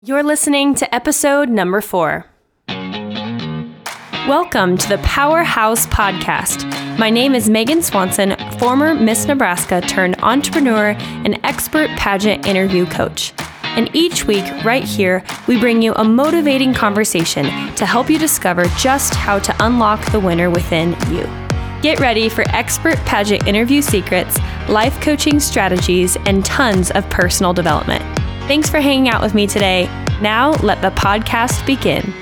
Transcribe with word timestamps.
You're 0.00 0.22
listening 0.22 0.76
to 0.76 0.94
episode 0.94 1.48
number 1.48 1.80
four. 1.80 2.24
Welcome 4.28 4.78
to 4.78 4.88
the 4.88 5.00
Powerhouse 5.02 5.88
Podcast. 5.88 6.64
My 7.00 7.10
name 7.10 7.34
is 7.34 7.50
Megan 7.50 7.82
Swanson, 7.82 8.36
former 8.60 8.94
Miss 8.94 9.26
Nebraska 9.26 9.80
turned 9.80 10.14
entrepreneur 10.22 10.90
and 11.24 11.40
expert 11.42 11.90
pageant 11.96 12.46
interview 12.46 12.86
coach. 12.86 13.32
And 13.64 13.90
each 13.92 14.24
week, 14.24 14.44
right 14.64 14.84
here, 14.84 15.24
we 15.48 15.58
bring 15.58 15.82
you 15.82 15.94
a 15.94 16.04
motivating 16.04 16.74
conversation 16.74 17.46
to 17.74 17.84
help 17.84 18.08
you 18.08 18.20
discover 18.20 18.66
just 18.78 19.16
how 19.16 19.40
to 19.40 19.56
unlock 19.58 20.12
the 20.12 20.20
winner 20.20 20.48
within 20.48 20.90
you. 21.10 21.24
Get 21.82 21.98
ready 21.98 22.28
for 22.28 22.44
expert 22.50 22.98
pageant 22.98 23.48
interview 23.48 23.82
secrets, 23.82 24.38
life 24.68 25.00
coaching 25.00 25.40
strategies, 25.40 26.16
and 26.18 26.44
tons 26.44 26.92
of 26.92 27.10
personal 27.10 27.52
development. 27.52 28.17
Thanks 28.48 28.70
for 28.70 28.80
hanging 28.80 29.10
out 29.10 29.20
with 29.20 29.34
me 29.34 29.46
today. 29.46 29.84
Now, 30.22 30.52
let 30.62 30.80
the 30.80 30.88
podcast 30.88 31.66
begin. 31.66 32.14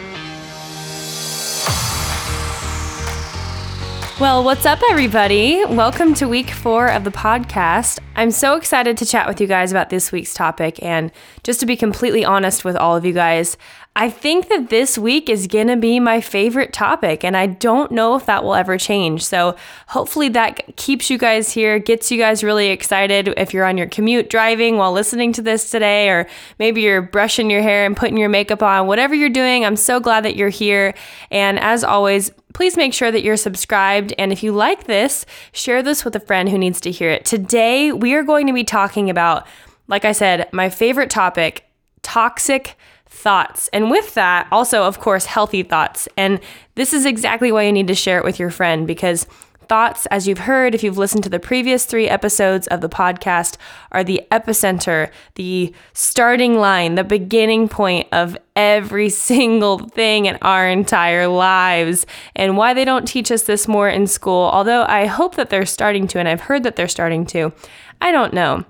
Well, 4.19 4.43
what's 4.45 4.65
up, 4.65 4.81
everybody? 4.89 5.63
Welcome 5.67 6.15
to 6.15 6.27
week 6.27 6.49
four 6.49 6.89
of 6.89 7.05
the 7.05 7.11
podcast. 7.11 7.99
I'm 8.15 8.31
so 8.31 8.57
excited 8.57 8.97
to 8.97 9.05
chat 9.05 9.29
with 9.29 9.43
you 9.43 9.47
guys 9.47 9.71
about 9.71 9.91
this 9.91 10.11
week's 10.11 10.33
topic. 10.33 10.83
And 10.83 11.13
just 11.43 11.61
to 11.61 11.67
be 11.67 11.77
completely 11.77 12.25
honest 12.25 12.65
with 12.65 12.77
all 12.77 12.97
of 12.97 13.05
you 13.05 13.13
guys, 13.13 13.59
I 13.95 14.09
think 14.09 14.49
that 14.49 14.71
this 14.71 14.97
week 14.97 15.29
is 15.29 15.47
going 15.47 15.67
to 15.69 15.77
be 15.77 16.01
my 16.01 16.23
favorite 16.23 16.73
topic, 16.73 17.25
and 17.25 17.35
I 17.35 17.47
don't 17.47 17.93
know 17.93 18.15
if 18.15 18.27
that 18.27 18.45
will 18.45 18.55
ever 18.55 18.77
change. 18.77 19.25
So, 19.25 19.57
hopefully, 19.89 20.29
that 20.31 20.77
keeps 20.77 21.09
you 21.09 21.17
guys 21.17 21.51
here, 21.51 21.79
gets 21.79 22.11
you 22.11 22.19
guys 22.19 22.45
really 22.45 22.69
excited 22.69 23.29
if 23.39 23.55
you're 23.55 23.65
on 23.65 23.79
your 23.79 23.87
commute 23.87 24.29
driving 24.29 24.77
while 24.77 24.93
listening 24.93 25.33
to 25.35 25.43
this 25.43 25.71
today, 25.71 26.11
or 26.11 26.27
maybe 26.59 26.83
you're 26.83 27.01
brushing 27.01 27.49
your 27.51 27.63
hair 27.63 27.87
and 27.87 27.97
putting 27.97 28.19
your 28.19 28.29
makeup 28.29 28.63
on, 28.63 28.87
whatever 28.87 29.15
you're 29.15 29.31
doing. 29.31 29.65
I'm 29.65 29.77
so 29.77 29.99
glad 29.99 30.27
that 30.27 30.37
you're 30.37 30.51
here. 30.51 30.95
And 31.31 31.59
as 31.59 31.83
always, 31.83 32.31
please 32.57 32.75
make 32.75 32.95
sure 32.95 33.13
that 33.13 33.23
you're 33.23 33.37
subscribed. 33.37 34.15
And 34.19 34.33
if 34.33 34.43
you 34.43 34.51
like 34.51 34.85
this, 34.85 35.27
share 35.53 35.83
this 35.83 36.07
with 36.07 36.17
a 36.17 36.21
friend 36.21 36.49
who 36.49 36.57
needs 36.57 36.81
to 36.81 36.91
hear 36.91 37.11
it. 37.11 37.27
Today, 37.27 37.93
we 37.93 38.15
are 38.15 38.23
going 38.23 38.47
to 38.47 38.53
be 38.55 38.65
talking 38.65 39.11
about, 39.11 39.47
like 39.89 40.07
I 40.07 40.13
said, 40.13 40.49
my 40.55 40.71
favorite 40.71 41.11
topic 41.11 41.67
toxic 42.01 42.79
thoughts. 43.05 43.69
And 43.75 43.91
with 43.91 44.15
that, 44.15 44.49
also, 44.51 44.85
of 44.85 45.01
course, 45.01 45.27
healthy 45.27 45.65
thoughts. 45.65 46.09
And 46.17 46.41
this 46.77 46.95
is 46.95 47.05
exactly 47.05 47.53
why 47.53 47.65
you 47.65 47.73
need 47.73 47.89
to 47.89 47.95
share 47.95 48.19
it 48.19 48.25
with 48.25 48.39
your 48.39 48.51
friend 48.51 48.87
because 48.87 49.27
Thoughts, 49.69 50.07
as 50.07 50.29
you've 50.29 50.39
heard, 50.39 50.75
if 50.75 50.83
you've 50.85 50.99
listened 50.99 51.25
to 51.25 51.31
the 51.31 51.41
previous 51.41 51.85
three 51.85 52.09
episodes 52.09 52.67
of 52.69 52.81
the 52.81 52.89
podcast, 52.89 53.57
are 53.91 54.05
the 54.05 54.23
epicenter, 54.31 55.11
the 55.35 55.73
starting 55.93 56.59
line, 56.59 56.95
the 56.95 57.05
beginning 57.05 57.69
point 57.69 58.09
of 58.13 58.37
every 58.55 59.09
single 59.31 59.79
thing 59.79 60.27
in 60.27 60.39
our 60.43 60.69
entire 60.69 61.27
lives. 61.27 62.07
And 62.35 62.57
why 62.57 62.75
they 62.75 62.85
don't 62.85 63.07
teach 63.07 63.33
us 63.33 63.43
this 63.43 63.67
more 63.67 63.89
in 63.89 64.07
school, 64.07 64.51
although 64.53 64.85
I 64.85 65.07
hope 65.07 65.35
that 65.35 65.51
they're 65.51 65.67
starting 65.67 66.07
to, 66.09 66.19
and 66.19 66.29
I've 66.29 66.43
heard 66.43 66.63
that 66.63 66.77
they're 66.77 66.89
starting 66.89 67.27
to, 67.27 67.53
I 68.01 68.13
don't 68.13 68.33
know. 68.33 68.65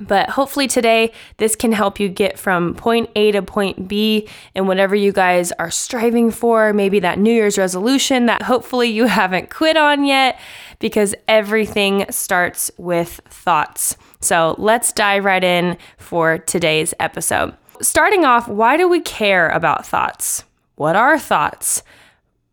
But 0.00 0.30
hopefully 0.30 0.66
today, 0.66 1.12
this 1.36 1.54
can 1.54 1.72
help 1.72 2.00
you 2.00 2.08
get 2.08 2.38
from 2.38 2.74
point 2.74 3.10
A 3.16 3.32
to 3.32 3.42
point 3.42 3.86
B 3.86 4.28
and 4.54 4.66
whatever 4.66 4.94
you 4.94 5.12
guys 5.12 5.52
are 5.52 5.70
striving 5.70 6.30
for. 6.30 6.72
Maybe 6.72 7.00
that 7.00 7.18
New 7.18 7.32
Year's 7.32 7.58
resolution 7.58 8.26
that 8.26 8.42
hopefully 8.42 8.88
you 8.88 9.06
haven't 9.20 9.50
quit 9.50 9.76
on 9.76 10.04
yet, 10.04 10.38
because 10.78 11.14
everything 11.28 12.06
starts 12.10 12.70
with 12.76 13.20
thoughts. 13.28 13.96
So 14.20 14.54
let's 14.58 14.92
dive 14.92 15.24
right 15.24 15.44
in 15.44 15.76
for 15.98 16.38
today's 16.38 16.94
episode. 16.98 17.54
Starting 17.82 18.24
off, 18.24 18.48
why 18.48 18.76
do 18.76 18.88
we 18.88 19.00
care 19.00 19.48
about 19.48 19.86
thoughts? 19.86 20.44
What 20.76 20.96
are 20.96 21.18
thoughts? 21.18 21.82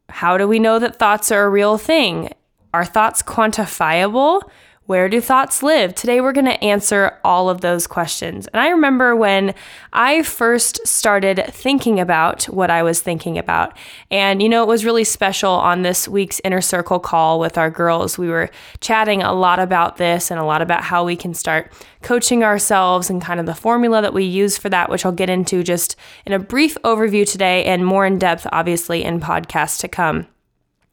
How 0.10 0.38
do 0.38 0.48
we 0.48 0.60
know 0.60 0.80
that 0.80 1.00
thoughts 1.00 1.32
are 1.32 1.46
a 1.46 1.50
real 1.50 1.78
thing? 1.78 2.30
Are 2.74 2.86
thoughts 2.86 3.22
quantifiable? 3.24 4.42
Where 4.88 5.10
do 5.10 5.20
thoughts 5.20 5.64
live? 5.64 5.94
Today, 5.96 6.22
we're 6.22 6.32
going 6.32 6.46
to 6.46 6.64
answer 6.64 7.20
all 7.26 7.50
of 7.50 7.60
those 7.60 7.88
questions. 7.88 8.48
And 8.48 8.62
I 8.62 8.70
remember 8.70 9.18
when 9.18 9.54
I 9.92 10.24
first 10.24 10.88
started 10.88 11.44
thinking 11.50 12.00
about 12.00 12.46
what 12.46 12.72
I 12.72 12.84
was 12.84 13.02
thinking 13.02 13.38
about. 13.38 13.78
And, 14.10 14.42
you 14.42 14.48
know, 14.48 14.64
it 14.64 14.68
was 14.70 14.86
really 14.86 15.04
special 15.04 15.52
on 15.52 15.82
this 15.82 16.08
week's 16.08 16.40
Inner 16.46 16.62
Circle 16.62 17.02
call 17.02 17.38
with 17.38 17.58
our 17.58 17.70
girls. 17.70 18.18
We 18.18 18.30
were 18.30 18.50
chatting 18.80 19.22
a 19.22 19.34
lot 19.34 19.60
about 19.60 19.98
this 19.98 20.32
and 20.32 20.40
a 20.40 20.46
lot 20.46 20.62
about 20.62 20.84
how 20.84 21.04
we 21.04 21.18
can 21.18 21.34
start 21.34 21.70
coaching 22.02 22.46
ourselves 22.46 23.10
and 23.10 23.22
kind 23.22 23.42
of 23.42 23.46
the 23.46 23.54
formula 23.54 24.02
that 24.02 24.14
we 24.14 24.24
use 24.24 24.58
for 24.58 24.70
that, 24.70 24.90
which 24.90 25.06
I'll 25.06 25.12
get 25.12 25.30
into 25.30 25.64
just 25.64 25.98
in 26.26 26.32
a 26.32 26.40
brief 26.40 26.78
overview 26.86 27.30
today 27.30 27.66
and 27.66 27.86
more 27.86 28.06
in 28.06 28.20
depth, 28.20 28.48
obviously, 28.54 29.04
in 29.04 29.20
podcasts 29.20 29.82
to 29.82 29.90
come. 29.90 30.28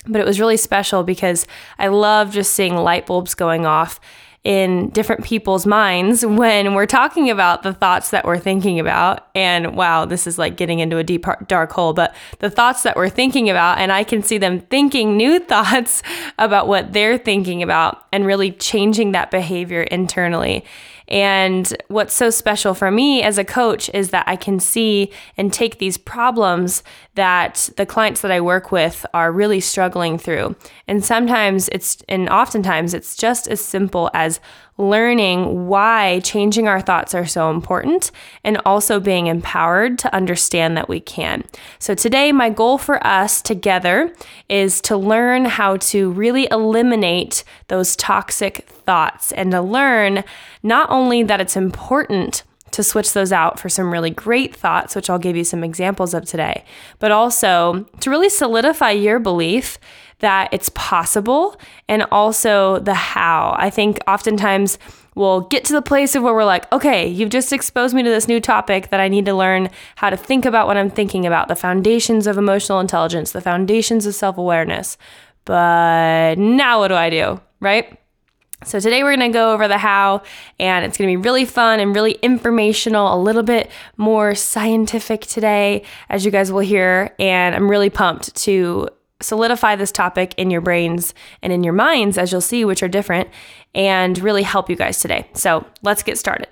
But 0.06 0.20
it 0.20 0.26
was 0.26 0.38
really 0.38 0.56
special 0.56 1.03
because 1.03 1.47
I 1.78 1.88
love 1.88 2.32
just 2.32 2.53
seeing 2.53 2.76
light 2.76 3.06
bulbs 3.06 3.34
going 3.34 3.65
off 3.65 4.00
in 4.44 4.91
different 4.91 5.25
people's 5.25 5.66
minds 5.66 6.25
when 6.26 6.75
we're 6.75 6.87
talking 6.87 7.31
about 7.31 7.62
the 7.62 7.72
thoughts 7.72 8.10
that 8.10 8.25
we're 8.25 8.38
thinking 8.38 8.78
about. 8.78 9.26
And 9.34 9.75
wow, 9.75 10.04
this 10.04 10.26
is 10.26 10.38
like 10.38 10.56
getting 10.56 10.78
into 10.78 10.98
a 10.98 11.04
deep, 11.04 11.25
dark 11.48 11.72
hole, 11.72 11.94
but 11.94 12.14
the 12.38 12.50
thoughts 12.50 12.82
that 12.82 12.94
we're 12.94 13.09
thinking 13.09 13.50
about, 13.50 13.78
and 13.78 13.91
I 13.91 14.04
can 14.04 14.22
see 14.22 14.38
them 14.38 14.60
thinking 14.60 15.16
new 15.25 15.41
thoughts 15.41 16.03
about 16.38 16.69
what 16.69 16.93
they're 16.93 17.19
thinking 17.19 17.62
about 17.62 18.04
and 18.12 18.26
really 18.26 18.53
changing 18.53 19.12
that 19.12 19.31
behavior 19.31 19.82
internally. 19.82 20.64
And 21.09 21.76
what's 21.88 22.15
so 22.15 22.31
special 22.31 22.75
for 22.75 22.91
me 22.91 23.22
as 23.22 23.38
a 23.38 23.44
coach 23.44 23.91
is 23.92 24.10
that 24.10 24.26
I 24.26 24.37
can 24.37 24.59
see 24.59 25.12
and 25.37 25.53
take 25.53 25.78
these 25.78 25.98
problems 25.98 26.82
that 27.15 27.69
the 27.76 27.87
clients 27.87 28.22
that 28.22 28.31
I 28.31 28.41
work 28.41 28.72
with 28.72 29.04
are 29.12 29.31
really 29.31 29.60
struggling 29.60 30.19
through. 30.19 30.56
And 30.88 31.04
sometimes 31.04 31.69
it's, 31.70 32.03
and 32.09 32.28
oftentimes 32.28 32.94
it's 32.94 33.16
just 33.16 33.48
as 33.48 33.60
simple 33.60 34.10
as 34.14 34.41
learning 34.77 35.67
why 35.69 36.21
changing 36.21 36.67
our 36.67 36.81
thoughts 36.81 37.15
are 37.15 37.27
so 37.27 37.51
important 37.51 38.11
and 38.43 38.61
also 38.65 38.99
being 38.99 39.27
empowered 39.27 39.99
to 39.99 40.15
understand 40.15 40.77
that 40.77 40.89
we 40.89 41.01
can. 41.01 41.45
So, 41.79 41.95
today, 41.95 42.33
my 42.33 42.51
goal 42.51 42.79
for 42.79 43.05
us 43.07 43.41
together 43.41 44.12
is 44.49 44.81
to 44.83 44.97
learn 44.97 45.45
how 45.45 45.77
to 45.77 46.11
really 46.11 46.49
eliminate 46.51 47.45
those 47.69 47.97
toxic 47.97 48.67
thoughts 48.69 49.33
and 49.33 49.51
to 49.53 49.61
learn 49.61 50.25
not 50.62 50.91
only 50.91 51.23
that 51.23 51.41
it's 51.41 51.56
important 51.56 52.43
to 52.75 52.83
switch 52.83 53.12
those 53.12 53.33
out 53.33 53.59
for 53.59 53.69
some 53.69 53.93
really 53.93 54.11
great 54.11 54.55
thoughts, 54.55 54.95
which 54.95 55.09
I'll 55.09 55.19
give 55.19 55.37
you 55.37 55.45
some 55.45 55.62
examples 55.62 56.12
of 56.12 56.25
today, 56.25 56.65
but 56.99 57.12
also 57.12 57.87
to 58.01 58.11
really 58.11 58.29
solidify 58.29 58.91
your 58.91 59.19
belief 59.19 59.79
that 60.19 60.49
it's 60.53 60.71
possible 60.71 61.59
and 61.89 62.05
also 62.11 62.79
the 62.81 62.95
how. 62.95 63.55
I 63.59 63.71
think 63.71 63.99
oftentimes 64.09 64.79
we'll 65.15 65.43
get 65.43 65.65
to 65.67 65.73
the 65.73 65.83
place 65.83 66.15
of 66.15 66.23
where 66.23 66.35
we're 66.35 66.45
like, 66.45 66.71
okay, 66.73 67.07
you've 67.07 67.31
just 67.31 67.53
exposed 67.53 67.95
me 67.95 68.03
to 68.03 68.11
this 68.11 68.27
new 68.27 68.41
topic 68.41 68.91
that 68.91 69.01
I 69.01 69.09
need 69.09 69.27
to 69.27 69.35
learn 69.35 69.71
how 69.97 70.11
to 70.11 70.17
think 70.17 70.45
about 70.45 70.67
what 70.67 70.77
I'm 70.77 70.91
thinking 70.91 71.27
about, 71.27 71.49
the 71.49 71.56
foundations 71.56 72.27
of 72.27 72.39
emotional 72.39 72.81
intelligence, 72.81 73.33
the 73.33 73.41
foundations 73.41 74.06
of 74.06 74.15
self 74.15 74.37
awareness. 74.37 74.97
But 75.45 76.39
now 76.39 76.81
what 76.81 76.89
do 76.89 76.95
I 76.95 77.11
do? 77.11 77.41
Right? 77.61 77.99
So, 78.64 78.80
today 78.80 79.02
we're 79.02 79.16
going 79.16 79.30
to 79.30 79.36
go 79.36 79.52
over 79.52 79.69
the 79.69 79.76
how, 79.76 80.22
and 80.58 80.86
it's 80.86 80.97
going 80.97 81.10
to 81.10 81.19
be 81.19 81.22
really 81.22 81.44
fun 81.44 81.80
and 81.80 81.94
really 81.94 82.12
informational, 82.22 83.14
a 83.14 83.20
little 83.20 83.42
bit 83.42 83.70
more 83.98 84.34
scientific 84.34 85.20
today, 85.20 85.82
as 86.08 86.25
you 86.25 86.30
guys 86.30 86.50
will 86.50 86.60
hear. 86.60 87.14
And 87.19 87.54
I'm 87.54 87.70
really 87.70 87.91
pumped 87.91 88.34
to 88.36 88.88
solidify 89.20 89.76
this 89.76 89.92
topic 89.92 90.34
in 90.38 90.50
your 90.50 90.62
brains 90.62 91.12
and 91.42 91.52
in 91.52 91.62
your 91.62 91.75
minds, 91.75 92.16
as 92.16 92.32
you'll 92.32 92.41
see, 92.41 92.64
which 92.64 92.82
are 92.82 92.88
different, 92.88 93.28
and 93.75 94.19
really 94.19 94.42
help 94.42 94.70
you 94.70 94.76
guys 94.76 94.98
today. 94.98 95.28
So 95.34 95.66
let's 95.82 96.02
get 96.02 96.19
started. 96.19 96.48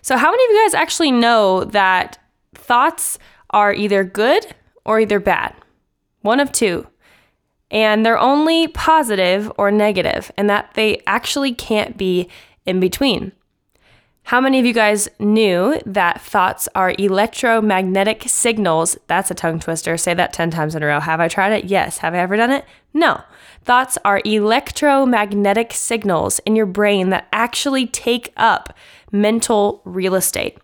So, 0.00 0.16
how 0.16 0.30
many 0.30 0.44
of 0.44 0.50
you 0.50 0.64
guys 0.64 0.74
actually 0.74 1.10
know 1.10 1.64
that 1.64 2.18
thoughts 2.54 3.18
are 3.50 3.74
either 3.74 4.04
good 4.04 4.54
or 4.86 5.00
either 5.00 5.20
bad? 5.20 5.54
One 6.22 6.40
of 6.40 6.50
two. 6.50 6.86
And 7.72 8.06
they're 8.06 8.18
only 8.18 8.68
positive 8.68 9.50
or 9.58 9.72
negative, 9.72 10.30
and 10.36 10.48
that 10.48 10.74
they 10.74 11.02
actually 11.06 11.52
can't 11.52 11.96
be 11.96 12.28
in 12.64 12.78
between. 12.78 13.32
How 14.24 14.40
many 14.40 14.60
of 14.60 14.64
you 14.64 14.72
guys 14.72 15.08
knew 15.18 15.80
that 15.84 16.20
thoughts 16.20 16.68
are 16.76 16.94
electromagnetic 16.96 18.22
signals? 18.28 18.96
That's 19.08 19.32
a 19.32 19.34
tongue 19.34 19.58
twister. 19.58 19.96
Say 19.96 20.14
that 20.14 20.32
10 20.32 20.50
times 20.50 20.74
in 20.74 20.82
a 20.82 20.86
row. 20.86 21.00
Have 21.00 21.18
I 21.18 21.26
tried 21.28 21.52
it? 21.52 21.64
Yes. 21.64 21.98
Have 21.98 22.14
I 22.14 22.18
ever 22.18 22.36
done 22.36 22.52
it? 22.52 22.64
No. 22.94 23.22
Thoughts 23.64 23.98
are 24.04 24.22
electromagnetic 24.24 25.72
signals 25.72 26.38
in 26.40 26.54
your 26.54 26.66
brain 26.66 27.10
that 27.10 27.26
actually 27.32 27.86
take 27.86 28.32
up 28.36 28.76
mental 29.10 29.82
real 29.84 30.14
estate. 30.14 30.56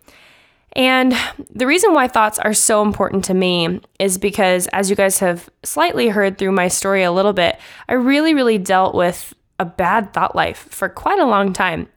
And 0.74 1.14
the 1.50 1.66
reason 1.66 1.94
why 1.94 2.08
thoughts 2.08 2.38
are 2.38 2.54
so 2.54 2.82
important 2.82 3.24
to 3.24 3.34
me 3.34 3.80
is 3.98 4.18
because, 4.18 4.66
as 4.68 4.90
you 4.90 4.96
guys 4.96 5.18
have 5.18 5.48
slightly 5.62 6.08
heard 6.08 6.38
through 6.38 6.52
my 6.52 6.68
story 6.68 7.02
a 7.02 7.12
little 7.12 7.32
bit, 7.32 7.58
I 7.88 7.94
really, 7.94 8.34
really 8.34 8.58
dealt 8.58 8.94
with 8.94 9.34
a 9.58 9.64
bad 9.64 10.12
thought 10.12 10.36
life 10.36 10.68
for 10.70 10.88
quite 10.88 11.18
a 11.18 11.26
long 11.26 11.52
time. 11.52 11.88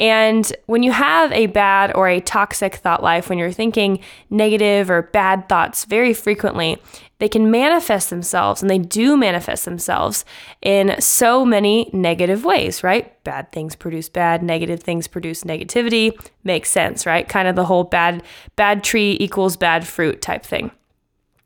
And 0.00 0.50
when 0.66 0.82
you 0.82 0.92
have 0.92 1.32
a 1.32 1.46
bad 1.46 1.92
or 1.94 2.08
a 2.08 2.20
toxic 2.20 2.76
thought 2.76 3.02
life, 3.02 3.28
when 3.28 3.38
you're 3.38 3.52
thinking 3.52 4.00
negative 4.30 4.90
or 4.90 5.02
bad 5.02 5.48
thoughts 5.48 5.84
very 5.84 6.14
frequently, 6.14 6.80
they 7.18 7.28
can 7.28 7.50
manifest 7.50 8.10
themselves 8.10 8.62
and 8.62 8.70
they 8.70 8.78
do 8.78 9.16
manifest 9.16 9.64
themselves 9.64 10.24
in 10.62 10.94
so 11.00 11.44
many 11.44 11.90
negative 11.92 12.44
ways, 12.44 12.84
right? 12.84 13.22
Bad 13.24 13.50
things 13.50 13.74
produce 13.74 14.08
bad, 14.08 14.42
negative 14.42 14.80
things 14.80 15.08
produce 15.08 15.42
negativity. 15.42 16.16
Makes 16.44 16.70
sense, 16.70 17.04
right? 17.04 17.28
Kind 17.28 17.48
of 17.48 17.56
the 17.56 17.64
whole 17.64 17.84
bad 17.84 18.22
bad 18.54 18.84
tree 18.84 19.16
equals 19.18 19.56
bad 19.56 19.86
fruit 19.86 20.22
type 20.22 20.44
thing. 20.44 20.70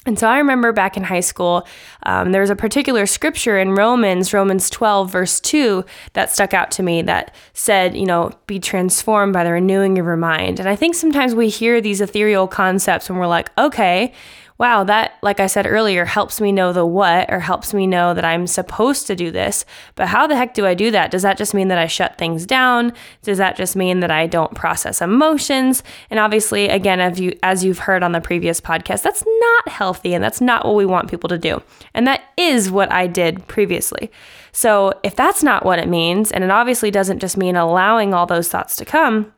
And 0.05 0.19
so 0.19 0.29
I 0.29 0.39
remember 0.39 0.73
back 0.73 0.97
in 0.97 1.05
high 1.05 1.21
school, 1.21 1.67
um, 2.03 2.33
there 2.33 2.41
was 2.41 2.51
a 2.51 2.57
particular 2.57 3.07
scripture 3.07 3.59
in 3.59 3.75
Romans, 3.75 4.35
Romans 4.35 4.69
12, 4.69 5.11
verse 5.11 5.39
2, 5.41 5.85
that 6.15 6.31
stuck 6.33 6.53
out 6.53 6.73
to 6.73 6.83
me 6.83 7.03
that 7.03 7.33
said, 7.53 7.97
you 7.97 8.07
know, 8.07 8.33
be 8.47 8.59
transformed 8.59 9.33
by 9.33 9.45
the 9.45 9.53
renewing 9.53 9.99
of 9.99 10.05
your 10.05 10.17
mind. 10.17 10.59
And 10.59 10.69
I 10.69 10.75
think 10.75 10.97
sometimes 10.97 11.37
we 11.37 11.49
hear 11.49 11.81
these 11.81 12.01
ethereal 12.01 12.49
concepts 12.49 13.09
and 13.09 13.19
we're 13.19 13.29
like, 13.29 13.57
okay, 13.57 14.13
wow, 14.59 14.85
that, 14.85 15.19
like 15.23 15.41
I 15.41 15.47
said 15.47 15.67
earlier, 15.67 16.05
helps 16.05 16.41
me 16.41 16.53
know 16.53 16.73
the 16.73 16.87
what 16.87 17.31
or 17.33 17.41
helps 17.41 17.75
me 17.75 17.87
know 17.87 18.15
that 18.15 18.25
I'm 18.25 18.47
supposed 18.47 19.07
to 19.07 19.17
do 19.17 19.31
this. 19.31 19.65
But 19.95 20.09
how 20.09 20.27
the 20.27 20.37
heck 20.37 20.55
do 20.55 20.67
I 20.67 20.75
do 20.75 20.91
that? 20.91 21.11
Does 21.11 21.23
that 21.23 21.37
just 21.37 21.55
mean 21.55 21.69
that 21.69 21.79
I 21.79 21.87
shut 21.87 22.19
things 22.19 22.47
down? 22.47 22.93
Does 23.23 23.39
that 23.39 23.57
just 23.57 23.77
mean 23.77 24.01
that 24.01 24.11
I 24.11 24.27
don't 24.27 24.55
process 24.55 25.01
emotions? 25.03 25.83
And 26.11 26.21
obviously, 26.21 26.69
again, 26.69 27.01
as 27.01 27.19
you 27.19 27.39
as 27.43 27.65
you've 27.65 27.81
heard 27.81 28.03
on 28.03 28.13
the 28.13 28.21
previous 28.21 28.61
podcast, 28.61 29.03
that's 29.03 29.25
not 29.27 29.69
healthy 29.69 30.15
and 30.15 30.23
that's 30.23 30.41
not 30.41 30.65
what 30.65 30.77
we 30.77 30.87
want 30.87 31.11
people 31.11 31.29
to 31.29 31.39
do. 31.39 31.63
And 31.95 32.07
that 32.07 32.23
is 32.37 32.71
what 32.71 32.93
I 32.93 33.07
did 33.07 33.47
previously. 33.49 34.11
So, 34.53 34.93
if 35.03 35.17
that's 35.17 35.43
not 35.43 35.65
what 35.65 35.79
it 35.79 35.89
means, 35.89 36.31
and 36.31 36.45
it 36.45 36.51
obviously 36.51 36.91
doesn't 36.91 37.21
just 37.21 37.37
mean 37.39 37.57
allowing 37.57 38.13
all 38.13 38.27
those 38.27 38.49
thoughts 38.49 38.77
to 38.77 38.85
come, 38.85 39.33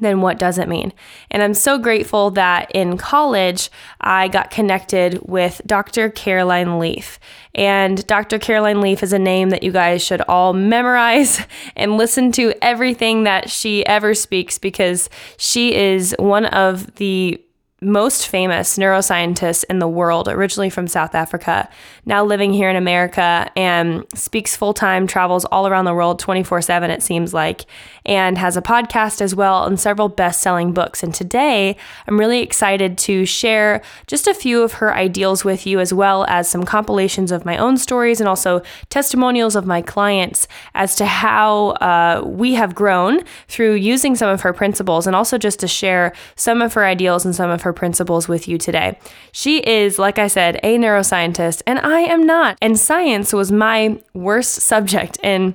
then 0.00 0.20
what 0.20 0.38
does 0.38 0.58
it 0.58 0.68
mean? 0.68 0.92
And 1.30 1.42
I'm 1.42 1.54
so 1.54 1.78
grateful 1.78 2.30
that 2.32 2.70
in 2.72 2.96
college 2.96 3.70
I 4.00 4.28
got 4.28 4.50
connected 4.50 5.20
with 5.22 5.60
Dr. 5.66 6.08
Caroline 6.10 6.78
Leaf. 6.78 7.18
And 7.54 8.06
Dr. 8.06 8.38
Caroline 8.38 8.80
Leaf 8.80 9.02
is 9.02 9.12
a 9.12 9.18
name 9.18 9.50
that 9.50 9.62
you 9.62 9.72
guys 9.72 10.02
should 10.02 10.22
all 10.22 10.54
memorize 10.54 11.40
and 11.76 11.96
listen 11.96 12.32
to 12.32 12.54
everything 12.62 13.24
that 13.24 13.50
she 13.50 13.84
ever 13.86 14.14
speaks 14.14 14.58
because 14.58 15.10
she 15.36 15.74
is 15.74 16.14
one 16.18 16.46
of 16.46 16.94
the 16.96 17.40
most 17.82 18.28
famous 18.28 18.78
neuroscientist 18.78 19.64
in 19.68 19.78
the 19.78 19.88
world, 19.88 20.28
originally 20.28 20.70
from 20.70 20.86
South 20.86 21.14
Africa, 21.14 21.68
now 22.06 22.24
living 22.24 22.52
here 22.52 22.70
in 22.70 22.76
America, 22.76 23.50
and 23.56 24.06
speaks 24.14 24.56
full 24.56 24.72
time, 24.72 25.06
travels 25.06 25.44
all 25.46 25.66
around 25.66 25.84
the 25.84 25.94
world 25.94 26.18
24 26.18 26.62
7, 26.62 26.90
it 26.90 27.02
seems 27.02 27.34
like, 27.34 27.66
and 28.06 28.38
has 28.38 28.56
a 28.56 28.62
podcast 28.62 29.20
as 29.20 29.34
well 29.34 29.64
and 29.64 29.78
several 29.78 30.08
best 30.08 30.40
selling 30.40 30.72
books. 30.72 31.02
And 31.02 31.14
today, 31.14 31.76
I'm 32.06 32.18
really 32.18 32.40
excited 32.40 32.98
to 32.98 33.26
share 33.26 33.82
just 34.06 34.26
a 34.26 34.34
few 34.34 34.62
of 34.62 34.74
her 34.74 34.94
ideals 34.94 35.44
with 35.44 35.66
you, 35.66 35.80
as 35.80 35.92
well 35.92 36.24
as 36.28 36.48
some 36.48 36.64
compilations 36.64 37.32
of 37.32 37.44
my 37.44 37.56
own 37.56 37.76
stories 37.76 38.20
and 38.20 38.28
also 38.28 38.62
testimonials 38.90 39.56
of 39.56 39.66
my 39.66 39.82
clients 39.82 40.46
as 40.74 40.94
to 40.96 41.06
how 41.06 41.70
uh, 41.80 42.22
we 42.24 42.54
have 42.54 42.74
grown 42.74 43.22
through 43.48 43.74
using 43.74 44.14
some 44.14 44.28
of 44.28 44.42
her 44.42 44.52
principles, 44.52 45.06
and 45.06 45.16
also 45.16 45.38
just 45.38 45.60
to 45.60 45.68
share 45.68 46.12
some 46.36 46.62
of 46.62 46.74
her 46.74 46.84
ideals 46.84 47.24
and 47.24 47.34
some 47.34 47.50
of 47.50 47.62
her 47.62 47.71
her 47.72 47.78
principles 47.78 48.28
with 48.28 48.46
you 48.46 48.58
today. 48.58 48.98
She 49.32 49.58
is, 49.58 49.98
like 49.98 50.18
I 50.18 50.28
said, 50.28 50.60
a 50.62 50.76
neuroscientist, 50.76 51.62
and 51.66 51.78
I 51.78 52.00
am 52.00 52.26
not. 52.26 52.58
And 52.60 52.78
science 52.78 53.32
was 53.32 53.50
my 53.50 53.98
worst 54.12 54.54
subject 54.56 55.18
in 55.22 55.54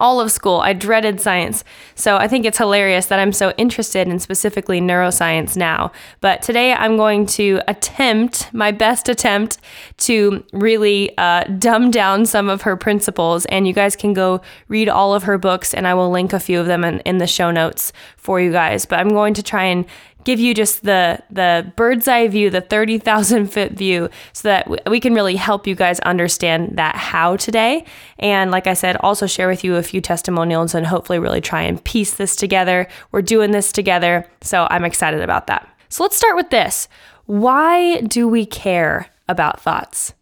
all 0.00 0.20
of 0.20 0.32
school. 0.32 0.58
I 0.58 0.72
dreaded 0.72 1.20
science. 1.20 1.62
So 1.94 2.16
I 2.16 2.26
think 2.26 2.44
it's 2.44 2.58
hilarious 2.58 3.06
that 3.06 3.20
I'm 3.20 3.32
so 3.32 3.52
interested 3.56 4.08
in 4.08 4.18
specifically 4.18 4.80
neuroscience 4.80 5.56
now. 5.56 5.92
But 6.20 6.42
today 6.42 6.72
I'm 6.72 6.96
going 6.96 7.26
to 7.26 7.60
attempt, 7.68 8.52
my 8.52 8.72
best 8.72 9.08
attempt, 9.08 9.58
to 9.98 10.44
really 10.52 11.16
uh, 11.18 11.44
dumb 11.44 11.92
down 11.92 12.26
some 12.26 12.48
of 12.48 12.62
her 12.62 12.76
principles. 12.76 13.44
And 13.46 13.68
you 13.68 13.72
guys 13.72 13.94
can 13.94 14.12
go 14.12 14.40
read 14.66 14.88
all 14.88 15.14
of 15.14 15.22
her 15.22 15.38
books, 15.38 15.72
and 15.72 15.86
I 15.86 15.94
will 15.94 16.10
link 16.10 16.32
a 16.32 16.40
few 16.40 16.58
of 16.58 16.66
them 16.66 16.82
in, 16.82 16.98
in 17.00 17.18
the 17.18 17.28
show 17.28 17.52
notes 17.52 17.92
for 18.16 18.40
you 18.40 18.50
guys. 18.50 18.86
But 18.86 18.98
I'm 18.98 19.10
going 19.10 19.34
to 19.34 19.42
try 19.42 19.64
and 19.64 19.84
give 20.26 20.40
you 20.40 20.52
just 20.52 20.82
the 20.82 21.20
the 21.30 21.72
bird's 21.76 22.08
eye 22.08 22.26
view, 22.26 22.50
the 22.50 22.60
30,000 22.60 23.46
foot 23.52 23.72
view 23.72 24.10
so 24.32 24.48
that 24.48 24.90
we 24.90 25.00
can 25.00 25.14
really 25.14 25.36
help 25.36 25.66
you 25.66 25.74
guys 25.74 26.00
understand 26.00 26.76
that 26.76 26.96
how 26.96 27.36
today. 27.36 27.84
And 28.18 28.50
like 28.50 28.66
I 28.66 28.74
said, 28.74 28.96
also 28.96 29.26
share 29.26 29.48
with 29.48 29.64
you 29.64 29.76
a 29.76 29.82
few 29.82 30.00
testimonials 30.00 30.74
and 30.74 30.86
hopefully 30.86 31.20
really 31.20 31.40
try 31.40 31.62
and 31.62 31.82
piece 31.82 32.14
this 32.14 32.34
together. 32.36 32.88
We're 33.12 33.22
doing 33.22 33.52
this 33.52 33.70
together, 33.72 34.28
so 34.42 34.66
I'm 34.68 34.84
excited 34.84 35.22
about 35.22 35.46
that. 35.46 35.66
So 35.88 36.02
let's 36.02 36.16
start 36.16 36.36
with 36.36 36.50
this. 36.50 36.88
Why 37.26 38.00
do 38.00 38.28
we 38.28 38.44
care 38.44 39.06
about 39.28 39.60
thoughts? 39.60 40.12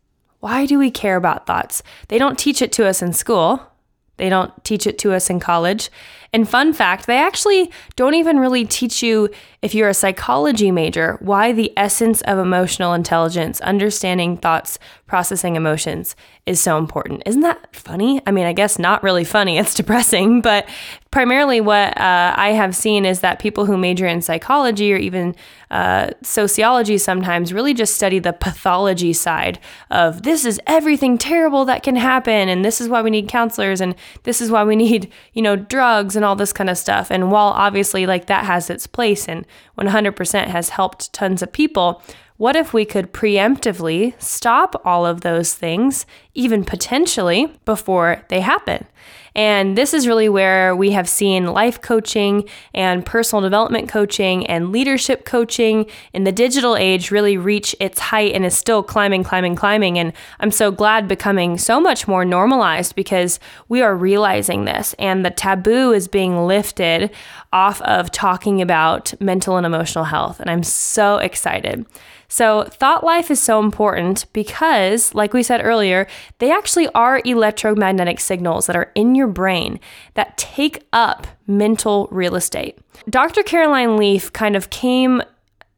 Why 0.40 0.66
do 0.66 0.78
we 0.78 0.90
care 0.90 1.16
about 1.16 1.46
thoughts? 1.46 1.82
They 2.08 2.18
don't 2.18 2.38
teach 2.38 2.60
it 2.60 2.72
to 2.72 2.86
us 2.86 3.00
in 3.00 3.14
school. 3.14 3.73
They 4.16 4.28
don't 4.28 4.52
teach 4.64 4.86
it 4.86 4.98
to 4.98 5.12
us 5.12 5.28
in 5.30 5.40
college. 5.40 5.90
And 6.32 6.48
fun 6.48 6.72
fact, 6.72 7.06
they 7.06 7.18
actually 7.18 7.70
don't 7.96 8.14
even 8.14 8.38
really 8.38 8.64
teach 8.64 9.02
you, 9.02 9.30
if 9.62 9.74
you're 9.74 9.88
a 9.88 9.94
psychology 9.94 10.70
major, 10.70 11.16
why 11.20 11.52
the 11.52 11.72
essence 11.76 12.20
of 12.22 12.38
emotional 12.38 12.92
intelligence, 12.92 13.60
understanding 13.60 14.36
thoughts, 14.36 14.78
processing 15.06 15.54
emotions, 15.54 16.16
is 16.46 16.60
so 16.60 16.76
important. 16.76 17.22
Isn't 17.24 17.40
that 17.40 17.74
funny? 17.74 18.20
I 18.26 18.30
mean, 18.30 18.44
I 18.44 18.52
guess 18.52 18.78
not 18.78 19.02
really 19.02 19.24
funny, 19.24 19.58
it's 19.58 19.74
depressing, 19.74 20.40
but 20.40 20.68
primarily 21.10 21.60
what 21.60 21.96
uh, 21.98 22.34
I 22.36 22.50
have 22.50 22.74
seen 22.74 23.04
is 23.04 23.20
that 23.20 23.38
people 23.38 23.66
who 23.66 23.76
major 23.76 24.06
in 24.06 24.20
psychology 24.20 24.92
or 24.92 24.96
even 24.96 25.34
uh, 25.70 26.10
sociology 26.22 26.98
sometimes 26.98 27.52
really 27.52 27.72
just 27.72 27.94
study 27.94 28.18
the 28.18 28.32
pathology 28.32 29.12
side 29.12 29.58
of 29.90 30.22
this 30.24 30.44
is 30.44 30.60
everything 30.66 31.16
terrible 31.16 31.64
that 31.64 31.82
can 31.82 31.96
happen, 31.96 32.48
and 32.48 32.64
this 32.64 32.80
is 32.80 32.88
why 32.88 33.00
we 33.00 33.10
need 33.10 33.28
counselors, 33.28 33.80
and 33.80 33.94
this 34.24 34.40
is 34.40 34.50
why 34.50 34.64
we 34.64 34.76
need, 34.76 35.10
you 35.32 35.42
know, 35.42 35.56
drugs 35.56 36.14
and 36.14 36.24
all 36.24 36.36
this 36.36 36.52
kind 36.52 36.68
of 36.68 36.76
stuff. 36.76 37.10
And 37.10 37.30
while 37.30 37.48
obviously, 37.48 38.06
like, 38.06 38.26
that 38.26 38.44
has 38.44 38.68
its 38.68 38.86
place 38.86 39.28
and 39.28 39.46
100% 39.78 40.46
has 40.46 40.68
helped 40.70 41.12
tons 41.12 41.42
of 41.42 41.52
people, 41.52 42.02
what 42.36 42.56
if 42.56 42.72
we 42.72 42.84
could 42.84 43.12
preemptively 43.12 44.20
stop 44.20 44.80
all 44.84 45.06
of 45.06 45.20
those 45.20 45.54
things, 45.54 46.04
even 46.34 46.64
potentially, 46.64 47.46
before 47.64 48.22
they 48.28 48.40
happen? 48.40 48.86
And 49.36 49.76
this 49.76 49.92
is 49.92 50.06
really 50.06 50.28
where 50.28 50.76
we 50.76 50.92
have 50.92 51.08
seen 51.08 51.46
life 51.46 51.80
coaching 51.80 52.48
and 52.72 53.04
personal 53.04 53.42
development 53.42 53.88
coaching 53.88 54.46
and 54.46 54.70
leadership 54.70 55.24
coaching 55.24 55.86
in 56.12 56.22
the 56.22 56.30
digital 56.30 56.76
age 56.76 57.10
really 57.10 57.36
reach 57.36 57.74
its 57.80 57.98
height 57.98 58.32
and 58.32 58.44
is 58.44 58.56
still 58.56 58.82
climbing, 58.82 59.24
climbing, 59.24 59.56
climbing. 59.56 59.98
And 59.98 60.12
I'm 60.38 60.52
so 60.52 60.70
glad 60.70 61.08
becoming 61.08 61.58
so 61.58 61.80
much 61.80 62.06
more 62.06 62.24
normalized 62.24 62.94
because 62.94 63.40
we 63.68 63.82
are 63.82 63.96
realizing 63.96 64.66
this 64.66 64.94
and 65.00 65.24
the 65.24 65.30
taboo 65.30 65.92
is 65.92 66.06
being 66.06 66.46
lifted 66.46 67.10
off 67.52 67.82
of 67.82 68.12
talking 68.12 68.62
about 68.62 69.20
mental 69.20 69.56
and 69.56 69.66
emotional 69.66 70.04
health. 70.04 70.38
And 70.38 70.48
I'm 70.48 70.62
so 70.62 71.16
excited. 71.16 71.86
So, 72.28 72.64
thought 72.64 73.04
life 73.04 73.30
is 73.30 73.40
so 73.40 73.60
important 73.60 74.26
because, 74.32 75.14
like 75.14 75.32
we 75.32 75.42
said 75.42 75.60
earlier, 75.64 76.06
they 76.38 76.50
actually 76.50 76.88
are 76.88 77.20
electromagnetic 77.24 78.20
signals 78.20 78.66
that 78.66 78.76
are 78.76 78.90
in 78.94 79.14
your 79.14 79.28
brain 79.28 79.80
that 80.14 80.36
take 80.36 80.84
up 80.92 81.26
mental 81.46 82.08
real 82.10 82.34
estate. 82.34 82.78
Dr. 83.08 83.42
Caroline 83.42 83.96
Leaf 83.96 84.32
kind 84.32 84.56
of 84.56 84.70
came 84.70 85.22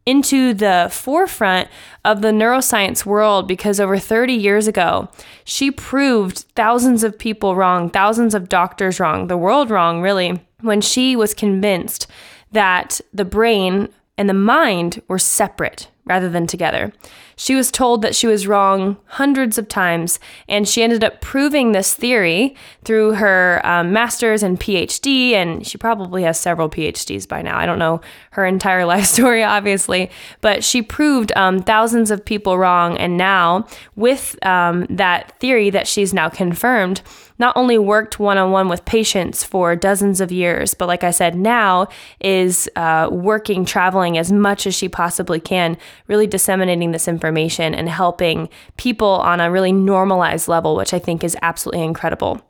into 0.06 0.54
the 0.54 0.88
forefront 0.92 1.68
of 2.04 2.22
the 2.22 2.28
neuroscience 2.28 3.04
world 3.04 3.48
because 3.48 3.80
over 3.80 3.98
30 3.98 4.32
years 4.32 4.68
ago, 4.68 5.08
she 5.44 5.70
proved 5.70 6.38
thousands 6.54 7.02
of 7.02 7.18
people 7.18 7.56
wrong, 7.56 7.90
thousands 7.90 8.32
of 8.32 8.48
doctors 8.48 9.00
wrong, 9.00 9.26
the 9.26 9.36
world 9.36 9.68
wrong, 9.68 10.00
really, 10.00 10.40
when 10.60 10.80
she 10.80 11.16
was 11.16 11.34
convinced 11.34 12.06
that 12.52 13.00
the 13.12 13.24
brain 13.24 13.88
and 14.18 14.28
the 14.28 14.34
mind 14.34 15.02
were 15.08 15.18
separate 15.18 15.88
rather 16.06 16.28
than 16.28 16.46
together. 16.46 16.92
She 17.36 17.54
was 17.54 17.70
told 17.70 18.00
that 18.00 18.14
she 18.14 18.26
was 18.26 18.46
wrong 18.46 18.96
hundreds 19.06 19.58
of 19.58 19.68
times, 19.68 20.18
and 20.48 20.66
she 20.66 20.82
ended 20.82 21.04
up 21.04 21.20
proving 21.20 21.72
this 21.72 21.92
theory 21.92 22.54
through 22.84 23.14
her 23.14 23.60
um, 23.64 23.92
master's 23.92 24.42
and 24.42 24.58
PhD. 24.58 25.32
And 25.32 25.66
she 25.66 25.76
probably 25.76 26.22
has 26.22 26.40
several 26.40 26.70
PhDs 26.70 27.28
by 27.28 27.42
now. 27.42 27.58
I 27.58 27.66
don't 27.66 27.78
know 27.78 28.00
her 28.30 28.46
entire 28.46 28.86
life 28.86 29.04
story, 29.04 29.42
obviously, 29.42 30.10
but 30.40 30.64
she 30.64 30.80
proved 30.80 31.32
um, 31.36 31.60
thousands 31.60 32.10
of 32.10 32.24
people 32.24 32.56
wrong. 32.56 32.96
And 32.96 33.18
now, 33.18 33.66
with 33.96 34.38
um, 34.46 34.86
that 34.88 35.38
theory 35.40 35.68
that 35.70 35.88
she's 35.88 36.14
now 36.14 36.28
confirmed, 36.30 37.02
not 37.38 37.56
only 37.56 37.78
worked 37.78 38.18
one 38.18 38.38
on 38.38 38.50
one 38.50 38.68
with 38.68 38.84
patients 38.84 39.44
for 39.44 39.76
dozens 39.76 40.20
of 40.20 40.32
years, 40.32 40.74
but 40.74 40.88
like 40.88 41.04
I 41.04 41.10
said, 41.10 41.34
now 41.34 41.88
is 42.20 42.68
uh, 42.76 43.08
working, 43.10 43.64
traveling 43.64 44.18
as 44.18 44.32
much 44.32 44.66
as 44.66 44.74
she 44.74 44.88
possibly 44.88 45.40
can, 45.40 45.76
really 46.06 46.26
disseminating 46.26 46.92
this 46.92 47.08
information 47.08 47.74
and 47.74 47.88
helping 47.88 48.48
people 48.76 49.08
on 49.08 49.40
a 49.40 49.50
really 49.50 49.72
normalized 49.72 50.48
level, 50.48 50.76
which 50.76 50.94
I 50.94 50.98
think 50.98 51.22
is 51.22 51.36
absolutely 51.42 51.84
incredible. 51.84 52.42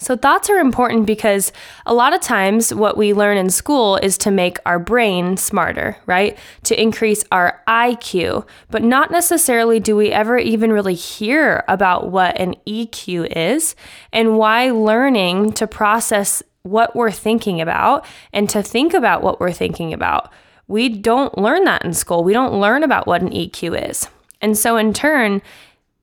So, 0.00 0.16
thoughts 0.16 0.48
are 0.48 0.58
important 0.58 1.04
because 1.04 1.52
a 1.84 1.92
lot 1.92 2.14
of 2.14 2.22
times 2.22 2.72
what 2.72 2.96
we 2.96 3.12
learn 3.12 3.36
in 3.36 3.50
school 3.50 3.96
is 3.98 4.16
to 4.18 4.30
make 4.30 4.56
our 4.64 4.78
brain 4.78 5.36
smarter, 5.36 5.98
right? 6.06 6.38
To 6.64 6.80
increase 6.80 7.22
our 7.30 7.62
IQ, 7.68 8.46
but 8.70 8.82
not 8.82 9.10
necessarily 9.10 9.78
do 9.78 9.94
we 9.94 10.10
ever 10.10 10.38
even 10.38 10.72
really 10.72 10.94
hear 10.94 11.64
about 11.68 12.10
what 12.10 12.40
an 12.40 12.54
EQ 12.66 13.36
is 13.36 13.76
and 14.10 14.38
why 14.38 14.70
learning 14.70 15.52
to 15.52 15.66
process 15.66 16.42
what 16.62 16.96
we're 16.96 17.10
thinking 17.10 17.60
about 17.60 18.06
and 18.32 18.48
to 18.48 18.62
think 18.62 18.94
about 18.94 19.22
what 19.22 19.38
we're 19.38 19.52
thinking 19.52 19.92
about. 19.92 20.32
We 20.66 20.88
don't 20.88 21.36
learn 21.36 21.64
that 21.64 21.84
in 21.84 21.92
school. 21.92 22.24
We 22.24 22.32
don't 22.32 22.58
learn 22.58 22.84
about 22.84 23.06
what 23.06 23.20
an 23.20 23.30
EQ 23.30 23.90
is. 23.90 24.08
And 24.40 24.56
so, 24.56 24.78
in 24.78 24.94
turn, 24.94 25.42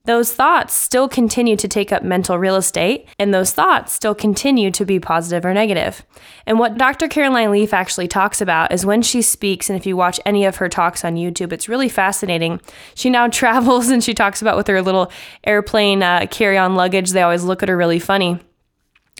those 0.07 0.33
thoughts 0.33 0.73
still 0.73 1.09
continue 1.09 1.57
to 1.57 1.67
take 1.67 1.91
up 1.91 2.01
mental 2.01 2.39
real 2.39 2.55
estate, 2.55 3.07
and 3.19 3.33
those 3.33 3.51
thoughts 3.51 3.91
still 3.91 4.15
continue 4.15 4.71
to 4.71 4.85
be 4.85 5.01
positive 5.01 5.43
or 5.43 5.53
negative. 5.53 6.05
And 6.45 6.57
what 6.57 6.77
Dr. 6.77 7.09
Caroline 7.09 7.51
Leaf 7.51 7.73
actually 7.73 8.07
talks 8.07 8.39
about 8.39 8.71
is 8.71 8.85
when 8.85 9.01
she 9.01 9.21
speaks, 9.21 9.69
and 9.69 9.77
if 9.77 9.85
you 9.85 9.97
watch 9.97 10.17
any 10.25 10.45
of 10.45 10.55
her 10.55 10.69
talks 10.69 11.03
on 11.03 11.15
YouTube, 11.15 11.51
it's 11.51 11.67
really 11.67 11.89
fascinating. 11.89 12.61
She 12.95 13.09
now 13.09 13.27
travels 13.27 13.89
and 13.89 14.01
she 14.01 14.13
talks 14.13 14.41
about 14.41 14.55
with 14.55 14.67
her 14.67 14.81
little 14.81 15.11
airplane 15.43 16.01
uh, 16.01 16.25
carry 16.31 16.57
on 16.57 16.75
luggage. 16.75 17.11
They 17.11 17.21
always 17.21 17.43
look 17.43 17.61
at 17.61 17.69
her 17.69 17.75
really 17.75 17.99
funny. 17.99 18.39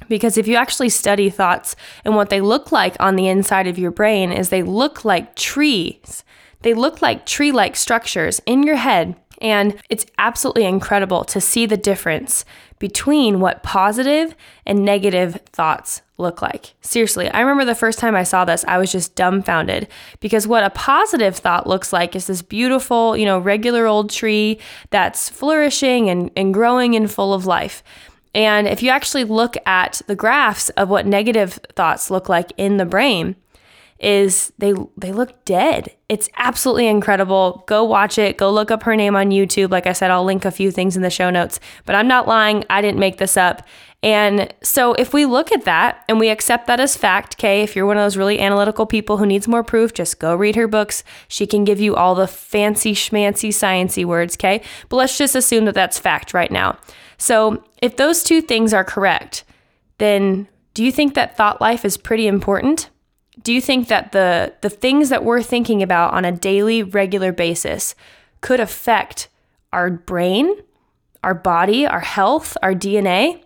Because 0.08 0.38
if 0.38 0.48
you 0.48 0.56
actually 0.56 0.89
study 0.89 1.29
thoughts 1.29 1.75
and 2.06 2.15
what 2.15 2.29
they 2.29 2.39
look 2.39 2.72
like 2.72 2.96
on 3.00 3.17
the 3.17 3.27
inside 3.27 3.67
of 3.67 3.77
your 3.77 3.91
brain 3.91 4.32
is 4.32 4.50
they 4.50 4.63
look 4.63 5.03
like 5.03 5.36
trees. 5.36 6.24
They 6.62 6.74
look 6.74 7.01
like 7.01 7.25
tree-like 7.25 7.75
structures 7.75 8.39
in 8.46 8.63
your 8.63 8.77
head 8.77 9.15
and 9.41 9.75
it's 9.89 10.06
absolutely 10.17 10.65
incredible 10.65 11.24
to 11.25 11.41
see 11.41 11.65
the 11.65 11.77
difference 11.77 12.46
between 12.79 13.39
what 13.39 13.63
positive 13.63 14.36
and 14.65 14.86
negative 14.86 15.39
thoughts 15.51 16.01
look 16.17 16.41
like. 16.41 16.74
Seriously, 16.82 17.29
I 17.29 17.41
remember 17.41 17.65
the 17.65 17.75
first 17.75 18.00
time 18.00 18.15
I 18.15 18.24
saw 18.24 18.46
this, 18.46 18.65
I 18.67 18.77
was 18.77 18.91
just 18.91 19.15
dumbfounded 19.15 19.88
because 20.20 20.48
what 20.48 20.63
a 20.63 20.70
positive 20.70 21.38
thought 21.38 21.67
looks 21.67 21.94
like 21.94 22.15
is 22.15 22.27
this 22.27 22.41
beautiful, 22.41 23.15
you 23.15 23.25
know, 23.25 23.39
regular 23.39 23.86
old 23.86 24.10
tree 24.10 24.60
that's 24.89 25.29
flourishing 25.29 26.10
and, 26.10 26.32
and 26.36 26.53
growing 26.53 26.96
and 26.96 27.12
full 27.12 27.34
of 27.34 27.46
life. 27.46 27.84
And 28.34 28.67
if 28.67 28.84
you 28.84 28.89
actually 28.89 29.24
look 29.24 29.58
at 29.65 30.01
the 30.08 30.15
graphs 30.15 30.70
of 30.72 30.89
what 30.89 31.08
negative 31.08 31.60
thoughts 31.75 32.12
look 32.12 32.29
like 32.29 32.51
in 32.58 32.77
the 32.77 32.86
brain, 32.86 33.36
is 34.00 34.54
they 34.58 34.74
they 34.96 35.12
look 35.12 35.44
dead. 35.46 35.96
It's 36.10 36.30
absolutely 36.38 36.88
incredible. 36.88 37.63
Go 37.68 37.84
watch 37.84 38.18
it. 38.18 38.38
Go 38.38 38.51
look 38.51 38.72
up 38.72 38.84
her 38.84 38.96
name 38.96 39.16
on 39.16 39.32
YouTube. 39.32 39.72
Like 39.72 39.88
I 39.88 39.94
said, 39.94 40.12
I'll 40.12 40.24
link 40.24 40.46
a 40.46 40.51
few 40.51 40.72
things 40.72 40.96
in 40.96 41.01
the 41.01 41.10
show 41.10 41.30
notes, 41.30 41.60
but 41.86 41.96
I'm 41.96 42.08
not 42.08 42.27
lying. 42.27 42.63
I 42.70 42.82
didn't 42.82 43.00
make 43.00 43.18
this 43.18 43.38
up. 43.38 43.68
And 44.04 44.54
so 44.62 44.94
if 44.94 45.12
we 45.12 45.25
look 45.25 45.51
at 45.51 45.66
that 45.66 46.04
and 46.08 46.20
we 46.20 46.30
accept 46.30 46.68
that 46.68 46.80
as 46.80 46.96
fact, 46.96 47.36
okay, 47.36 47.63
if 47.63 47.75
you're 47.75 47.88
one 47.88 47.98
of 47.98 48.04
those 48.04 48.16
really 48.16 48.39
analytical 48.39 48.86
people 48.86 49.18
who 49.18 49.25
needs 49.25 49.48
more 49.48 49.63
proof, 49.63 49.94
just 49.94 50.20
go 50.20 50.36
read 50.36 50.56
her 50.56 50.68
books. 50.68 51.04
She 51.27 51.48
can 51.48 51.63
give 51.63 51.80
you 51.80 51.96
all 51.96 52.13
the 52.13 52.27
fancy 52.27 52.94
schmancy 52.94 53.50
sciency 53.50 54.06
words, 54.06 54.36
okay? 54.36 54.62
But 54.89 54.98
let's 54.98 55.18
just 55.18 55.36
assume 55.36 55.66
that 55.66 55.74
that's 55.74 55.98
fact 55.98 56.34
right 56.34 56.51
now. 56.51 56.77
So 57.18 57.63
if 57.82 57.98
those 57.98 58.24
two 58.24 58.42
things 58.42 58.72
are 58.72 58.84
correct, 58.84 59.44
then 59.98 60.48
do 60.75 60.84
you 60.84 60.92
think 60.92 61.16
that 61.16 61.36
thought 61.36 61.60
life 61.60 61.84
is 61.84 61.98
pretty 61.98 62.27
important? 62.27 62.92
Do 63.41 63.53
you 63.53 63.62
think 63.62 63.88
that 63.88 64.12
the 64.12 64.53
the 64.62 64.70
things 64.70 65.10
that 65.10 65.24
we're 65.24 65.41
thinking 65.41 65.84
about 65.84 66.13
on 66.13 66.25
a 66.25 66.32
daily 66.32 66.84
regular 66.84 67.32
basis 67.32 67.96
could 68.41 68.60
affect 68.60 69.29
our 69.72 69.89
brain, 69.89 70.53
our 71.24 71.34
body, 71.34 71.86
our 71.86 72.00
health, 72.00 72.58
our 72.62 72.74
DNA? 72.74 73.44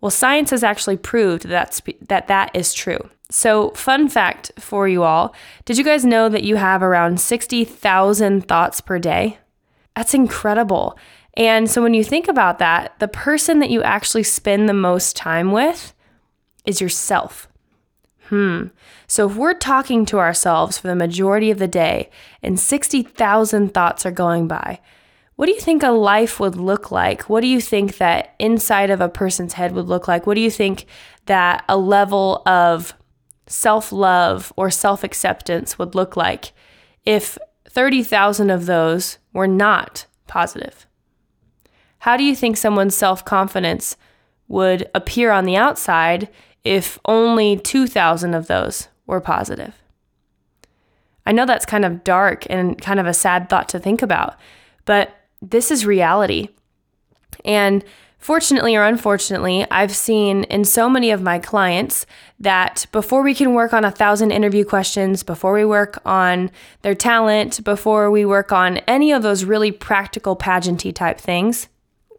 Well, 0.00 0.10
science 0.10 0.50
has 0.50 0.64
actually 0.64 0.96
proved 0.96 1.48
that 1.48 1.80
that 2.08 2.28
that 2.28 2.50
is 2.54 2.72
true. 2.74 3.10
So, 3.30 3.70
fun 3.70 4.08
fact 4.08 4.52
for 4.58 4.86
you 4.86 5.02
all 5.04 5.34
did 5.64 5.78
you 5.78 5.84
guys 5.84 6.04
know 6.04 6.28
that 6.28 6.44
you 6.44 6.56
have 6.56 6.82
around 6.82 7.20
60,000 7.20 8.46
thoughts 8.46 8.80
per 8.80 8.98
day? 8.98 9.38
That's 9.96 10.14
incredible. 10.14 10.98
And 11.34 11.70
so, 11.70 11.82
when 11.82 11.94
you 11.94 12.04
think 12.04 12.28
about 12.28 12.58
that, 12.58 12.98
the 12.98 13.08
person 13.08 13.58
that 13.60 13.70
you 13.70 13.82
actually 13.82 14.24
spend 14.24 14.68
the 14.68 14.74
most 14.74 15.16
time 15.16 15.50
with 15.50 15.94
is 16.66 16.80
yourself. 16.80 17.48
Hmm. 18.32 18.68
So 19.06 19.28
if 19.28 19.36
we're 19.36 19.52
talking 19.52 20.06
to 20.06 20.18
ourselves 20.18 20.78
for 20.78 20.88
the 20.88 20.94
majority 20.94 21.50
of 21.50 21.58
the 21.58 21.68
day 21.68 22.08
and 22.42 22.58
60,000 22.58 23.74
thoughts 23.74 24.06
are 24.06 24.10
going 24.10 24.48
by, 24.48 24.80
what 25.36 25.44
do 25.44 25.52
you 25.52 25.60
think 25.60 25.82
a 25.82 25.90
life 25.90 26.40
would 26.40 26.56
look 26.56 26.90
like? 26.90 27.28
What 27.28 27.42
do 27.42 27.46
you 27.46 27.60
think 27.60 27.98
that 27.98 28.34
inside 28.38 28.88
of 28.88 29.02
a 29.02 29.10
person's 29.10 29.52
head 29.52 29.72
would 29.72 29.84
look 29.84 30.08
like? 30.08 30.26
What 30.26 30.36
do 30.36 30.40
you 30.40 30.50
think 30.50 30.86
that 31.26 31.62
a 31.68 31.76
level 31.76 32.40
of 32.46 32.94
self 33.48 33.92
love 33.92 34.50
or 34.56 34.70
self 34.70 35.04
acceptance 35.04 35.78
would 35.78 35.94
look 35.94 36.16
like 36.16 36.52
if 37.04 37.36
30,000 37.68 38.48
of 38.48 38.64
those 38.64 39.18
were 39.34 39.46
not 39.46 40.06
positive? 40.26 40.86
How 41.98 42.16
do 42.16 42.24
you 42.24 42.34
think 42.34 42.56
someone's 42.56 42.96
self 42.96 43.26
confidence 43.26 43.98
would 44.48 44.88
appear 44.94 45.32
on 45.32 45.44
the 45.44 45.56
outside 45.56 46.30
if 46.64 46.98
only 47.04 47.56
2,000 47.56 48.34
of 48.34 48.46
those 48.46 48.88
were 49.06 49.20
positive. 49.20 49.74
I 51.24 51.32
know 51.32 51.46
that's 51.46 51.66
kind 51.66 51.84
of 51.84 52.04
dark 52.04 52.46
and 52.50 52.80
kind 52.80 52.98
of 52.98 53.06
a 53.06 53.14
sad 53.14 53.48
thought 53.48 53.68
to 53.70 53.78
think 53.78 54.02
about, 54.02 54.36
but 54.84 55.14
this 55.40 55.70
is 55.70 55.86
reality. 55.86 56.48
And 57.44 57.84
fortunately 58.18 58.76
or 58.76 58.84
unfortunately, 58.84 59.66
I've 59.70 59.94
seen 59.94 60.44
in 60.44 60.64
so 60.64 60.88
many 60.88 61.10
of 61.10 61.22
my 61.22 61.38
clients 61.38 62.06
that 62.40 62.86
before 62.92 63.22
we 63.22 63.34
can 63.34 63.54
work 63.54 63.72
on 63.72 63.84
a 63.84 63.90
thousand 63.90 64.30
interview 64.30 64.64
questions, 64.64 65.22
before 65.22 65.52
we 65.52 65.64
work 65.64 66.00
on 66.04 66.50
their 66.82 66.94
talent, 66.94 67.62
before 67.64 68.10
we 68.10 68.24
work 68.24 68.52
on 68.52 68.78
any 68.78 69.12
of 69.12 69.22
those 69.22 69.44
really 69.44 69.72
practical 69.72 70.36
pageanty 70.36 70.94
type 70.94 71.18
things, 71.18 71.68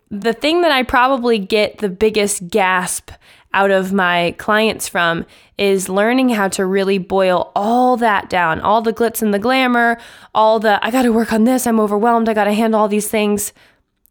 the 0.09 0.33
thing 0.33 0.61
that 0.61 0.71
I 0.71 0.83
probably 0.83 1.39
get 1.39 1.79
the 1.79 1.89
biggest 1.89 2.49
gasp 2.49 3.11
out 3.53 3.71
of 3.71 3.93
my 3.93 4.35
clients 4.37 4.87
from 4.87 5.25
is 5.57 5.87
learning 5.87 6.29
how 6.29 6.47
to 6.49 6.65
really 6.65 6.97
boil 6.97 7.51
all 7.55 7.95
that 7.97 8.29
down, 8.29 8.59
all 8.59 8.81
the 8.81 8.93
glitz 8.93 9.21
and 9.21 9.33
the 9.33 9.39
glamour, 9.39 9.97
all 10.33 10.59
the 10.59 10.83
I 10.83 10.91
got 10.91 11.03
to 11.03 11.13
work 11.13 11.31
on 11.31 11.43
this, 11.43 11.67
I'm 11.67 11.79
overwhelmed, 11.79 12.27
I 12.29 12.33
got 12.33 12.45
to 12.45 12.53
handle 12.53 12.79
all 12.79 12.87
these 12.87 13.07
things. 13.07 13.53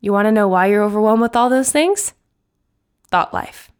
You 0.00 0.12
want 0.12 0.26
to 0.26 0.32
know 0.32 0.48
why 0.48 0.66
you're 0.66 0.82
overwhelmed 0.82 1.22
with 1.22 1.36
all 1.36 1.50
those 1.50 1.70
things? 1.70 2.14
Thought 3.10 3.34
life. 3.34 3.70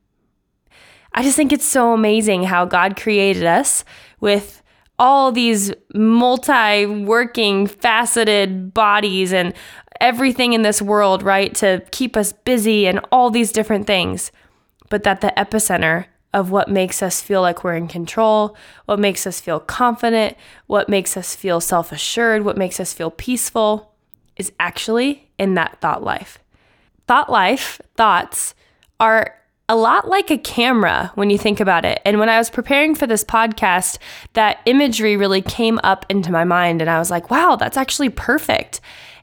I 1.14 1.22
just 1.22 1.36
think 1.36 1.52
it's 1.52 1.64
so 1.64 1.92
amazing 1.92 2.44
how 2.44 2.64
God 2.64 2.96
created 2.96 3.44
us 3.44 3.84
with 4.20 4.62
all 4.98 5.32
these 5.32 5.72
multi 5.94 6.86
working, 6.86 7.66
faceted 7.66 8.72
bodies 8.72 9.32
and 9.32 9.52
everything 10.00 10.52
in 10.52 10.62
this 10.62 10.80
world, 10.80 11.22
right? 11.22 11.54
To 11.56 11.84
keep 11.90 12.16
us 12.16 12.32
busy 12.32 12.86
and 12.86 13.00
all 13.10 13.30
these 13.30 13.52
different 13.52 13.86
things 13.86 14.32
but 14.92 15.04
that 15.04 15.22
the 15.22 15.32
epicenter 15.38 16.04
of 16.34 16.50
what 16.50 16.68
makes 16.68 17.02
us 17.02 17.22
feel 17.22 17.40
like 17.40 17.64
we're 17.64 17.74
in 17.74 17.88
control, 17.88 18.54
what 18.84 18.98
makes 18.98 19.26
us 19.26 19.40
feel 19.40 19.58
confident, 19.58 20.36
what 20.66 20.86
makes 20.86 21.16
us 21.16 21.34
feel 21.34 21.62
self 21.62 21.92
assured, 21.92 22.44
what 22.44 22.58
makes 22.58 22.78
us 22.78 22.92
feel 22.92 23.10
peaceful 23.10 23.94
is 24.36 24.52
actually 24.60 25.30
in 25.38 25.54
that 25.54 25.80
thought 25.80 26.04
life. 26.04 26.40
Thought 27.08 27.30
life, 27.30 27.80
thoughts 27.96 28.54
are 29.00 29.34
a 29.66 29.76
lot 29.76 30.08
like 30.08 30.30
a 30.30 30.36
camera 30.36 31.10
when 31.14 31.30
you 31.30 31.38
think 31.38 31.58
about 31.58 31.86
it. 31.86 32.02
And 32.04 32.18
when 32.18 32.28
I 32.28 32.36
was 32.36 32.50
preparing 32.50 32.94
for 32.94 33.06
this 33.06 33.24
podcast, 33.24 33.96
that 34.34 34.60
imagery 34.66 35.16
really 35.16 35.40
came 35.40 35.80
up 35.82 36.04
into 36.10 36.30
my 36.30 36.44
mind, 36.44 36.82
and 36.82 36.90
I 36.90 36.98
was 36.98 37.10
like, 37.10 37.30
wow, 37.30 37.56
that's 37.56 37.78
actually 37.78 38.10
perfect. 38.10 38.82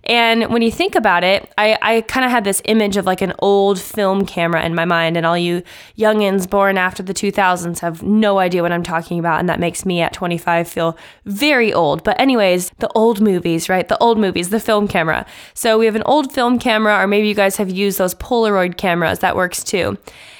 And 0.09 0.51
when 0.51 0.63
you 0.63 0.71
think 0.71 0.95
about 0.95 1.23
it, 1.23 1.53
I, 1.55 1.77
I 1.83 2.01
kind 2.01 2.25
of 2.25 2.31
had 2.31 2.43
this 2.43 2.63
image 2.65 2.97
of 2.97 3.05
like 3.05 3.21
an 3.21 3.33
old 3.37 3.79
film 3.79 4.25
camera 4.25 4.65
in 4.65 4.73
my 4.73 4.83
mind, 4.83 5.15
and 5.15 5.23
all 5.23 5.37
you 5.37 5.61
youngins 5.95 6.49
born 6.49 6.79
after 6.79 7.03
the 7.03 7.13
2000s 7.13 7.77
have 7.81 8.01
no 8.01 8.39
idea 8.39 8.63
what 8.63 8.71
I'm 8.71 8.81
talking 8.81 9.19
about, 9.19 9.39
and 9.39 9.47
that 9.49 9.59
makes 9.59 9.85
me 9.85 10.01
at 10.01 10.11
25 10.11 10.67
feel 10.67 10.97
very 11.25 11.71
old. 11.71 12.03
But, 12.03 12.19
anyways, 12.19 12.71
the 12.79 12.89
old 12.95 13.21
movies, 13.21 13.69
right? 13.69 13.87
The 13.87 13.99
old 13.99 14.17
movies, 14.17 14.49
the 14.49 14.59
film 14.59 14.87
camera. 14.87 15.27
So, 15.53 15.77
we 15.77 15.85
have 15.85 15.95
an 15.95 16.03
old 16.07 16.33
film 16.33 16.57
camera, 16.57 16.97
or 16.97 17.05
maybe 17.05 17.27
you 17.27 17.35
guys 17.35 17.57
have 17.57 17.69
used 17.69 17.99
those 17.99 18.15
Polaroid 18.15 18.77
cameras, 18.77 19.19
that 19.19 19.35
works 19.35 19.63
too. 19.63 19.99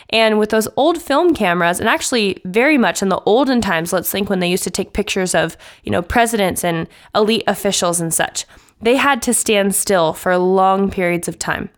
And 0.10 0.40
with 0.40 0.50
those 0.50 0.68
old 0.78 1.00
film 1.00 1.36
cameras, 1.36 1.80
and 1.80 1.88
actually 1.88 2.42
very 2.44 2.80
much 2.80 3.04
in 3.04 3.10
the 3.10 3.22
olden 3.28 3.62
times, 3.62 3.94
let's 3.94 4.10
think 4.10 4.32
when 4.32 4.40
they 4.40 4.50
used 4.50 4.64
to 4.64 4.72
take 4.72 4.94
pictures 4.94 5.36
of, 5.36 5.56
you 5.84 5.92
know, 5.92 6.02
presidents 6.02 6.64
and 6.64 6.88
elite 7.14 7.44
officials 7.46 8.02
and 8.02 8.12
such 8.12 8.48
they 8.82 8.96
had 8.96 9.22
to 9.24 9.34
stand 9.34 9.76
still 9.76 10.14
for 10.14 10.38
long 10.38 10.90
periods 10.90 11.28
of 11.28 11.38
time. 11.38 11.70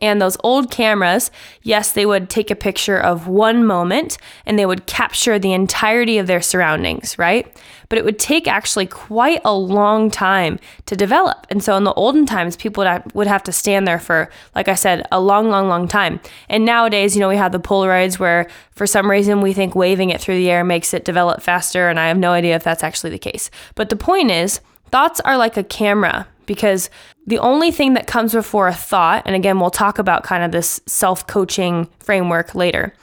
And 0.00 0.20
those 0.20 0.36
old 0.42 0.70
cameras, 0.70 1.30
yes, 1.62 1.92
they 1.92 2.06
would 2.06 2.28
take 2.28 2.50
a 2.50 2.56
picture 2.56 2.98
of 2.98 3.28
one 3.28 3.64
moment 3.64 4.18
and 4.44 4.58
they 4.58 4.66
would 4.66 4.86
capture 4.86 5.38
the 5.38 5.52
entirety 5.52 6.18
of 6.18 6.26
their 6.26 6.42
surroundings, 6.42 7.18
right? 7.18 7.46
But 7.88 7.98
it 7.98 8.04
would 8.04 8.18
take 8.18 8.48
actually 8.48 8.86
quite 8.86 9.40
a 9.44 9.54
long 9.54 10.10
time 10.10 10.58
to 10.86 10.96
develop. 10.96 11.46
And 11.50 11.62
so 11.62 11.76
in 11.76 11.84
the 11.84 11.94
olden 11.94 12.26
times, 12.26 12.56
people 12.56 12.84
would 13.14 13.26
have, 13.26 13.44
to 13.44 13.52
stand 13.52 13.86
there 13.86 14.00
for, 14.00 14.28
like 14.56 14.66
I 14.66 14.74
said, 14.74 15.06
a 15.12 15.20
long, 15.20 15.50
long, 15.50 15.68
long 15.68 15.86
time. 15.86 16.20
And 16.48 16.64
nowadays, 16.64 17.14
you 17.14 17.20
know, 17.20 17.28
we 17.28 17.36
have 17.36 17.52
the 17.52 17.60
Polaroids 17.60 18.18
where 18.18 18.48
for 18.72 18.88
some 18.88 19.08
reason 19.08 19.40
we 19.40 19.52
think 19.52 19.76
waving 19.76 20.10
it 20.10 20.20
through 20.20 20.36
the 20.36 20.50
air 20.50 20.64
makes 20.64 20.92
it 20.92 21.04
develop 21.04 21.42
faster. 21.42 21.88
And 21.88 22.00
I 22.00 22.08
have 22.08 22.18
no 22.18 22.32
idea 22.32 22.56
if 22.56 22.64
that's 22.64 22.82
actually 22.82 23.10
the 23.10 23.18
case. 23.18 23.50
But 23.76 23.90
the 23.90 23.96
point 23.96 24.32
is, 24.32 24.60
thoughts 24.90 25.20
are 25.20 25.36
like 25.36 25.56
a 25.56 25.64
camera 25.64 26.26
because 26.46 26.90
the 27.26 27.38
only 27.38 27.70
thing 27.70 27.94
that 27.94 28.06
comes 28.06 28.32
before 28.32 28.68
a 28.68 28.74
thought, 28.74 29.22
and 29.26 29.34
again, 29.34 29.58
we'll 29.58 29.70
talk 29.70 29.98
about 29.98 30.22
kind 30.22 30.44
of 30.44 30.52
this 30.52 30.80
self 30.86 31.26
coaching 31.26 31.88
framework 31.98 32.54
later. 32.54 32.94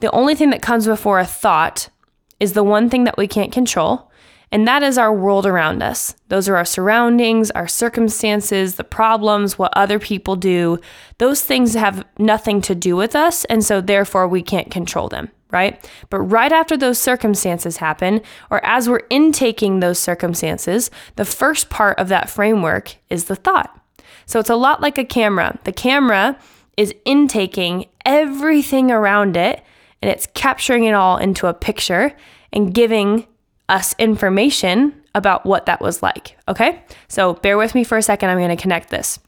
The 0.00 0.10
only 0.12 0.34
thing 0.34 0.50
that 0.50 0.62
comes 0.62 0.86
before 0.86 1.18
a 1.18 1.26
thought 1.26 1.88
is 2.38 2.52
the 2.52 2.64
one 2.64 2.88
thing 2.88 3.04
that 3.04 3.18
we 3.18 3.26
can't 3.26 3.52
control, 3.52 4.10
and 4.52 4.66
that 4.66 4.82
is 4.82 4.98
our 4.98 5.12
world 5.14 5.46
around 5.46 5.82
us. 5.82 6.14
Those 6.28 6.48
are 6.48 6.56
our 6.56 6.64
surroundings, 6.64 7.50
our 7.52 7.68
circumstances, 7.68 8.76
the 8.76 8.84
problems, 8.84 9.58
what 9.58 9.72
other 9.76 9.98
people 9.98 10.36
do. 10.36 10.78
Those 11.18 11.42
things 11.42 11.74
have 11.74 12.04
nothing 12.18 12.60
to 12.62 12.74
do 12.74 12.96
with 12.96 13.14
us, 13.14 13.44
and 13.46 13.64
so 13.64 13.80
therefore 13.80 14.28
we 14.28 14.42
can't 14.42 14.70
control 14.70 15.08
them 15.08 15.30
right? 15.52 15.88
But 16.08 16.20
right 16.20 16.52
after 16.52 16.76
those 16.76 16.98
circumstances 16.98 17.78
happen, 17.78 18.20
or 18.50 18.64
as 18.64 18.88
we're 18.88 19.02
intaking 19.10 19.80
those 19.80 19.98
circumstances, 19.98 20.90
the 21.16 21.24
first 21.24 21.70
part 21.70 21.98
of 21.98 22.08
that 22.08 22.30
framework 22.30 22.96
is 23.08 23.24
the 23.24 23.36
thought. 23.36 23.76
So 24.26 24.38
it's 24.38 24.50
a 24.50 24.56
lot 24.56 24.80
like 24.80 24.98
a 24.98 25.04
camera. 25.04 25.58
The 25.64 25.72
camera 25.72 26.38
is 26.76 26.94
intaking 27.04 27.86
everything 28.04 28.90
around 28.90 29.36
it 29.36 29.62
and 30.02 30.10
it's 30.10 30.28
capturing 30.34 30.84
it 30.84 30.94
all 30.94 31.18
into 31.18 31.46
a 31.46 31.54
picture 31.54 32.12
and 32.52 32.72
giving 32.72 33.26
us 33.68 33.94
information 33.98 34.94
about 35.14 35.44
what 35.44 35.66
that 35.66 35.80
was 35.80 36.02
like. 36.02 36.36
Okay? 36.48 36.82
So 37.08 37.34
bear 37.34 37.58
with 37.58 37.74
me 37.74 37.84
for 37.84 37.98
a 37.98 38.02
second. 38.02 38.30
I'm 38.30 38.38
going 38.38 38.48
to 38.48 38.60
connect 38.60 38.90
this. 38.90 39.18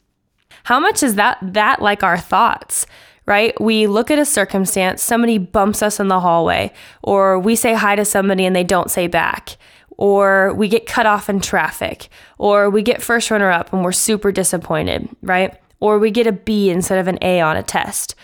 How 0.65 0.79
much 0.79 1.03
is 1.03 1.17
that 1.17 1.39
that 1.43 1.83
like 1.83 2.03
our 2.03 2.19
thoughts? 2.19 2.87
Right? 3.27 3.59
We 3.61 3.87
look 3.87 4.11
at 4.11 4.19
a 4.19 4.25
circumstance, 4.25 5.03
somebody 5.03 5.39
bumps 5.39 5.83
us 5.83 6.01
in 6.01 6.09
the 6.09 6.21
hallway, 6.21 6.73
or 7.03 7.39
we 7.39 7.57
say 7.57 7.75
hi 7.75 7.97
to 7.97 8.05
somebody 8.05 8.45
and 8.45 8.55
they 8.55 8.65
don't 8.65 8.91
say 8.91 9.07
back, 9.07 9.57
or 9.97 10.53
we 10.55 10.69
get 10.69 10.87
cut 10.87 11.07
off 11.07 11.29
in 11.29 11.41
traffic, 11.41 12.09
or 12.39 12.69
we 12.69 12.83
get 12.83 13.03
first 13.03 13.31
runner 13.31 13.51
up 13.51 13.73
and 13.73 13.85
we're 13.85 13.93
super 13.93 14.33
disappointed, 14.33 15.09
right? 15.23 15.57
Or 15.79 15.99
we 15.99 16.11
get 16.11 16.27
a 16.27 16.33
B 16.33 16.71
instead 16.71 16.99
of 16.99 17.09
an 17.09 17.19
A 17.23 17.41
on 17.41 17.57
a 17.57 17.63
test, 17.63 18.15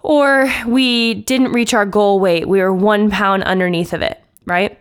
or 0.00 0.50
we 0.66 1.14
didn't 1.14 1.52
reach 1.52 1.72
our 1.72 1.86
goal 1.86 2.20
weight, 2.20 2.46
we 2.46 2.60
were 2.60 2.72
one 2.72 3.10
pound 3.10 3.44
underneath 3.44 3.92
of 3.94 4.02
it, 4.02 4.22
right? 4.44 4.78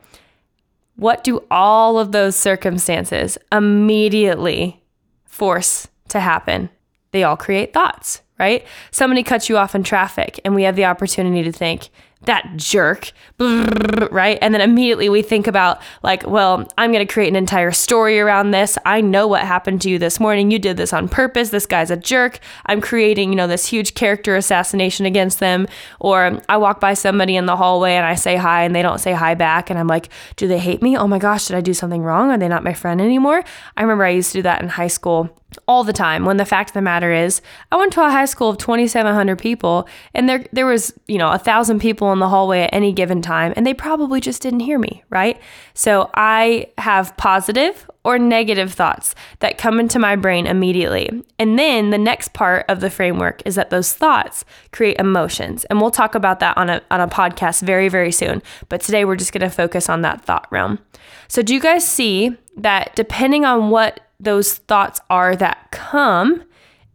What 0.96 1.24
do 1.24 1.44
all 1.50 1.98
of 1.98 2.12
those 2.12 2.36
circumstances 2.36 3.38
immediately 3.52 4.84
force 5.26 5.88
to 6.10 6.20
happen? 6.20 6.70
They 7.12 7.24
all 7.24 7.38
create 7.38 7.74
thoughts, 7.74 8.22
right? 8.40 8.66
Somebody 8.92 9.24
cuts 9.24 9.50
you 9.50 9.58
off 9.58 9.76
in 9.76 9.84
traffic, 9.84 10.40
and 10.44 10.56
we 10.56 10.64
have 10.64 10.76
the 10.76 10.86
opportunity 10.86 11.44
to 11.44 11.52
think, 11.52 11.90
that 12.26 12.56
jerk, 12.56 13.12
right? 13.40 14.38
And 14.42 14.54
then 14.54 14.62
immediately 14.62 15.10
we 15.10 15.22
think 15.22 15.48
about, 15.48 15.82
like, 16.04 16.26
well, 16.28 16.68
I'm 16.78 16.92
going 16.92 17.06
to 17.06 17.12
create 17.12 17.30
an 17.30 17.36
entire 17.36 17.72
story 17.72 18.20
around 18.20 18.52
this. 18.52 18.78
I 18.86 19.02
know 19.02 19.28
what 19.28 19.42
happened 19.42 19.82
to 19.82 19.90
you 19.90 20.00
this 20.00 20.20
morning. 20.20 20.52
You 20.52 20.60
did 20.60 20.78
this 20.78 20.94
on 20.94 21.10
purpose. 21.10 21.50
This 21.50 21.66
guy's 21.66 21.92
a 21.92 21.98
jerk. 21.98 22.40
I'm 22.66 22.82
creating, 22.82 23.30
you 23.30 23.36
know, 23.36 23.48
this 23.48 23.66
huge 23.66 23.94
character 23.94 24.36
assassination 24.36 25.06
against 25.06 25.40
them. 25.40 25.68
Or 26.00 26.40
I 26.50 26.58
walk 26.58 26.80
by 26.80 26.94
somebody 26.94 27.36
in 27.36 27.46
the 27.46 27.56
hallway 27.56 27.94
and 27.94 28.06
I 28.06 28.16
say 28.16 28.36
hi 28.36 28.64
and 28.64 28.76
they 28.76 28.82
don't 28.82 29.00
say 29.00 29.14
hi 29.14 29.36
back. 29.36 29.70
And 29.70 29.80
I'm 29.80 29.88
like, 29.88 30.10
do 30.36 30.48
they 30.48 30.60
hate 30.60 30.82
me? 30.82 30.98
Oh 30.98 31.08
my 31.08 31.20
gosh, 31.20 31.48
did 31.48 31.58
I 31.58 31.62
do 31.62 31.74
something 31.74 32.04
wrong? 32.04 32.32
Are 32.32 32.38
they 32.38 32.48
not 32.48 32.64
my 32.64 32.74
friend 32.74 33.02
anymore? 33.02 33.44
I 33.78 33.82
remember 33.82 34.06
I 34.06 34.10
used 34.10 34.32
to 34.32 34.40
do 34.40 34.44
that 34.44 34.62
in 34.62 34.70
high 34.70 34.88
school 34.88 35.36
all 35.68 35.84
the 35.84 35.94
time 35.94 36.26
when 36.26 36.38
the 36.38 36.46
fact 36.46 36.72
of 36.72 36.74
the 36.74 36.82
matter 36.82 37.12
is 37.12 37.42
i 37.72 37.76
went 37.78 37.94
to 37.94 38.04
a 38.04 38.10
high 38.10 38.26
school 38.26 38.50
of 38.50 38.58
2700 38.58 39.38
people 39.38 39.88
and 40.14 40.28
there 40.28 40.46
there 40.52 40.66
was 40.66 40.94
you 41.08 41.18
know 41.18 41.32
a 41.32 41.38
thousand 41.38 41.80
people 41.80 42.13
in 42.14 42.20
the 42.20 42.30
hallway 42.30 42.62
at 42.62 42.74
any 42.74 42.94
given 42.94 43.22
time 43.22 43.54
and 43.56 43.66
they 43.66 43.74
probably 43.74 44.22
just 44.22 44.42
didn't 44.42 44.62
hear 44.62 44.80
me 44.80 45.04
right? 45.10 45.40
So 45.74 46.10
i 46.14 46.68
have 46.78 47.16
positive 47.18 47.90
or 48.06 48.20
negative 48.20 48.74
thoughts 48.74 49.16
that 49.40 49.58
come 49.58 49.80
into 49.80 49.98
my 49.98 50.16
brain 50.16 50.46
immediately. 50.46 51.10
And 51.40 51.58
then 51.58 51.90
the 51.90 51.98
next 51.98 52.34
part 52.34 52.66
of 52.68 52.82
the 52.82 52.90
framework 52.90 53.42
is 53.46 53.56
that 53.56 53.70
those 53.70 53.94
thoughts 53.94 54.44
create 54.72 55.00
emotions. 55.00 55.64
And 55.66 55.80
we'll 55.80 55.92
talk 55.92 56.14
about 56.14 56.42
that 56.42 56.58
on 56.58 56.70
a, 56.70 56.82
on 56.92 57.00
a 57.00 57.08
podcast 57.08 57.62
very 57.62 57.90
very 57.90 58.12
soon. 58.12 58.42
But 58.70 58.82
today 58.82 59.06
we're 59.06 59.16
just 59.16 59.34
to 59.34 59.50
focus 59.50 59.90
on 59.90 60.02
that 60.02 60.24
thought 60.24 60.48
realm. 60.52 60.80
So 61.28 61.42
do 61.42 61.54
you 61.54 61.60
guys 61.60 61.88
see 61.88 62.38
that 62.58 62.96
depending 62.96 63.46
on 63.46 63.70
what 63.70 64.00
those 64.20 64.56
thoughts 64.56 65.00
are 65.10 65.36
that 65.36 65.72
come, 65.72 66.44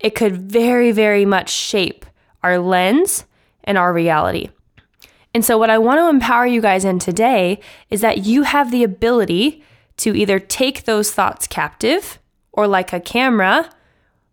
it 0.01 0.15
could 0.15 0.37
very, 0.51 0.93
very 0.93 1.25
much 1.25 1.51
shape 1.51 2.07
our 2.43 2.59
lens 2.59 3.25
and 3.65 3.77
our 3.77 3.93
reality. 3.93 4.51
And 5.35 5.45
so, 5.45 5.59
what 5.59 5.71
I 5.71 5.79
want 5.79 5.99
to 5.99 6.09
empower 6.09 6.47
you 6.47 6.61
guys 6.61 6.85
in 6.85 6.99
today 6.99 7.61
is 7.91 8.01
that 8.01 8.19
you 8.19 8.43
have 8.43 8.71
the 8.71 8.83
ability 8.83 9.63
to 9.99 10.17
either 10.17 10.39
take 10.39 10.85
those 10.85 11.13
thoughts 11.13 11.47
captive 11.47 12.19
or, 12.53 12.67
like 12.67 12.93
a 12.93 13.01
camera, 13.01 13.71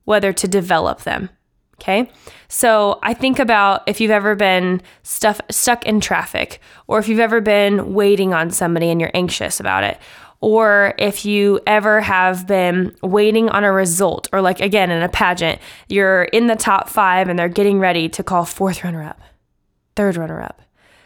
whether 0.06 0.32
to 0.34 0.48
develop 0.48 1.02
them. 1.02 1.30
Okay. 1.76 2.10
So 2.48 3.00
I 3.04 3.14
think 3.14 3.38
about 3.38 3.84
if 3.88 4.00
you've 4.00 4.12
ever 4.12 4.34
been 4.34 4.82
stuff, 5.04 5.42
stuck 5.52 5.86
in 5.86 6.00
traffic, 6.00 6.62
or 6.88 7.00
if 7.00 7.10
you've 7.10 7.20
ever 7.20 7.42
been 7.42 7.94
waiting 7.94 8.34
on 8.34 8.50
somebody 8.50 8.90
and 8.90 9.02
you're 9.02 9.12
anxious 9.14 9.60
about 9.60 9.84
it, 9.84 10.00
or 10.40 10.94
if 10.98 11.26
you 11.26 11.60
ever 11.68 12.02
have 12.02 12.48
been 12.48 12.96
waiting 13.02 13.50
on 13.50 13.64
a 13.64 13.72
result, 13.72 14.30
or 14.32 14.42
like 14.42 14.62
again 14.62 14.90
in 14.90 15.02
a 15.02 15.10
pageant, 15.10 15.60
you're 15.90 16.24
in 16.24 16.48
the 16.48 16.56
top 16.56 16.88
five 16.88 17.28
and 17.28 17.38
they're 17.38 17.50
getting 17.50 17.80
ready 17.80 18.08
to 18.10 18.24
call 18.24 18.46
fourth 18.46 18.84
runner 18.84 19.04
up, 19.04 19.20
third 19.96 20.16
runner 20.16 20.42
up, 20.42 20.62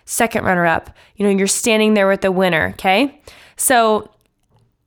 second 0.10 0.44
runner 0.44 0.66
up. 0.66 0.96
You 1.16 1.26
know, 1.26 1.32
you're 1.32 1.48
standing 1.48 1.94
there 1.94 2.08
with 2.08 2.22
the 2.22 2.32
winner, 2.32 2.70
okay? 2.74 3.22
So 3.56 4.10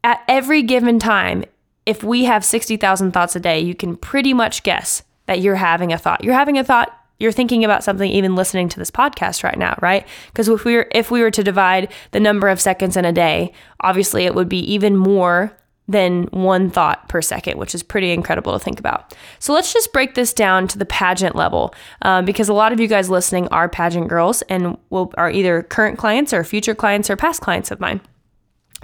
at 0.02 0.22
every 0.28 0.62
given 0.62 0.98
time, 0.98 1.44
if 1.86 2.02
we 2.02 2.24
have 2.24 2.44
60,000 2.44 3.12
thoughts 3.12 3.36
a 3.36 3.40
day, 3.40 3.60
you 3.60 3.74
can 3.74 3.96
pretty 3.96 4.34
much 4.34 4.62
guess 4.62 5.02
that 5.26 5.40
you're 5.40 5.56
having 5.56 5.92
a 5.92 5.98
thought. 5.98 6.24
You're 6.24 6.34
having 6.34 6.58
a 6.58 6.64
thought 6.64 6.98
you're 7.22 7.30
thinking 7.30 7.64
about 7.64 7.84
something 7.84 8.10
even 8.10 8.34
listening 8.34 8.68
to 8.68 8.80
this 8.80 8.90
podcast 8.90 9.44
right 9.44 9.56
now, 9.56 9.78
right? 9.80 10.04
Because 10.26 10.48
if 10.48 10.64
we 10.64 10.74
were 10.74 10.88
if 10.90 11.08
we 11.12 11.22
were 11.22 11.30
to 11.30 11.44
divide 11.44 11.92
the 12.10 12.18
number 12.18 12.48
of 12.48 12.60
seconds 12.60 12.96
in 12.96 13.04
a 13.04 13.12
day, 13.12 13.52
obviously 13.80 14.24
it 14.24 14.34
would 14.34 14.48
be 14.48 14.58
even 14.58 14.96
more 14.96 15.56
than 15.92 16.24
one 16.32 16.70
thought 16.70 17.08
per 17.08 17.22
second, 17.22 17.58
which 17.58 17.74
is 17.74 17.82
pretty 17.82 18.10
incredible 18.10 18.52
to 18.52 18.58
think 18.58 18.80
about. 18.80 19.14
So 19.38 19.52
let's 19.52 19.72
just 19.72 19.92
break 19.92 20.14
this 20.14 20.32
down 20.32 20.66
to 20.68 20.78
the 20.78 20.86
pageant 20.86 21.36
level, 21.36 21.74
um, 22.02 22.24
because 22.24 22.48
a 22.48 22.54
lot 22.54 22.72
of 22.72 22.80
you 22.80 22.88
guys 22.88 23.08
listening 23.08 23.46
are 23.48 23.68
pageant 23.68 24.08
girls 24.08 24.42
and 24.42 24.76
will 24.90 25.12
are 25.16 25.30
either 25.30 25.62
current 25.62 25.98
clients 25.98 26.32
or 26.32 26.42
future 26.44 26.74
clients 26.74 27.08
or 27.10 27.16
past 27.16 27.40
clients 27.40 27.70
of 27.70 27.78
mine. 27.78 28.00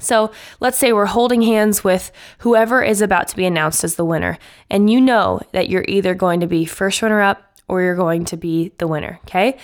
So 0.01 0.31
let's 0.61 0.79
say 0.79 0.93
we're 0.93 1.07
holding 1.07 1.43
hands 1.43 1.83
with 1.83 2.13
whoever 2.39 2.83
is 2.83 3.03
about 3.03 3.27
to 3.29 3.37
be 3.37 3.45
announced 3.45 3.83
as 3.83 3.97
the 3.97 4.05
winner, 4.05 4.39
and 4.71 4.89
you 4.89 5.01
know 5.01 5.41
that 5.53 5.69
you're 5.69 5.85
either 5.89 6.15
going 6.15 6.41
to 6.41 6.47
be 6.47 6.65
first 6.65 7.03
runner 7.03 7.21
up, 7.21 7.43
or 7.67 7.83
you're 7.83 7.97
going 7.97 8.25
to 8.27 8.37
be 8.37 8.73
the 8.79 8.87
winner, 8.87 9.19
okay? 9.25 9.59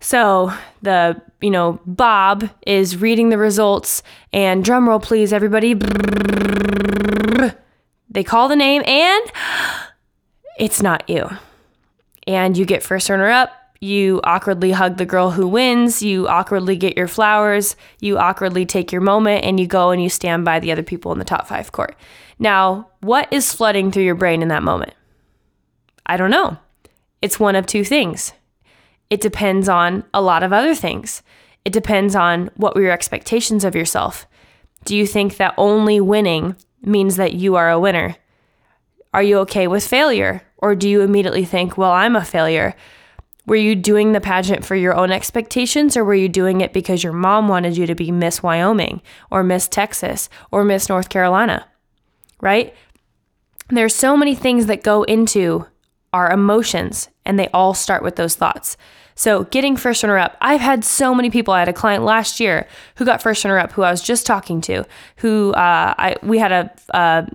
So 0.00 0.52
the, 0.80 1.20
you 1.40 1.50
know, 1.50 1.80
Bob 1.86 2.50
is 2.66 2.96
reading 2.96 3.30
the 3.30 3.38
results 3.38 4.02
and 4.32 4.64
drum 4.64 4.88
roll 4.88 5.00
please 5.00 5.32
everybody. 5.32 5.74
They 8.10 8.24
call 8.24 8.48
the 8.48 8.56
name 8.56 8.82
and 8.86 9.32
it's 10.58 10.82
not 10.82 11.08
you. 11.08 11.28
And 12.26 12.56
you 12.56 12.64
get 12.64 12.82
first 12.82 13.08
runner 13.08 13.28
up. 13.28 13.52
You 13.80 14.20
awkwardly 14.24 14.72
hug 14.72 14.98
the 14.98 15.06
girl 15.06 15.30
who 15.30 15.48
wins. 15.48 16.02
You 16.02 16.28
awkwardly 16.28 16.76
get 16.76 16.98
your 16.98 17.08
flowers. 17.08 17.76
You 18.00 18.18
awkwardly 18.18 18.66
take 18.66 18.92
your 18.92 19.00
moment 19.00 19.44
and 19.44 19.58
you 19.58 19.66
go 19.66 19.90
and 19.90 20.02
you 20.02 20.10
stand 20.10 20.44
by 20.44 20.60
the 20.60 20.70
other 20.70 20.82
people 20.82 21.12
in 21.12 21.18
the 21.18 21.24
top 21.24 21.46
five 21.46 21.72
court. 21.72 21.96
Now, 22.38 22.90
what 23.00 23.32
is 23.32 23.54
flooding 23.54 23.90
through 23.90 24.02
your 24.04 24.14
brain 24.14 24.42
in 24.42 24.48
that 24.48 24.62
moment? 24.62 24.92
I 26.04 26.18
don't 26.18 26.30
know. 26.30 26.58
It's 27.22 27.40
one 27.40 27.56
of 27.56 27.66
two 27.66 27.84
things. 27.84 28.32
It 29.10 29.20
depends 29.20 29.68
on 29.68 30.04
a 30.14 30.22
lot 30.22 30.42
of 30.42 30.52
other 30.52 30.74
things. 30.74 31.22
It 31.64 31.72
depends 31.72 32.14
on 32.14 32.50
what 32.56 32.74
were 32.74 32.82
your 32.82 32.92
expectations 32.92 33.64
of 33.64 33.74
yourself. 33.74 34.26
Do 34.84 34.96
you 34.96 35.06
think 35.06 35.36
that 35.36 35.54
only 35.58 36.00
winning 36.00 36.56
means 36.82 37.16
that 37.16 37.34
you 37.34 37.56
are 37.56 37.68
a 37.68 37.78
winner? 37.78 38.16
Are 39.12 39.22
you 39.22 39.38
okay 39.40 39.66
with 39.66 39.86
failure? 39.86 40.42
Or 40.58 40.74
do 40.74 40.88
you 40.88 41.00
immediately 41.00 41.44
think, 41.44 41.76
well, 41.76 41.90
I'm 41.90 42.16
a 42.16 42.24
failure? 42.24 42.74
Were 43.46 43.56
you 43.56 43.74
doing 43.74 44.12
the 44.12 44.20
pageant 44.20 44.64
for 44.64 44.76
your 44.76 44.94
own 44.94 45.10
expectations, 45.10 45.96
or 45.96 46.04
were 46.04 46.14
you 46.14 46.28
doing 46.28 46.60
it 46.60 46.72
because 46.72 47.02
your 47.02 47.12
mom 47.12 47.48
wanted 47.48 47.76
you 47.76 47.86
to 47.86 47.94
be 47.94 48.12
Miss 48.12 48.42
Wyoming, 48.42 49.02
or 49.30 49.42
Miss 49.42 49.66
Texas, 49.66 50.28
or 50.52 50.62
Miss 50.62 50.88
North 50.88 51.08
Carolina? 51.08 51.66
Right? 52.40 52.74
There's 53.68 53.94
so 53.94 54.16
many 54.16 54.34
things 54.34 54.66
that 54.66 54.84
go 54.84 55.02
into 55.02 55.66
our 56.12 56.30
emotions 56.30 57.08
And 57.24 57.38
they 57.38 57.48
all 57.48 57.74
start 57.74 58.02
with 58.02 58.16
those 58.16 58.34
thoughts. 58.34 58.76
So, 59.20 59.44
getting 59.44 59.76
first 59.76 60.02
runner 60.02 60.16
up, 60.16 60.38
I've 60.40 60.62
had 60.62 60.82
so 60.82 61.14
many 61.14 61.28
people. 61.28 61.52
I 61.52 61.58
had 61.58 61.68
a 61.68 61.74
client 61.74 62.04
last 62.04 62.40
year 62.40 62.66
who 62.94 63.04
got 63.04 63.20
first 63.20 63.44
runner 63.44 63.58
up, 63.58 63.70
who 63.72 63.82
I 63.82 63.90
was 63.90 64.00
just 64.00 64.24
talking 64.24 64.62
to, 64.62 64.86
who 65.16 65.52
uh, 65.52 65.92
I 65.98 66.16
we 66.22 66.38
had 66.38 66.52
a 66.52 66.96
uh, 66.96 67.26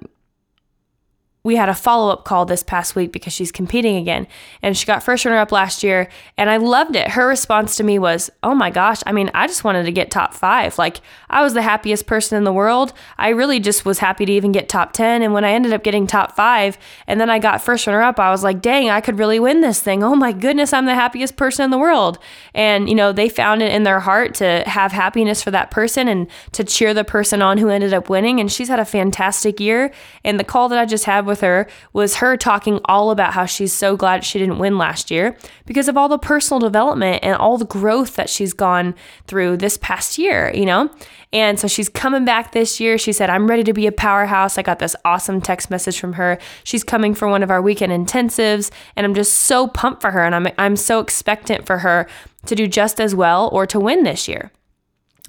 we 1.46 1.56
had 1.56 1.70
a 1.70 1.76
follow 1.76 2.12
up 2.12 2.26
call 2.26 2.44
this 2.44 2.64
past 2.64 2.96
week 2.96 3.12
because 3.12 3.32
she's 3.32 3.52
competing 3.52 3.98
again. 3.98 4.26
And 4.64 4.76
she 4.76 4.88
got 4.88 5.04
first 5.04 5.26
runner 5.26 5.38
up 5.38 5.52
last 5.52 5.84
year. 5.84 6.10
And 6.38 6.50
I 6.50 6.58
loved 6.58 6.96
it. 6.96 7.10
Her 7.10 7.28
response 7.28 7.76
to 7.76 7.84
me 7.84 8.00
was, 8.00 8.32
Oh 8.42 8.56
my 8.56 8.72
gosh, 8.72 9.04
I 9.06 9.12
mean, 9.12 9.30
I 9.36 9.46
just 9.46 9.64
wanted 9.64 9.84
to 9.84 9.92
get 9.92 10.10
top 10.10 10.34
five. 10.34 10.80
Like, 10.80 11.02
I 11.30 11.44
was 11.44 11.54
the 11.54 11.62
happiest 11.62 12.08
person 12.08 12.36
in 12.36 12.46
the 12.46 12.52
world. 12.52 12.94
I 13.20 13.30
really 13.30 13.60
just 13.60 13.86
was 13.86 14.00
happy 14.00 14.26
to 14.26 14.32
even 14.32 14.54
get 14.54 14.68
top 14.68 14.94
10. 14.94 15.22
And 15.22 15.34
when 15.34 15.46
I 15.46 15.52
ended 15.52 15.72
up 15.72 15.84
getting 15.84 16.08
top 16.08 16.36
five 16.36 16.80
and 17.06 17.22
then 17.22 17.30
I 17.30 17.38
got 17.38 17.62
first 17.62 17.86
runner 17.86 18.02
up, 18.02 18.20
I 18.20 18.32
was 18.32 18.44
like, 18.44 18.60
Dang, 18.60 18.90
I 18.90 19.00
could 19.00 19.20
really 19.20 19.40
win 19.40 19.62
this 19.62 19.80
thing. 19.80 20.04
Oh 20.04 20.16
my 20.16 20.32
goodness, 20.32 20.74
I'm 20.74 20.88
the 20.88 20.96
happiest 20.96 21.38
person 21.38 21.64
in 21.64 21.70
the 21.70 21.78
world. 21.78 22.18
And, 22.56 22.90
you 22.90 22.96
know, 22.96 23.12
they 23.12 23.30
found 23.30 23.62
it 23.62 23.72
in 23.72 23.84
their 23.84 24.00
heart 24.00 24.34
to 24.36 24.64
have 24.66 24.92
happiness 24.92 25.44
for 25.44 25.52
that 25.52 25.70
person 25.70 26.08
and 26.08 26.28
to 26.54 26.64
cheer 26.64 26.96
the 26.96 27.04
person 27.04 27.44
on 27.44 27.60
who 27.60 27.70
ended 27.70 27.94
up 27.94 28.10
winning. 28.10 28.40
And 28.40 28.52
she's 28.52 28.68
had 28.68 28.80
a 28.80 28.86
fantastic 28.86 29.60
year. 29.60 29.92
And 30.24 30.40
the 30.40 30.44
call 30.44 30.70
that 30.70 30.80
I 30.80 30.86
just 30.86 31.06
had 31.06 31.28
with 31.28 31.35
with 31.36 31.42
her 31.42 31.68
was 31.92 32.16
her 32.18 32.38
talking 32.38 32.80
all 32.86 33.12
about 33.12 33.34
how 33.34 33.46
she's 33.46 33.74
so 33.74 33.98
glad 33.98 34.24
she 34.24 34.40
didn't 34.40 34.58
win 34.58 34.78
last 34.78 35.12
year 35.12 35.36
because 35.66 35.90
of 35.90 35.98
all 35.98 36.08
the 36.08 36.18
personal 36.18 36.60
development 36.60 37.20
and 37.24 37.36
all 37.36 37.58
the 37.58 37.66
growth 37.66 38.16
that 38.16 38.30
she's 38.30 38.54
gone 38.54 38.96
through 39.28 39.58
this 39.58 39.78
past 39.78 40.18
year, 40.18 40.50
you 40.54 40.66
know? 40.66 40.90
And 41.34 41.60
so 41.60 41.68
she's 41.68 41.90
coming 41.90 42.24
back 42.24 42.54
this 42.54 42.80
year. 42.80 42.98
She 42.98 43.12
said, 43.12 43.30
I'm 43.30 43.48
ready 43.48 43.66
to 43.66 43.74
be 43.74 43.86
a 43.86 43.92
powerhouse. 43.92 44.58
I 44.58 44.62
got 44.62 44.80
this 44.80 44.96
awesome 45.04 45.42
text 45.42 45.70
message 45.70 46.00
from 46.00 46.14
her. 46.14 46.38
She's 46.64 46.86
coming 46.86 47.14
for 47.14 47.28
one 47.28 47.44
of 47.44 47.52
our 47.52 47.62
weekend 47.62 47.92
intensives, 47.92 48.72
and 48.96 49.06
I'm 49.06 49.14
just 49.14 49.34
so 49.34 49.68
pumped 49.68 50.02
for 50.02 50.12
her. 50.12 50.24
And 50.24 50.34
I'm, 50.34 50.48
I'm 50.58 50.78
so 50.78 51.02
expectant 51.02 51.66
for 51.66 51.80
her 51.80 52.08
to 52.46 52.56
do 52.56 52.68
just 52.68 53.02
as 53.02 53.14
well 53.14 53.50
or 53.52 53.66
to 53.68 53.80
win 53.82 54.04
this 54.04 54.30
year. 54.30 54.52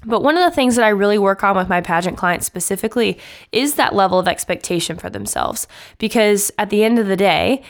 But 0.07 0.23
one 0.23 0.37
of 0.37 0.43
the 0.49 0.55
things 0.55 0.77
that 0.77 0.85
I 0.85 0.89
really 0.89 1.17
work 1.19 1.43
on 1.43 1.57
with 1.57 1.67
my 1.67 1.81
pageant 1.81 2.17
clients 2.17 2.45
specifically 2.45 3.19
is 3.51 3.75
that 3.75 3.93
level 3.93 4.17
of 4.17 4.27
expectation 4.27 4.95
for 4.97 5.09
themselves. 5.09 5.67
Because 5.97 6.49
at 6.57 6.69
the 6.69 6.83
end 6.85 6.97
of 6.97 7.07
the 7.07 7.17
day, 7.17 7.61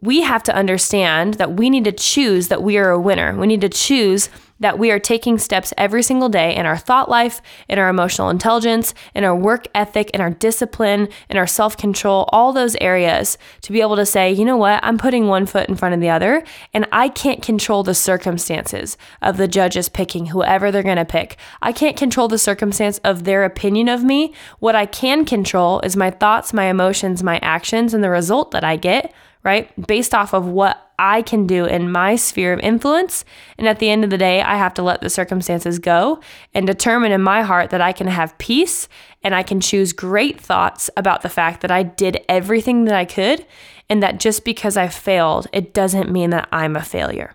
we 0.00 0.22
have 0.22 0.42
to 0.44 0.54
understand 0.54 1.34
that 1.34 1.52
we 1.52 1.68
need 1.68 1.84
to 1.84 1.92
choose 1.92 2.48
that 2.48 2.62
we 2.62 2.78
are 2.78 2.90
a 2.90 3.00
winner. 3.00 3.36
We 3.36 3.46
need 3.46 3.60
to 3.60 3.68
choose 3.68 4.30
that 4.64 4.78
we 4.78 4.90
are 4.90 4.98
taking 4.98 5.36
steps 5.36 5.74
every 5.76 6.02
single 6.02 6.30
day 6.30 6.56
in 6.56 6.64
our 6.64 6.78
thought 6.78 7.10
life, 7.10 7.42
in 7.68 7.78
our 7.78 7.90
emotional 7.90 8.30
intelligence, 8.30 8.94
in 9.14 9.22
our 9.22 9.36
work 9.36 9.68
ethic, 9.74 10.08
in 10.14 10.22
our 10.22 10.30
discipline, 10.30 11.06
in 11.28 11.36
our 11.36 11.46
self 11.46 11.76
control, 11.76 12.24
all 12.32 12.50
those 12.50 12.74
areas 12.76 13.36
to 13.60 13.72
be 13.72 13.82
able 13.82 13.96
to 13.96 14.06
say, 14.06 14.32
you 14.32 14.42
know 14.42 14.56
what, 14.56 14.80
I'm 14.82 14.96
putting 14.96 15.28
one 15.28 15.44
foot 15.44 15.68
in 15.68 15.76
front 15.76 15.94
of 15.94 16.00
the 16.00 16.08
other, 16.08 16.42
and 16.72 16.88
I 16.90 17.10
can't 17.10 17.42
control 17.42 17.82
the 17.82 17.94
circumstances 17.94 18.96
of 19.20 19.36
the 19.36 19.46
judges 19.46 19.90
picking 19.90 20.26
whoever 20.26 20.72
they're 20.72 20.82
going 20.82 20.96
to 20.96 21.04
pick. 21.04 21.36
I 21.60 21.72
can't 21.72 21.98
control 21.98 22.28
the 22.28 22.38
circumstance 22.38 22.96
of 23.04 23.24
their 23.24 23.44
opinion 23.44 23.90
of 23.90 24.02
me. 24.02 24.32
What 24.60 24.74
I 24.74 24.86
can 24.86 25.26
control 25.26 25.80
is 25.80 25.94
my 25.94 26.10
thoughts, 26.10 26.54
my 26.54 26.70
emotions, 26.70 27.22
my 27.22 27.38
actions, 27.42 27.92
and 27.92 28.02
the 28.02 28.08
result 28.08 28.52
that 28.52 28.64
I 28.64 28.76
get 28.76 29.12
right? 29.44 29.70
Based 29.86 30.14
off 30.14 30.32
of 30.32 30.46
what 30.46 30.80
I 30.98 31.22
can 31.22 31.46
do 31.46 31.64
in 31.64 31.90
my 31.90 32.16
sphere 32.16 32.52
of 32.52 32.60
influence. 32.60 33.24
And 33.58 33.68
at 33.68 33.78
the 33.78 33.90
end 33.90 34.04
of 34.04 34.10
the 34.10 34.18
day, 34.18 34.40
I 34.40 34.56
have 34.56 34.74
to 34.74 34.82
let 34.82 35.00
the 35.00 35.10
circumstances 35.10 35.78
go 35.78 36.20
and 36.54 36.66
determine 36.66 37.12
in 37.12 37.20
my 37.22 37.42
heart 37.42 37.70
that 37.70 37.80
I 37.80 37.92
can 37.92 38.06
have 38.06 38.38
peace 38.38 38.88
and 39.22 39.34
I 39.34 39.42
can 39.42 39.60
choose 39.60 39.92
great 39.92 40.40
thoughts 40.40 40.88
about 40.96 41.22
the 41.22 41.28
fact 41.28 41.60
that 41.60 41.70
I 41.70 41.82
did 41.82 42.24
everything 42.28 42.84
that 42.84 42.94
I 42.94 43.04
could 43.04 43.44
and 43.90 44.02
that 44.02 44.18
just 44.18 44.44
because 44.44 44.76
I 44.76 44.88
failed, 44.88 45.46
it 45.52 45.74
doesn't 45.74 46.10
mean 46.10 46.30
that 46.30 46.48
I'm 46.50 46.76
a 46.76 46.82
failure. 46.82 47.34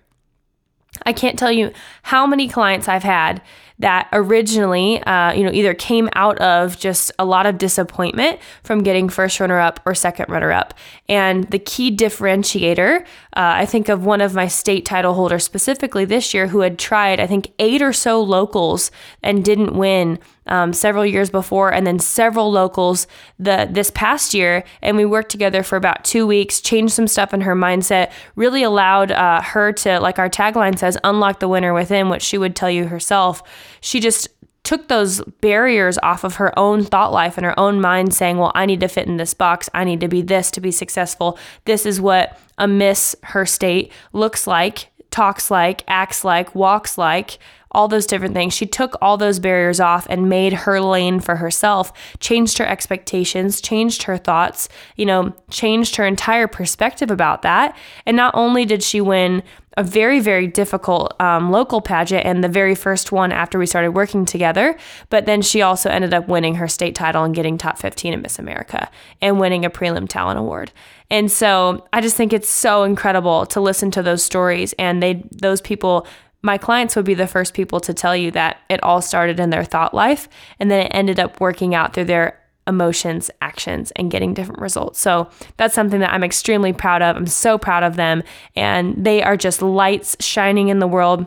I 1.05 1.13
can't 1.13 1.37
tell 1.37 1.51
you 1.51 1.71
how 2.03 2.25
many 2.25 2.47
clients 2.47 2.87
I've 2.87 3.03
had 3.03 3.41
that 3.79 4.09
originally, 4.11 5.01
uh, 5.03 5.31
you 5.31 5.43
know, 5.43 5.51
either 5.51 5.73
came 5.73 6.09
out 6.13 6.37
of 6.39 6.77
just 6.77 7.11
a 7.17 7.23
lot 7.23 7.45
of 7.45 7.57
disappointment 7.57 8.39
from 8.63 8.83
getting 8.83 9.07
first 9.07 9.39
runner 9.39 9.57
up 9.57 9.79
or 9.85 9.95
second 9.95 10.27
runner 10.27 10.51
up. 10.51 10.73
And 11.07 11.49
the 11.49 11.59
key 11.59 11.95
differentiator, 11.95 13.05
uh, 13.37 13.61
I 13.61 13.65
think 13.65 13.89
of 13.89 14.05
one 14.05 14.21
of 14.21 14.33
my 14.33 14.47
state 14.47 14.85
title 14.85 15.13
holders 15.13 15.43
specifically 15.43 16.03
this 16.03 16.33
year 16.33 16.47
who 16.47 16.61
had 16.61 16.79
tried, 16.79 17.19
I 17.19 17.27
think, 17.27 17.51
eight 17.59 17.81
or 17.81 17.93
so 17.93 18.21
locals 18.21 18.89
and 19.21 19.45
didn't 19.45 19.75
win 19.75 20.17
um, 20.47 20.73
several 20.73 21.05
years 21.05 21.29
before, 21.29 21.71
and 21.71 21.85
then 21.85 21.99
several 21.99 22.51
locals 22.51 23.05
the 23.37 23.67
this 23.69 23.91
past 23.91 24.33
year. 24.33 24.63
And 24.81 24.97
we 24.97 25.05
worked 25.05 25.29
together 25.29 25.61
for 25.61 25.75
about 25.75 26.03
two 26.03 26.25
weeks, 26.25 26.59
changed 26.59 26.93
some 26.93 27.07
stuff 27.07 27.31
in 27.31 27.41
her 27.41 27.55
mindset, 27.55 28.11
really 28.35 28.63
allowed 28.63 29.11
uh, 29.11 29.41
her 29.43 29.73
to, 29.73 29.99
like 29.99 30.17
our 30.17 30.29
tagline 30.29 30.79
says, 30.79 30.97
unlock 31.03 31.39
the 31.39 31.47
winner 31.47 31.73
within, 31.73 32.09
which 32.09 32.23
she 32.23 32.39
would 32.39 32.55
tell 32.55 32.71
you 32.71 32.87
herself. 32.87 33.43
She 33.81 33.99
just 33.99 34.27
took 34.69 34.87
those 34.87 35.19
barriers 35.41 35.97
off 36.03 36.23
of 36.23 36.35
her 36.35 36.57
own 36.57 36.83
thought 36.83 37.11
life 37.11 37.39
and 37.39 37.45
her 37.45 37.59
own 37.59 37.81
mind 37.81 38.13
saying, 38.13 38.37
Well, 38.37 38.51
I 38.53 38.67
need 38.67 38.81
to 38.81 38.87
fit 38.87 39.07
in 39.07 39.17
this 39.17 39.33
box. 39.33 39.67
I 39.73 39.83
need 39.83 39.99
to 40.01 40.07
be 40.07 40.21
this 40.21 40.51
to 40.51 40.61
be 40.61 40.69
successful. 40.69 41.39
This 41.65 41.87
is 41.87 41.99
what 41.99 42.39
a 42.59 42.67
Miss 42.67 43.15
Her 43.23 43.47
State 43.47 43.91
looks 44.13 44.45
like, 44.45 44.91
talks 45.09 45.49
like, 45.49 45.83
acts 45.87 46.23
like, 46.23 46.53
walks 46.53 46.99
like 46.99 47.39
all 47.71 47.87
those 47.87 48.05
different 48.05 48.35
things. 48.35 48.53
She 48.53 48.67
took 48.67 48.95
all 49.01 49.17
those 49.17 49.39
barriers 49.39 49.79
off 49.79 50.05
and 50.07 50.29
made 50.29 50.53
her 50.53 50.79
lane 50.79 51.19
for 51.19 51.37
herself, 51.37 51.91
changed 52.19 52.59
her 52.59 52.65
expectations, 52.65 53.61
changed 53.61 54.03
her 54.03 54.17
thoughts, 54.17 54.69
you 54.95 55.05
know, 55.05 55.33
changed 55.49 55.95
her 55.95 56.05
entire 56.05 56.47
perspective 56.47 57.09
about 57.09 57.41
that. 57.41 57.75
And 58.05 58.15
not 58.15 58.35
only 58.35 58.65
did 58.65 58.83
she 58.83 59.01
win 59.01 59.41
a 59.79 59.83
very, 59.83 60.19
very 60.19 60.45
difficult 60.45 61.15
um, 61.21 61.51
local 61.51 61.79
pageant 61.79 62.25
and 62.25 62.43
the 62.43 62.49
very 62.49 62.75
first 62.75 63.13
one 63.13 63.31
after 63.31 63.57
we 63.57 63.65
started 63.65 63.91
working 63.91 64.25
together. 64.25 64.75
But 65.09 65.25
then 65.25 65.41
she 65.41 65.61
also 65.61 65.89
ended 65.89 66.13
up 66.13 66.27
winning 66.27 66.55
her 66.55 66.67
state 66.67 66.95
title 66.95 67.23
and 67.23 67.33
getting 67.33 67.57
top 67.57 67.77
15 67.77 68.11
in 68.11 68.21
Miss 68.21 68.37
America 68.37 68.91
and 69.21 69.39
winning 69.39 69.63
a 69.63 69.69
prelim 69.69 70.09
talent 70.09 70.37
award. 70.37 70.73
And 71.09 71.31
so 71.31 71.87
I 71.93 72.01
just 72.01 72.17
think 72.17 72.33
it's 72.33 72.49
so 72.49 72.83
incredible 72.83 73.45
to 73.45 73.61
listen 73.61 73.89
to 73.91 74.03
those 74.03 74.21
stories 74.21 74.73
and 74.77 75.01
they 75.01 75.23
those 75.31 75.61
people 75.61 76.05
my 76.41 76.57
clients 76.57 76.95
would 76.95 77.05
be 77.05 77.13
the 77.13 77.27
first 77.27 77.53
people 77.53 77.81
to 77.81 77.93
tell 77.93 78.15
you 78.15 78.31
that 78.31 78.61
it 78.69 78.81
all 78.81 79.01
started 79.01 79.39
in 79.39 79.49
their 79.49 79.63
thought 79.63 79.93
life 79.93 80.29
and 80.59 80.71
then 80.71 80.85
it 80.85 80.91
ended 80.91 81.19
up 81.19 81.39
working 81.41 81.75
out 81.75 81.93
through 81.93 82.05
their 82.05 82.38
emotions, 82.69 83.29
actions, 83.41 83.91
and 83.97 84.09
getting 84.11 84.33
different 84.33 84.61
results. 84.61 84.99
So 84.99 85.29
that's 85.57 85.73
something 85.73 85.99
that 85.99 86.13
I'm 86.13 86.23
extremely 86.23 86.71
proud 86.71 87.01
of. 87.01 87.17
I'm 87.17 87.27
so 87.27 87.57
proud 87.57 87.83
of 87.83 87.97
them. 87.97 88.23
And 88.55 89.03
they 89.03 89.21
are 89.21 89.35
just 89.35 89.61
lights 89.61 90.15
shining 90.21 90.69
in 90.69 90.79
the 90.79 90.87
world, 90.87 91.25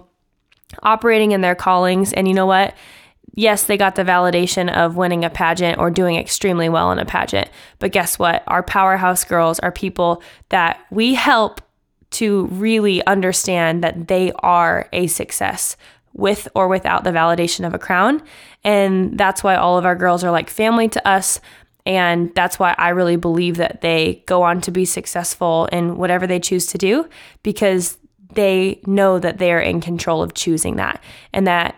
operating 0.83 1.33
in 1.33 1.43
their 1.43 1.55
callings. 1.55 2.13
And 2.13 2.27
you 2.27 2.33
know 2.33 2.47
what? 2.47 2.75
Yes, 3.35 3.65
they 3.65 3.77
got 3.77 3.95
the 3.95 4.05
validation 4.05 4.75
of 4.75 4.97
winning 4.97 5.25
a 5.25 5.31
pageant 5.31 5.79
or 5.79 5.91
doing 5.91 6.17
extremely 6.17 6.69
well 6.69 6.93
in 6.93 6.99
a 6.99 7.05
pageant. 7.05 7.49
But 7.79 7.93
guess 7.93 8.19
what? 8.19 8.43
Our 8.47 8.63
powerhouse 8.63 9.25
girls 9.25 9.59
are 9.61 9.73
people 9.73 10.23
that 10.51 10.81
we 10.91 11.15
help 11.15 11.61
to 12.13 12.47
really 12.47 13.05
understand 13.07 13.83
that 13.83 14.09
they 14.09 14.33
are 14.41 14.89
a 14.93 15.07
success 15.07 15.77
with 16.15 16.49
or 16.55 16.69
without 16.69 17.05
the 17.05 17.11
validation 17.11 17.67
of 17.67 17.75
a 17.75 17.79
crown. 17.79 18.23
And 18.65 19.17
that's 19.19 19.43
why 19.43 19.57
all 19.57 19.79
of 19.79 19.85
our 19.85 19.97
girls 19.97 20.25
are 20.25 20.31
like 20.31 20.51
family 20.51 20.89
to 20.89 21.09
us. 21.09 21.41
And 21.85 22.33
that's 22.35 22.59
why 22.59 22.75
I 22.79 22.91
really 22.91 23.17
believe 23.17 23.57
that 23.57 23.81
they 23.81 24.23
go 24.27 24.43
on 24.43 24.61
to 24.63 24.71
be 24.71 24.85
successful 24.85 25.67
in 25.73 25.97
whatever 25.97 26.27
they 26.27 26.39
choose 26.39 26.67
to 26.69 26.79
do 26.79 27.09
because 27.43 27.99
they 28.35 28.81
know 28.87 29.19
that 29.19 29.39
they 29.39 29.53
are 29.53 29.61
in 29.61 29.81
control 29.81 30.23
of 30.23 30.35
choosing 30.35 30.77
that 30.77 31.03
and 31.33 31.47
that 31.47 31.77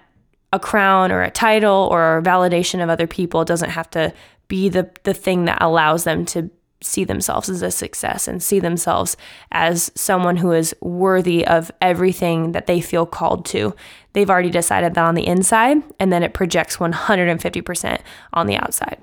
a 0.52 0.58
crown 0.58 1.10
or 1.10 1.22
a 1.22 1.30
title 1.30 1.88
or 1.90 2.22
validation 2.24 2.82
of 2.82 2.88
other 2.88 3.06
people 3.06 3.44
doesn't 3.44 3.70
have 3.70 3.90
to 3.90 4.12
be 4.46 4.68
the, 4.68 4.88
the 5.02 5.14
thing 5.14 5.46
that 5.46 5.60
allows 5.60 6.04
them 6.04 6.24
to 6.24 6.50
see 6.80 7.04
themselves 7.04 7.48
as 7.48 7.62
a 7.62 7.70
success 7.70 8.28
and 8.28 8.42
see 8.42 8.60
themselves 8.60 9.16
as 9.50 9.90
someone 9.94 10.36
who 10.36 10.52
is 10.52 10.74
worthy 10.80 11.46
of 11.46 11.72
everything 11.80 12.52
that 12.52 12.66
they 12.66 12.80
feel 12.80 13.06
called 13.06 13.44
to. 13.46 13.74
They've 14.14 14.30
already 14.30 14.50
decided 14.50 14.94
that 14.94 15.04
on 15.04 15.14
the 15.14 15.26
inside, 15.26 15.82
and 16.00 16.12
then 16.12 16.22
it 16.22 16.32
projects 16.32 16.78
150% 16.78 18.00
on 18.32 18.46
the 18.46 18.56
outside. 18.56 18.98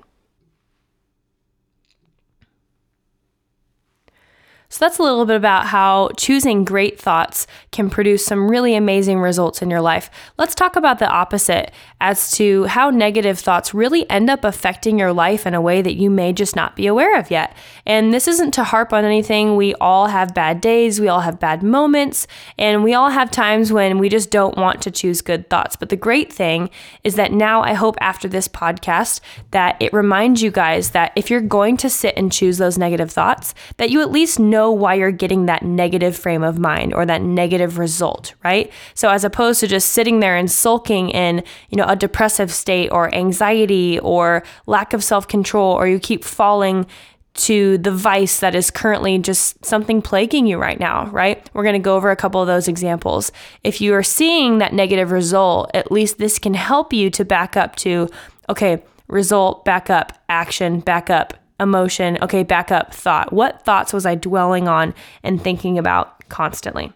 So 4.72 4.78
that's 4.86 4.98
a 4.98 5.02
little 5.02 5.26
bit 5.26 5.36
about 5.36 5.66
how 5.66 6.08
choosing 6.16 6.64
great 6.64 6.98
thoughts 6.98 7.46
can 7.72 7.90
produce 7.90 8.24
some 8.24 8.50
really 8.50 8.74
amazing 8.74 9.18
results 9.18 9.60
in 9.60 9.68
your 9.68 9.82
life. 9.82 10.10
Let's 10.38 10.54
talk 10.54 10.76
about 10.76 10.98
the 10.98 11.10
opposite 11.10 11.72
as 12.00 12.32
to 12.38 12.64
how 12.64 12.88
negative 12.88 13.38
thoughts 13.38 13.74
really 13.74 14.08
end 14.08 14.30
up 14.30 14.44
affecting 14.44 14.98
your 14.98 15.12
life 15.12 15.46
in 15.46 15.52
a 15.52 15.60
way 15.60 15.82
that 15.82 15.96
you 15.96 16.08
may 16.08 16.32
just 16.32 16.56
not 16.56 16.74
be 16.74 16.86
aware 16.86 17.18
of 17.18 17.30
yet. 17.30 17.54
And 17.84 18.14
this 18.14 18.26
isn't 18.26 18.52
to 18.52 18.64
harp 18.64 18.94
on 18.94 19.04
anything. 19.04 19.56
We 19.56 19.74
all 19.74 20.06
have 20.06 20.32
bad 20.32 20.62
days, 20.62 20.98
we 20.98 21.08
all 21.08 21.20
have 21.20 21.38
bad 21.38 21.62
moments, 21.62 22.26
and 22.58 22.82
we 22.82 22.94
all 22.94 23.10
have 23.10 23.30
times 23.30 23.74
when 23.74 23.98
we 23.98 24.08
just 24.08 24.30
don't 24.30 24.56
want 24.56 24.80
to 24.82 24.90
choose 24.90 25.20
good 25.20 25.50
thoughts. 25.50 25.76
But 25.76 25.90
the 25.90 25.96
great 25.96 26.32
thing 26.32 26.70
is 27.04 27.16
that 27.16 27.30
now 27.30 27.60
I 27.60 27.74
hope 27.74 27.96
after 28.00 28.26
this 28.26 28.48
podcast 28.48 29.20
that 29.50 29.76
it 29.80 29.92
reminds 29.92 30.40
you 30.40 30.50
guys 30.50 30.92
that 30.92 31.12
if 31.14 31.28
you're 31.28 31.42
going 31.42 31.76
to 31.76 31.90
sit 31.90 32.16
and 32.16 32.32
choose 32.32 32.56
those 32.56 32.78
negative 32.78 33.10
thoughts, 33.10 33.54
that 33.76 33.90
you 33.90 34.00
at 34.00 34.10
least 34.10 34.38
know 34.38 34.61
why 34.70 34.94
you're 34.94 35.10
getting 35.10 35.46
that 35.46 35.62
negative 35.62 36.16
frame 36.16 36.42
of 36.42 36.58
mind 36.58 36.94
or 36.94 37.04
that 37.06 37.22
negative 37.22 37.78
result, 37.78 38.34
right? 38.44 38.70
So 38.94 39.08
as 39.10 39.24
opposed 39.24 39.60
to 39.60 39.66
just 39.66 39.90
sitting 39.90 40.20
there 40.20 40.36
and 40.36 40.50
sulking 40.50 41.10
in, 41.10 41.44
you 41.70 41.76
know, 41.76 41.86
a 41.86 41.96
depressive 41.96 42.52
state 42.52 42.90
or 42.90 43.14
anxiety 43.14 43.98
or 44.00 44.42
lack 44.66 44.92
of 44.92 45.02
self-control 45.02 45.74
or 45.74 45.86
you 45.86 45.98
keep 45.98 46.24
falling 46.24 46.86
to 47.34 47.78
the 47.78 47.90
vice 47.90 48.40
that 48.40 48.54
is 48.54 48.70
currently 48.70 49.18
just 49.18 49.64
something 49.64 50.02
plaguing 50.02 50.46
you 50.46 50.58
right 50.58 50.78
now, 50.78 51.06
right? 51.06 51.48
We're 51.54 51.62
going 51.62 51.74
to 51.74 51.78
go 51.78 51.96
over 51.96 52.10
a 52.10 52.16
couple 52.16 52.40
of 52.40 52.46
those 52.46 52.68
examples. 52.68 53.32
If 53.64 53.80
you 53.80 53.94
are 53.94 54.02
seeing 54.02 54.58
that 54.58 54.74
negative 54.74 55.10
result, 55.10 55.70
at 55.72 55.90
least 55.90 56.18
this 56.18 56.38
can 56.38 56.54
help 56.54 56.92
you 56.92 57.08
to 57.10 57.24
back 57.24 57.56
up 57.56 57.76
to, 57.76 58.10
okay, 58.50 58.82
result, 59.08 59.64
back 59.64 59.88
up, 59.88 60.12
action, 60.28 60.80
back 60.80 61.08
up, 61.08 61.34
emotion, 61.62 62.18
okay, 62.22 62.42
back 62.42 62.70
up, 62.70 62.92
thought. 62.94 63.32
What 63.32 63.64
thoughts 63.64 63.92
was 63.92 64.04
I 64.04 64.14
dwelling 64.14 64.68
on 64.68 64.94
and 65.22 65.42
thinking 65.42 65.78
about 65.78 66.28
constantly? 66.28 66.92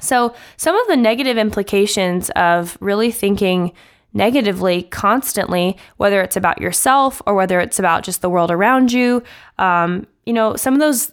So, 0.00 0.34
some 0.56 0.76
of 0.76 0.86
the 0.88 0.96
negative 0.96 1.38
implications 1.38 2.30
of 2.30 2.76
really 2.80 3.10
thinking 3.10 3.72
negatively 4.12 4.82
constantly, 4.84 5.76
whether 5.98 6.22
it's 6.22 6.36
about 6.36 6.60
yourself 6.60 7.20
or 7.26 7.34
whether 7.34 7.60
it's 7.60 7.78
about 7.78 8.02
just 8.02 8.22
the 8.22 8.30
world 8.30 8.50
around 8.50 8.92
you. 8.92 9.22
Um, 9.58 10.06
you 10.24 10.32
know, 10.32 10.56
some 10.56 10.74
of 10.74 10.80
those, 10.80 11.12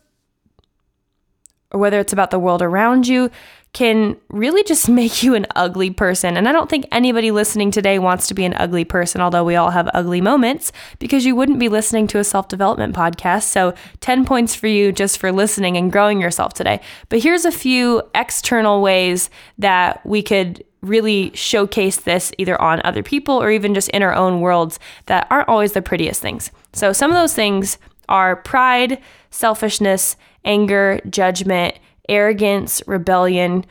or 1.72 1.80
whether 1.80 2.00
it's 2.00 2.13
about 2.13 2.32
the 2.32 2.39
world 2.39 2.62
around 2.62 3.08
you, 3.08 3.30
can 3.73 4.15
really 4.29 4.63
just 4.63 4.88
make 5.01 5.23
you 5.23 5.36
an 5.36 5.45
ugly 5.55 5.89
person. 5.89 6.38
And 6.38 6.47
I 6.47 6.51
don't 6.51 6.69
think 6.69 6.86
anybody 6.91 7.31
listening 7.31 7.71
today 7.71 7.99
wants 7.99 8.27
to 8.27 8.33
be 8.33 8.45
an 8.45 8.53
ugly 8.53 8.86
person, 8.86 9.19
although 9.19 9.43
we 9.43 9.55
all 9.55 9.71
have 9.71 9.89
ugly 9.93 10.21
moments, 10.21 10.71
because 10.99 11.25
you 11.25 11.36
wouldn't 11.36 11.59
be 11.59 11.69
listening 11.69 12.07
to 12.07 12.19
a 12.19 12.23
self 12.23 12.47
development 12.47 12.95
podcast. 12.95 13.43
So, 13.43 13.73
10 13.99 14.25
points 14.25 14.55
for 14.55 14.67
you 14.67 14.91
just 14.91 15.17
for 15.17 15.31
listening 15.31 15.75
and 15.75 15.91
growing 15.91 16.21
yourself 16.21 16.53
today. 16.53 16.79
But 17.09 17.19
here's 17.19 17.45
a 17.45 17.51
few 17.51 18.03
external 18.15 18.81
ways 18.81 19.29
that 19.57 20.05
we 20.05 20.21
could 20.21 20.63
really 20.81 21.31
showcase 21.33 21.97
this 21.97 22.31
either 22.38 22.62
on 22.62 22.81
other 22.83 23.01
people 23.01 23.41
or 23.41 23.49
even 23.49 23.73
just 23.73 23.89
in 23.89 24.03
our 24.03 24.13
own 24.13 24.41
worlds 24.41 24.79
that 25.05 25.25
aren't 25.31 25.47
always 25.47 25.71
the 25.71 25.81
prettiest 25.81 26.21
things. 26.21 26.51
So, 26.73 26.93
some 26.93 27.09
of 27.12 27.15
those 27.15 27.33
things 27.33 27.77
are 28.09 28.36
pride, 28.36 29.01
selfishness, 29.31 30.17
anger, 30.45 30.99
judgment, 31.09 31.75
arrogance, 32.10 32.82
rebellion, 32.88 33.66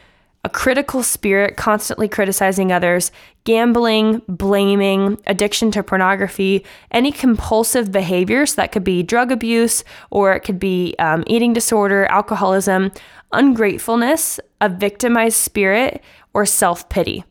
a 0.45 0.49
critical 0.49 1.03
spirit, 1.03 1.57
constantly 1.57 2.09
criticizing 2.09 2.73
others, 2.73 3.13
gambling, 3.45 4.23
blaming, 4.29 5.19
addiction 5.27 5.71
to 5.71 5.83
pornography, 5.83 6.65
any 6.91 7.13
compulsive 7.13 7.93
behaviors 7.93 8.57
that 8.57 8.73
could 8.73 8.83
be 8.83 9.03
drug 9.03 9.31
abuse 9.31 9.85
or 10.11 10.33
it 10.33 10.41
could 10.41 10.59
be 10.59 10.97
um, 10.99 11.23
eating 11.29 11.53
disorder, 11.53 12.07
alcoholism, 12.07 12.91
ungratefulness, 13.31 14.41
a 14.61 14.69
victimized 14.69 15.37
spirit, 15.37 16.03
or 16.35 16.45
self 16.45 16.89
pity. 16.89 17.25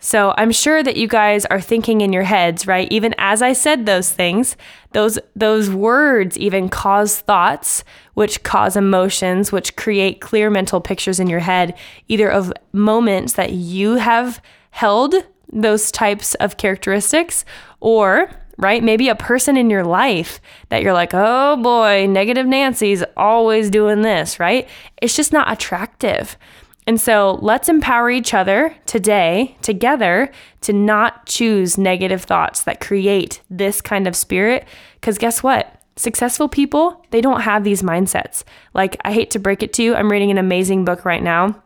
So 0.00 0.32
I'm 0.36 0.52
sure 0.52 0.82
that 0.82 0.96
you 0.96 1.08
guys 1.08 1.44
are 1.46 1.60
thinking 1.60 2.00
in 2.00 2.12
your 2.12 2.22
heads, 2.22 2.66
right? 2.66 2.86
Even 2.90 3.14
as 3.18 3.42
I 3.42 3.52
said 3.52 3.84
those 3.84 4.10
things, 4.12 4.56
those 4.92 5.18
those 5.34 5.70
words 5.70 6.38
even 6.38 6.68
cause 6.68 7.18
thoughts, 7.18 7.82
which 8.14 8.42
cause 8.44 8.76
emotions, 8.76 9.50
which 9.50 9.76
create 9.76 10.20
clear 10.20 10.50
mental 10.50 10.80
pictures 10.80 11.18
in 11.18 11.28
your 11.28 11.40
head, 11.40 11.76
either 12.06 12.30
of 12.30 12.52
moments 12.72 13.32
that 13.32 13.52
you 13.52 13.96
have 13.96 14.40
held 14.70 15.14
those 15.52 15.90
types 15.90 16.34
of 16.36 16.56
characteristics 16.56 17.44
or 17.80 18.30
right? 18.58 18.82
Maybe 18.82 19.08
a 19.08 19.14
person 19.14 19.56
in 19.56 19.70
your 19.70 19.84
life 19.84 20.40
that 20.68 20.82
you're 20.82 20.92
like, 20.92 21.12
oh 21.14 21.56
boy, 21.56 22.06
negative 22.08 22.44
Nancy's 22.44 23.04
always 23.16 23.70
doing 23.70 24.02
this, 24.02 24.40
right? 24.40 24.68
It's 25.00 25.14
just 25.14 25.32
not 25.32 25.50
attractive. 25.50 26.36
And 26.88 26.98
so 26.98 27.38
let's 27.42 27.68
empower 27.68 28.08
each 28.08 28.32
other 28.32 28.74
today, 28.86 29.54
together, 29.60 30.32
to 30.62 30.72
not 30.72 31.26
choose 31.26 31.76
negative 31.76 32.22
thoughts 32.22 32.62
that 32.62 32.80
create 32.80 33.42
this 33.50 33.82
kind 33.82 34.06
of 34.06 34.16
spirit. 34.16 34.66
Because 34.94 35.18
guess 35.18 35.42
what? 35.42 35.82
Successful 35.96 36.48
people, 36.48 37.04
they 37.10 37.20
don't 37.20 37.42
have 37.42 37.62
these 37.62 37.82
mindsets. 37.82 38.42
Like, 38.72 38.96
I 39.04 39.12
hate 39.12 39.30
to 39.32 39.38
break 39.38 39.62
it 39.62 39.74
to 39.74 39.82
you, 39.82 39.94
I'm 39.96 40.10
reading 40.10 40.30
an 40.30 40.38
amazing 40.38 40.86
book 40.86 41.04
right 41.04 41.22
now 41.22 41.62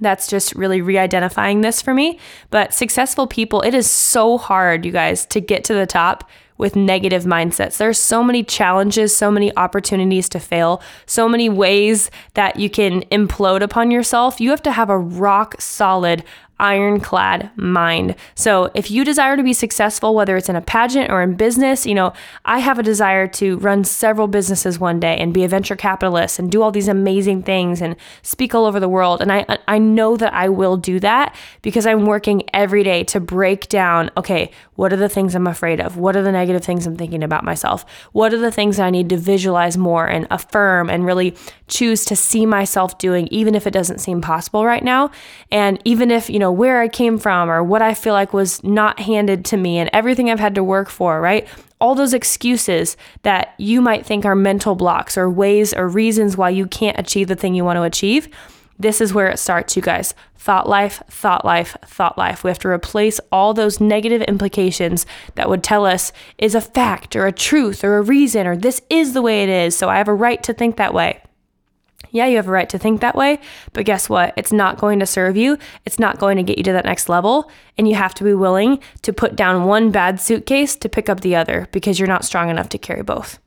that's 0.00 0.28
just 0.28 0.54
really 0.54 0.80
re 0.80 0.98
identifying 0.98 1.62
this 1.62 1.82
for 1.82 1.94
me. 1.94 2.18
But 2.50 2.72
successful 2.72 3.26
people, 3.26 3.62
it 3.62 3.74
is 3.74 3.90
so 3.90 4.38
hard, 4.38 4.84
you 4.84 4.92
guys, 4.92 5.26
to 5.26 5.40
get 5.40 5.64
to 5.64 5.74
the 5.74 5.86
top 5.86 6.28
with 6.60 6.76
negative 6.76 7.24
mindsets. 7.24 7.78
There's 7.78 7.98
so 7.98 8.22
many 8.22 8.44
challenges, 8.44 9.16
so 9.16 9.30
many 9.30 9.54
opportunities 9.56 10.28
to 10.28 10.38
fail, 10.38 10.82
so 11.06 11.28
many 11.28 11.48
ways 11.48 12.10
that 12.34 12.56
you 12.56 12.70
can 12.70 13.02
implode 13.04 13.62
upon 13.62 13.90
yourself. 13.90 14.40
You 14.40 14.50
have 14.50 14.62
to 14.62 14.72
have 14.72 14.90
a 14.90 14.98
rock 14.98 15.60
solid 15.60 16.22
ironclad 16.60 17.50
mind. 17.56 18.14
So, 18.34 18.70
if 18.74 18.90
you 18.90 19.04
desire 19.04 19.36
to 19.36 19.42
be 19.42 19.52
successful, 19.52 20.14
whether 20.14 20.36
it's 20.36 20.48
in 20.48 20.56
a 20.56 20.60
pageant 20.60 21.10
or 21.10 21.22
in 21.22 21.34
business, 21.34 21.86
you 21.86 21.94
know, 21.94 22.12
I 22.44 22.58
have 22.58 22.78
a 22.78 22.82
desire 22.82 23.26
to 23.28 23.58
run 23.58 23.84
several 23.84 24.28
businesses 24.28 24.78
one 24.78 25.00
day 25.00 25.16
and 25.16 25.34
be 25.34 25.44
a 25.44 25.48
venture 25.48 25.76
capitalist 25.76 26.38
and 26.38 26.50
do 26.50 26.62
all 26.62 26.70
these 26.70 26.88
amazing 26.88 27.42
things 27.42 27.80
and 27.80 27.96
speak 28.22 28.54
all 28.54 28.66
over 28.66 28.78
the 28.78 28.88
world. 28.88 29.20
And 29.20 29.32
I 29.32 29.58
I 29.66 29.78
know 29.78 30.16
that 30.16 30.32
I 30.34 30.48
will 30.48 30.76
do 30.76 31.00
that 31.00 31.34
because 31.62 31.86
I'm 31.86 32.06
working 32.06 32.42
every 32.52 32.82
day 32.82 33.04
to 33.04 33.20
break 33.20 33.68
down, 33.68 34.10
okay, 34.16 34.50
what 34.74 34.92
are 34.92 34.96
the 34.96 35.08
things 35.08 35.34
I'm 35.34 35.46
afraid 35.46 35.80
of? 35.80 35.96
What 35.96 36.16
are 36.16 36.22
the 36.22 36.32
negative 36.32 36.64
things 36.64 36.86
I'm 36.86 36.96
thinking 36.96 37.22
about 37.22 37.44
myself? 37.44 37.84
What 38.12 38.32
are 38.32 38.38
the 38.38 38.50
things 38.50 38.78
I 38.78 38.90
need 38.90 39.08
to 39.10 39.16
visualize 39.16 39.76
more 39.76 40.06
and 40.06 40.26
affirm 40.30 40.88
and 40.88 41.04
really 41.04 41.36
choose 41.68 42.04
to 42.06 42.16
see 42.16 42.46
myself 42.46 42.98
doing 42.98 43.28
even 43.28 43.54
if 43.54 43.66
it 43.66 43.72
doesn't 43.72 43.98
seem 43.98 44.20
possible 44.20 44.64
right 44.64 44.82
now? 44.82 45.10
And 45.50 45.80
even 45.84 46.10
if, 46.10 46.30
you 46.30 46.38
know, 46.38 46.49
know, 46.50 46.52
where 46.52 46.80
I 46.80 46.88
came 46.88 47.18
from 47.18 47.50
or 47.50 47.62
what 47.62 47.82
I 47.82 47.94
feel 47.94 48.12
like 48.12 48.32
was 48.32 48.62
not 48.64 49.00
handed 49.00 49.44
to 49.46 49.56
me 49.56 49.78
and 49.78 49.88
everything 49.92 50.30
I've 50.30 50.40
had 50.40 50.54
to 50.56 50.64
work 50.64 50.88
for, 50.88 51.20
right? 51.20 51.46
All 51.80 51.94
those 51.94 52.12
excuses 52.12 52.96
that 53.22 53.54
you 53.58 53.80
might 53.80 54.04
think 54.04 54.24
are 54.24 54.34
mental 54.34 54.74
blocks 54.74 55.16
or 55.16 55.30
ways 55.30 55.72
or 55.72 55.88
reasons 55.88 56.36
why 56.36 56.50
you 56.50 56.66
can't 56.66 56.98
achieve 56.98 57.28
the 57.28 57.36
thing 57.36 57.54
you 57.54 57.64
want 57.64 57.76
to 57.76 57.82
achieve. 57.82 58.28
This 58.78 59.00
is 59.00 59.12
where 59.12 59.28
it 59.28 59.38
starts, 59.38 59.76
you 59.76 59.82
guys. 59.82 60.14
Thought 60.36 60.68
life, 60.68 61.02
thought 61.08 61.44
life, 61.44 61.76
thought 61.84 62.16
life. 62.16 62.42
We 62.42 62.50
have 62.50 62.58
to 62.60 62.68
replace 62.68 63.20
all 63.30 63.52
those 63.52 63.78
negative 63.78 64.22
implications 64.22 65.04
that 65.34 65.50
would 65.50 65.62
tell 65.62 65.84
us 65.84 66.12
is 66.38 66.54
a 66.54 66.62
fact 66.62 67.14
or 67.14 67.26
a 67.26 67.32
truth 67.32 67.84
or 67.84 67.98
a 67.98 68.02
reason 68.02 68.46
or 68.46 68.56
this 68.56 68.80
is 68.88 69.12
the 69.12 69.22
way 69.22 69.42
it 69.42 69.50
is. 69.50 69.76
So 69.76 69.90
I 69.90 69.98
have 69.98 70.08
a 70.08 70.14
right 70.14 70.42
to 70.44 70.54
think 70.54 70.76
that 70.76 70.94
way. 70.94 71.20
Yeah, 72.10 72.26
you 72.26 72.36
have 72.36 72.48
a 72.48 72.52
right 72.52 72.68
to 72.70 72.78
think 72.78 73.00
that 73.00 73.14
way, 73.14 73.40
but 73.72 73.84
guess 73.84 74.08
what? 74.08 74.34
It's 74.36 74.52
not 74.52 74.78
going 74.78 74.98
to 75.00 75.06
serve 75.06 75.36
you. 75.36 75.58
It's 75.86 75.98
not 75.98 76.18
going 76.18 76.36
to 76.36 76.42
get 76.42 76.58
you 76.58 76.64
to 76.64 76.72
that 76.72 76.84
next 76.84 77.08
level. 77.08 77.50
And 77.78 77.88
you 77.88 77.94
have 77.94 78.14
to 78.14 78.24
be 78.24 78.34
willing 78.34 78.80
to 79.02 79.12
put 79.12 79.36
down 79.36 79.64
one 79.64 79.90
bad 79.90 80.20
suitcase 80.20 80.76
to 80.76 80.88
pick 80.88 81.08
up 81.08 81.20
the 81.20 81.36
other 81.36 81.68
because 81.72 81.98
you're 81.98 82.08
not 82.08 82.24
strong 82.24 82.50
enough 82.50 82.68
to 82.70 82.78
carry 82.78 83.02
both. 83.02 83.38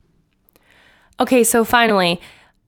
Okay, 1.20 1.44
so 1.44 1.64
finally, 1.64 2.20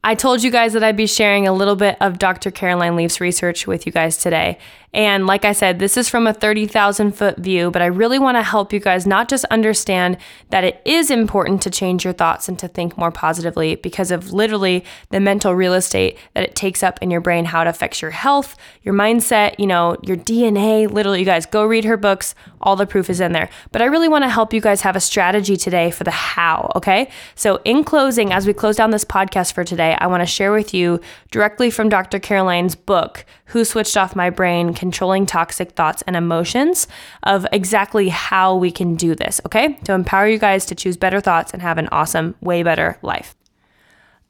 I 0.06 0.14
told 0.14 0.44
you 0.44 0.52
guys 0.52 0.74
that 0.74 0.84
I'd 0.84 0.96
be 0.96 1.08
sharing 1.08 1.48
a 1.48 1.52
little 1.52 1.74
bit 1.74 1.96
of 2.00 2.20
Dr. 2.20 2.52
Caroline 2.52 2.94
Leaf's 2.94 3.20
research 3.20 3.66
with 3.66 3.86
you 3.86 3.92
guys 3.92 4.16
today. 4.16 4.56
And 4.96 5.26
like 5.26 5.44
I 5.44 5.52
said, 5.52 5.78
this 5.78 5.98
is 5.98 6.08
from 6.08 6.26
a 6.26 6.32
30,000 6.32 7.12
foot 7.12 7.36
view, 7.38 7.70
but 7.70 7.82
I 7.82 7.86
really 7.86 8.18
want 8.18 8.36
to 8.38 8.42
help 8.42 8.72
you 8.72 8.80
guys 8.80 9.06
not 9.06 9.28
just 9.28 9.44
understand 9.46 10.16
that 10.50 10.64
it 10.64 10.80
is 10.84 11.10
important 11.10 11.60
to 11.62 11.70
change 11.70 12.04
your 12.04 12.14
thoughts 12.14 12.48
and 12.48 12.58
to 12.60 12.68
think 12.68 12.96
more 12.96 13.10
positively 13.10 13.74
because 13.74 14.10
of 14.10 14.32
literally 14.32 14.84
the 15.10 15.20
mental 15.20 15.54
real 15.54 15.74
estate 15.74 16.16
that 16.34 16.44
it 16.44 16.54
takes 16.54 16.82
up 16.82 16.98
in 17.02 17.10
your 17.10 17.20
brain, 17.20 17.44
how 17.44 17.60
it 17.60 17.66
affects 17.66 18.00
your 18.00 18.12
health, 18.12 18.56
your 18.82 18.94
mindset, 18.94 19.56
you 19.58 19.66
know, 19.66 19.96
your 20.02 20.16
DNA. 20.16 20.90
Literally, 20.90 21.18
you 21.18 21.26
guys 21.26 21.44
go 21.46 21.66
read 21.66 21.84
her 21.84 21.96
books. 21.98 22.34
All 22.62 22.76
the 22.76 22.86
proof 22.86 23.10
is 23.10 23.20
in 23.20 23.32
there. 23.32 23.50
But 23.72 23.82
I 23.82 23.86
really 23.86 24.08
want 24.08 24.24
to 24.24 24.30
help 24.30 24.54
you 24.54 24.62
guys 24.62 24.80
have 24.80 24.96
a 24.96 25.00
strategy 25.00 25.56
today 25.56 25.90
for 25.90 26.04
the 26.04 26.10
how, 26.10 26.72
okay? 26.74 27.10
So, 27.34 27.60
in 27.64 27.84
closing, 27.84 28.32
as 28.32 28.46
we 28.46 28.54
close 28.54 28.76
down 28.76 28.92
this 28.92 29.04
podcast 29.04 29.52
for 29.52 29.62
today, 29.62 29.95
I 30.00 30.06
want 30.06 30.22
to 30.22 30.26
share 30.26 30.52
with 30.52 30.72
you 30.72 31.00
directly 31.30 31.70
from 31.70 31.88
Dr. 31.88 32.18
Caroline's 32.18 32.74
book, 32.74 33.24
Who 33.46 33.64
Switched 33.64 33.96
Off 33.96 34.16
My 34.16 34.30
Brain 34.30 34.74
controlling 34.74 35.26
toxic 35.26 35.72
thoughts 35.72 36.02
and 36.06 36.16
emotions 36.16 36.86
of 37.22 37.46
exactly 37.52 38.08
how 38.08 38.54
we 38.56 38.70
can 38.70 38.94
do 38.94 39.14
this, 39.14 39.40
okay? 39.46 39.74
To 39.84 39.92
empower 39.92 40.28
you 40.28 40.38
guys 40.38 40.66
to 40.66 40.74
choose 40.74 40.96
better 40.96 41.20
thoughts 41.20 41.52
and 41.52 41.62
have 41.62 41.78
an 41.78 41.88
awesome, 41.92 42.34
way 42.40 42.62
better 42.62 42.98
life. 43.02 43.34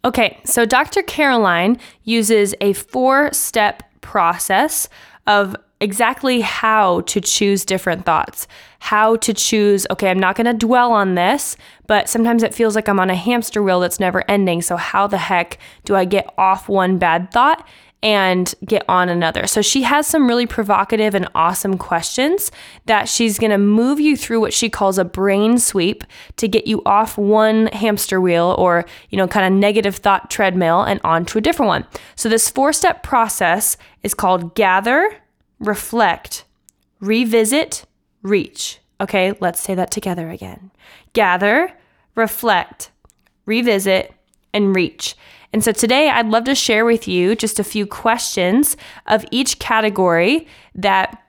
Okay, 0.04 0.40
so 0.44 0.64
Dr. 0.64 1.02
Caroline 1.02 1.78
uses 2.04 2.54
a 2.60 2.72
four 2.74 3.32
step 3.32 3.82
process 4.00 4.88
of 5.26 5.56
exactly 5.80 6.40
how 6.40 7.02
to 7.02 7.20
choose 7.20 7.64
different 7.64 8.06
thoughts, 8.06 8.46
how 8.80 9.16
to 9.16 9.34
choose, 9.34 9.86
okay, 9.90 10.10
I'm 10.10 10.18
not 10.18 10.36
going 10.36 10.46
to 10.46 10.54
dwell 10.54 10.92
on 10.92 11.14
this, 11.14 11.56
but 11.86 12.08
sometimes 12.08 12.42
it 12.42 12.54
feels 12.54 12.74
like 12.74 12.88
I'm 12.88 13.00
on 13.00 13.10
a 13.10 13.14
hamster 13.14 13.62
wheel 13.62 13.80
that's 13.80 14.00
never 14.00 14.24
ending. 14.28 14.62
So, 14.62 14.76
how 14.76 15.06
the 15.06 15.18
heck 15.18 15.58
do 15.84 15.94
I 15.94 16.04
get 16.04 16.32
off 16.38 16.68
one 16.68 16.98
bad 16.98 17.30
thought 17.30 17.66
and 18.02 18.54
get 18.64 18.84
on 18.88 19.08
another. 19.08 19.46
So 19.46 19.62
she 19.62 19.82
has 19.82 20.06
some 20.06 20.28
really 20.28 20.46
provocative 20.46 21.14
and 21.14 21.28
awesome 21.34 21.78
questions 21.78 22.52
that 22.84 23.08
she's 23.08 23.38
to 23.38 23.58
move 23.58 23.98
you 23.98 24.16
through 24.16 24.40
what 24.40 24.52
she 24.52 24.68
calls 24.68 24.98
a 24.98 25.04
brain 25.04 25.58
sweep 25.58 26.04
to 26.36 26.46
get 26.46 26.66
you 26.66 26.82
off 26.84 27.16
one 27.16 27.66
hamster 27.68 28.20
wheel 28.20 28.54
or, 28.58 28.84
you 29.10 29.16
know, 29.16 29.26
kind 29.26 29.52
of 29.52 29.58
negative 29.58 29.96
thought 29.96 30.30
treadmill 30.30 30.82
and 30.82 31.00
onto 31.04 31.38
a 31.38 31.40
different 31.40 31.68
one. 31.68 31.86
So 32.16 32.28
this 32.28 32.50
four-step 32.50 33.02
process 33.02 33.76
is 34.02 34.14
called 34.14 34.54
gather, 34.54 35.12
reflect, 35.58 36.44
revisit, 37.00 37.84
reach. 38.22 38.80
Okay, 39.00 39.34
let's 39.40 39.60
say 39.60 39.74
that 39.74 39.90
together 39.90 40.30
again. 40.30 40.70
Gather, 41.12 41.72
reflect, 42.14 42.90
revisit, 43.44 44.12
and 44.52 44.74
reach. 44.74 45.16
And 45.52 45.62
so 45.62 45.72
today 45.72 46.08
I'd 46.08 46.28
love 46.28 46.44
to 46.44 46.54
share 46.54 46.84
with 46.84 47.06
you 47.06 47.34
just 47.34 47.58
a 47.58 47.64
few 47.64 47.86
questions 47.86 48.76
of 49.06 49.24
each 49.30 49.58
category 49.58 50.46
that 50.74 51.22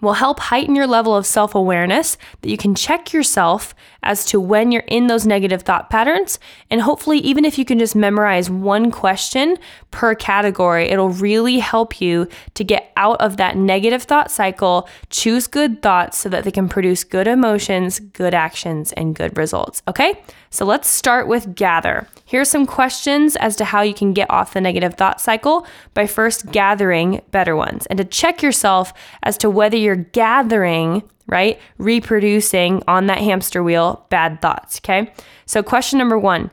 will 0.00 0.14
help 0.14 0.40
heighten 0.40 0.74
your 0.74 0.86
level 0.86 1.14
of 1.14 1.26
self 1.26 1.54
awareness, 1.54 2.16
that 2.40 2.50
you 2.50 2.56
can 2.56 2.74
check 2.74 3.12
yourself 3.12 3.74
as 4.02 4.24
to 4.26 4.40
when 4.40 4.72
you're 4.72 4.84
in 4.88 5.06
those 5.06 5.26
negative 5.26 5.62
thought 5.62 5.90
patterns. 5.90 6.38
And 6.70 6.80
hopefully, 6.80 7.18
even 7.18 7.44
if 7.44 7.58
you 7.58 7.64
can 7.64 7.78
just 7.78 7.94
memorize 7.94 8.48
one 8.48 8.90
question 8.90 9.58
per 9.90 10.14
category, 10.14 10.88
it'll 10.88 11.10
really 11.10 11.58
help 11.58 12.00
you 12.00 12.28
to 12.54 12.64
get 12.64 12.92
out 12.96 13.20
of 13.20 13.36
that 13.36 13.56
negative 13.56 14.02
thought 14.04 14.30
cycle, 14.30 14.88
choose 15.10 15.46
good 15.46 15.82
thoughts 15.82 16.18
so 16.18 16.28
that 16.28 16.44
they 16.44 16.50
can 16.50 16.68
produce 16.68 17.04
good 17.04 17.26
emotions, 17.26 18.00
good 18.00 18.34
actions, 18.34 18.92
and 18.92 19.14
good 19.14 19.36
results. 19.36 19.82
Okay? 19.88 20.22
So 20.52 20.64
let's 20.64 20.88
start 20.88 21.28
with 21.28 21.54
gather. 21.54 22.08
Here 22.24 22.40
are 22.40 22.44
some 22.44 22.66
questions 22.66 23.36
as 23.36 23.54
to 23.56 23.64
how 23.64 23.82
you 23.82 23.94
can 23.94 24.12
get 24.12 24.28
off 24.28 24.52
the 24.52 24.60
negative 24.60 24.94
thought 24.94 25.20
cycle 25.20 25.64
by 25.94 26.08
first 26.08 26.50
gathering 26.50 27.22
better 27.30 27.54
ones 27.54 27.86
and 27.86 27.96
to 27.98 28.04
check 28.04 28.42
yourself 28.42 28.92
as 29.22 29.38
to 29.38 29.48
whether 29.48 29.76
you're 29.76 29.94
gathering, 29.94 31.04
right, 31.28 31.60
reproducing 31.78 32.82
on 32.88 33.06
that 33.06 33.18
hamster 33.18 33.62
wheel 33.62 34.06
bad 34.10 34.42
thoughts. 34.42 34.80
Okay. 34.80 35.12
So, 35.46 35.62
question 35.62 36.00
number 36.00 36.18
one 36.18 36.50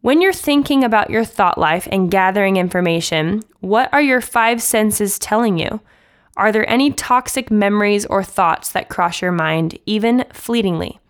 when 0.00 0.20
you're 0.20 0.32
thinking 0.32 0.82
about 0.82 1.10
your 1.10 1.24
thought 1.24 1.56
life 1.56 1.86
and 1.92 2.10
gathering 2.10 2.56
information, 2.56 3.42
what 3.60 3.92
are 3.92 4.02
your 4.02 4.20
five 4.20 4.60
senses 4.60 5.20
telling 5.20 5.56
you? 5.56 5.80
Are 6.36 6.50
there 6.50 6.68
any 6.68 6.92
toxic 6.92 7.50
memories 7.50 8.06
or 8.06 8.22
thoughts 8.22 8.72
that 8.72 8.88
cross 8.88 9.22
your 9.22 9.32
mind, 9.32 9.78
even 9.86 10.24
fleetingly? 10.32 11.00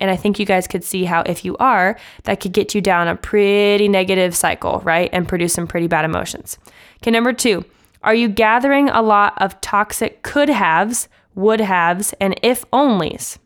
And 0.00 0.10
I 0.10 0.16
think 0.16 0.38
you 0.38 0.46
guys 0.46 0.66
could 0.66 0.84
see 0.84 1.04
how, 1.04 1.22
if 1.22 1.44
you 1.44 1.56
are, 1.58 1.98
that 2.24 2.40
could 2.40 2.52
get 2.52 2.74
you 2.74 2.80
down 2.80 3.08
a 3.08 3.16
pretty 3.16 3.88
negative 3.88 4.36
cycle, 4.36 4.80
right? 4.84 5.10
And 5.12 5.26
produce 5.26 5.52
some 5.54 5.66
pretty 5.66 5.88
bad 5.88 6.04
emotions. 6.04 6.58
Okay, 7.02 7.10
number 7.10 7.32
two, 7.32 7.64
are 8.02 8.14
you 8.14 8.28
gathering 8.28 8.88
a 8.90 9.02
lot 9.02 9.34
of 9.42 9.60
toxic 9.60 10.22
could 10.22 10.48
haves, 10.48 11.08
would 11.34 11.60
haves, 11.60 12.14
and 12.20 12.38
if 12.42 12.68
onlys? 12.70 13.38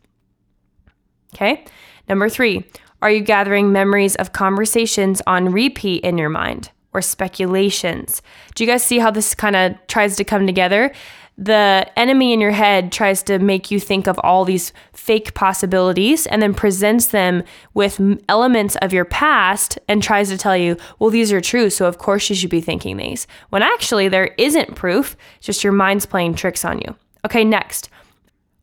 Okay, 1.33 1.65
number 2.07 2.29
three, 2.29 2.63
are 3.01 3.09
you 3.09 3.21
gathering 3.21 3.71
memories 3.71 4.15
of 4.15 4.31
conversations 4.31 5.21
on 5.25 5.51
repeat 5.51 6.03
in 6.03 6.17
your 6.17 6.29
mind 6.29 6.69
or 6.93 7.01
speculations? 7.01 8.21
Do 8.53 8.63
you 8.63 8.69
guys 8.69 8.83
see 8.83 8.99
how 8.99 9.09
this 9.09 9.33
kind 9.33 9.55
of 9.55 9.75
tries 9.87 10.15
to 10.17 10.23
come 10.23 10.45
together? 10.45 10.93
The 11.37 11.89
enemy 11.95 12.31
in 12.31 12.39
your 12.39 12.51
head 12.51 12.91
tries 12.91 13.23
to 13.23 13.39
make 13.39 13.71
you 13.71 13.79
think 13.79 14.07
of 14.07 14.19
all 14.19 14.45
these 14.45 14.71
fake 14.93 15.33
possibilities 15.33 16.27
and 16.27 16.41
then 16.41 16.53
presents 16.53 17.07
them 17.07 17.43
with 17.73 17.99
elements 18.29 18.75
of 18.77 18.93
your 18.93 19.05
past 19.05 19.79
and 19.87 20.03
tries 20.03 20.29
to 20.29 20.37
tell 20.37 20.55
you, 20.55 20.77
well, 20.99 21.09
these 21.09 21.31
are 21.31 21.41
true. 21.41 21.69
So, 21.69 21.87
of 21.87 21.97
course, 21.97 22.29
you 22.29 22.35
should 22.35 22.51
be 22.51 22.61
thinking 22.61 22.97
these. 22.97 23.25
When 23.49 23.63
actually, 23.63 24.07
there 24.07 24.35
isn't 24.37 24.75
proof, 24.75 25.17
just 25.39 25.63
your 25.63 25.73
mind's 25.73 26.05
playing 26.05 26.35
tricks 26.35 26.63
on 26.63 26.79
you. 26.79 26.95
Okay, 27.25 27.43
next. 27.43 27.89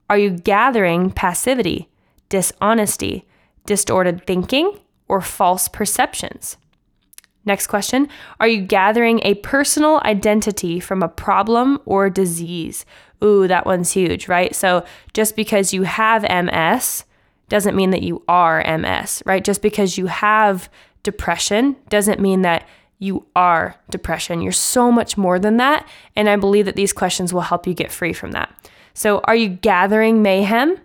Are 0.08 0.18
you 0.18 0.30
gathering 0.30 1.10
passivity, 1.10 1.88
dishonesty, 2.28 3.26
distorted 3.66 4.26
thinking, 4.26 4.78
or 5.08 5.20
false 5.20 5.66
perceptions? 5.66 6.56
Next 7.50 7.66
question 7.66 8.08
Are 8.38 8.46
you 8.46 8.60
gathering 8.60 9.18
a 9.24 9.34
personal 9.34 10.00
identity 10.04 10.78
from 10.78 11.02
a 11.02 11.08
problem 11.08 11.80
or 11.84 12.08
disease? 12.08 12.86
Ooh, 13.24 13.48
that 13.48 13.66
one's 13.66 13.90
huge, 13.90 14.28
right? 14.28 14.54
So 14.54 14.84
just 15.14 15.34
because 15.34 15.74
you 15.74 15.82
have 15.82 16.22
MS 16.22 17.04
doesn't 17.48 17.74
mean 17.74 17.90
that 17.90 18.04
you 18.04 18.22
are 18.28 18.62
MS, 18.78 19.24
right? 19.26 19.42
Just 19.42 19.62
because 19.62 19.98
you 19.98 20.06
have 20.06 20.70
depression 21.02 21.74
doesn't 21.88 22.20
mean 22.20 22.42
that 22.42 22.68
you 23.00 23.26
are 23.34 23.74
depression. 23.90 24.42
You're 24.42 24.52
so 24.52 24.92
much 24.92 25.18
more 25.18 25.40
than 25.40 25.56
that. 25.56 25.88
And 26.14 26.28
I 26.28 26.36
believe 26.36 26.66
that 26.66 26.76
these 26.76 26.92
questions 26.92 27.34
will 27.34 27.40
help 27.40 27.66
you 27.66 27.74
get 27.74 27.90
free 27.90 28.12
from 28.12 28.30
that. 28.30 28.70
So, 28.94 29.22
are 29.24 29.34
you 29.34 29.48
gathering 29.48 30.22
mayhem? 30.22 30.76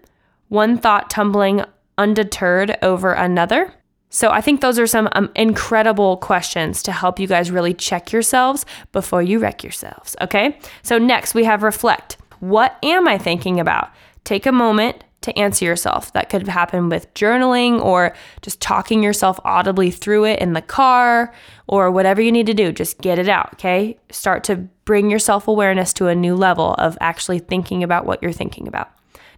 One 0.50 0.80
thought 0.80 1.12
tumbling 1.12 1.64
undeterred 1.96 2.80
over 2.82 3.12
another? 3.14 3.75
So 4.16 4.30
I 4.30 4.40
think 4.40 4.62
those 4.62 4.80
are 4.80 4.88
some 4.88 5.10
um, 5.12 5.30
incredible 5.36 6.16
questions 6.16 6.82
to 6.84 6.94
help 6.94 7.20
you 7.20 7.28
guys 7.28 7.52
really 7.52 7.74
check 7.74 8.14
yourselves 8.14 8.66
before 8.94 9.22
you 9.22 9.40
wreck 9.40 9.62
yourselves. 9.62 10.16
Okay. 10.22 10.58
So 10.84 10.98
next 10.98 11.36
we 11.36 11.44
have 11.44 11.64
reflect. 11.64 12.16
What 12.40 12.78
am 12.82 13.10
I 13.10 13.18
thinking 13.18 13.60
about? 13.60 13.92
Take 14.24 14.46
a 14.46 14.54
moment 14.54 15.04
to 15.20 15.38
answer 15.38 15.66
yourself. 15.66 16.14
That 16.14 16.30
could 16.30 16.48
happen 16.48 16.88
with 16.88 17.14
journaling 17.14 17.84
or 17.84 18.16
just 18.42 18.62
talking 18.62 19.04
yourself 19.04 19.38
audibly 19.44 19.92
through 19.92 20.24
it 20.28 20.40
in 20.40 20.54
the 20.54 20.62
car 20.62 21.34
or 21.68 21.92
whatever 21.92 22.22
you 22.22 22.32
need 22.32 22.46
to 22.46 22.54
do. 22.54 22.72
Just 22.72 23.02
get 23.02 23.20
it 23.20 23.28
out, 23.28 23.56
okay? 23.56 24.00
Start 24.12 24.46
to 24.46 24.56
bring 24.86 25.10
your 25.10 25.20
self 25.20 25.46
awareness 25.46 25.92
to 25.92 26.08
a 26.08 26.16
new 26.16 26.36
level 26.36 26.76
of 26.76 26.98
actually 27.02 27.40
thinking 27.40 27.84
about 27.84 28.06
what 28.06 28.24
you're 28.24 28.32
thinking 28.32 28.66
about. 28.66 28.90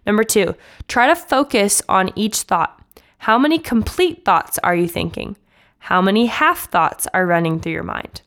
Number 0.06 0.22
two, 0.22 0.54
try 0.86 1.08
to 1.08 1.16
focus 1.16 1.82
on 1.88 2.12
each 2.14 2.42
thought. 2.42 2.80
How 3.18 3.38
many 3.38 3.58
complete 3.58 4.24
thoughts 4.24 4.58
are 4.62 4.74
you 4.74 4.88
thinking? 4.88 5.36
How 5.78 6.00
many 6.00 6.26
half 6.26 6.70
thoughts 6.70 7.06
are 7.12 7.26
running 7.26 7.60
through 7.60 7.72
your 7.72 7.82
mind? 7.82 8.22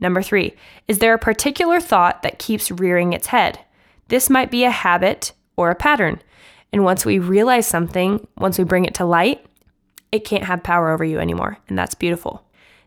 Number 0.00 0.22
three, 0.22 0.54
is 0.88 0.98
there 0.98 1.14
a 1.14 1.18
particular 1.18 1.80
thought 1.80 2.22
that 2.22 2.38
keeps 2.38 2.70
rearing 2.70 3.12
its 3.12 3.28
head? 3.28 3.60
This 4.08 4.28
might 4.28 4.50
be 4.50 4.64
a 4.64 4.70
habit 4.70 5.32
or 5.56 5.70
a 5.70 5.76
pattern. 5.76 6.20
And 6.72 6.84
once 6.84 7.04
we 7.04 7.18
realize 7.18 7.66
something, 7.66 8.26
once 8.36 8.58
we 8.58 8.64
bring 8.64 8.84
it 8.84 8.94
to 8.94 9.04
light, 9.04 9.46
it 10.10 10.24
can't 10.24 10.44
have 10.44 10.62
power 10.62 10.90
over 10.90 11.04
you 11.04 11.18
anymore. 11.18 11.58
And 11.68 11.78
that's 11.78 11.94
beautiful. 11.94 12.44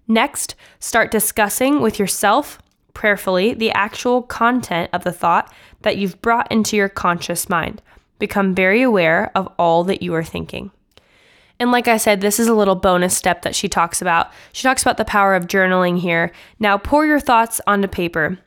Next, 0.07 0.55
start 0.79 1.09
discussing 1.09 1.81
with 1.81 1.97
yourself 1.99 2.59
prayerfully 2.93 3.53
the 3.53 3.71
actual 3.71 4.21
content 4.21 4.89
of 4.93 5.03
the 5.03 5.11
thought 5.11 5.53
that 5.81 5.97
you've 5.97 6.21
brought 6.21 6.51
into 6.51 6.75
your 6.75 6.89
conscious 6.89 7.49
mind. 7.49 7.81
Become 8.19 8.55
very 8.55 8.81
aware 8.81 9.31
of 9.35 9.51
all 9.57 9.83
that 9.85 10.01
you 10.01 10.13
are 10.13 10.23
thinking. 10.23 10.71
And 11.59 11.71
like 11.71 11.87
I 11.87 11.97
said, 11.97 12.21
this 12.21 12.39
is 12.39 12.47
a 12.47 12.53
little 12.53 12.75
bonus 12.75 13.15
step 13.15 13.43
that 13.43 13.55
she 13.55 13.69
talks 13.69 14.01
about. 14.01 14.31
She 14.51 14.63
talks 14.63 14.81
about 14.81 14.97
the 14.97 15.05
power 15.05 15.35
of 15.35 15.47
journaling 15.47 15.99
here. 15.99 16.31
Now, 16.59 16.77
pour 16.77 17.05
your 17.05 17.19
thoughts 17.19 17.61
onto 17.65 17.87
paper. 17.87 18.37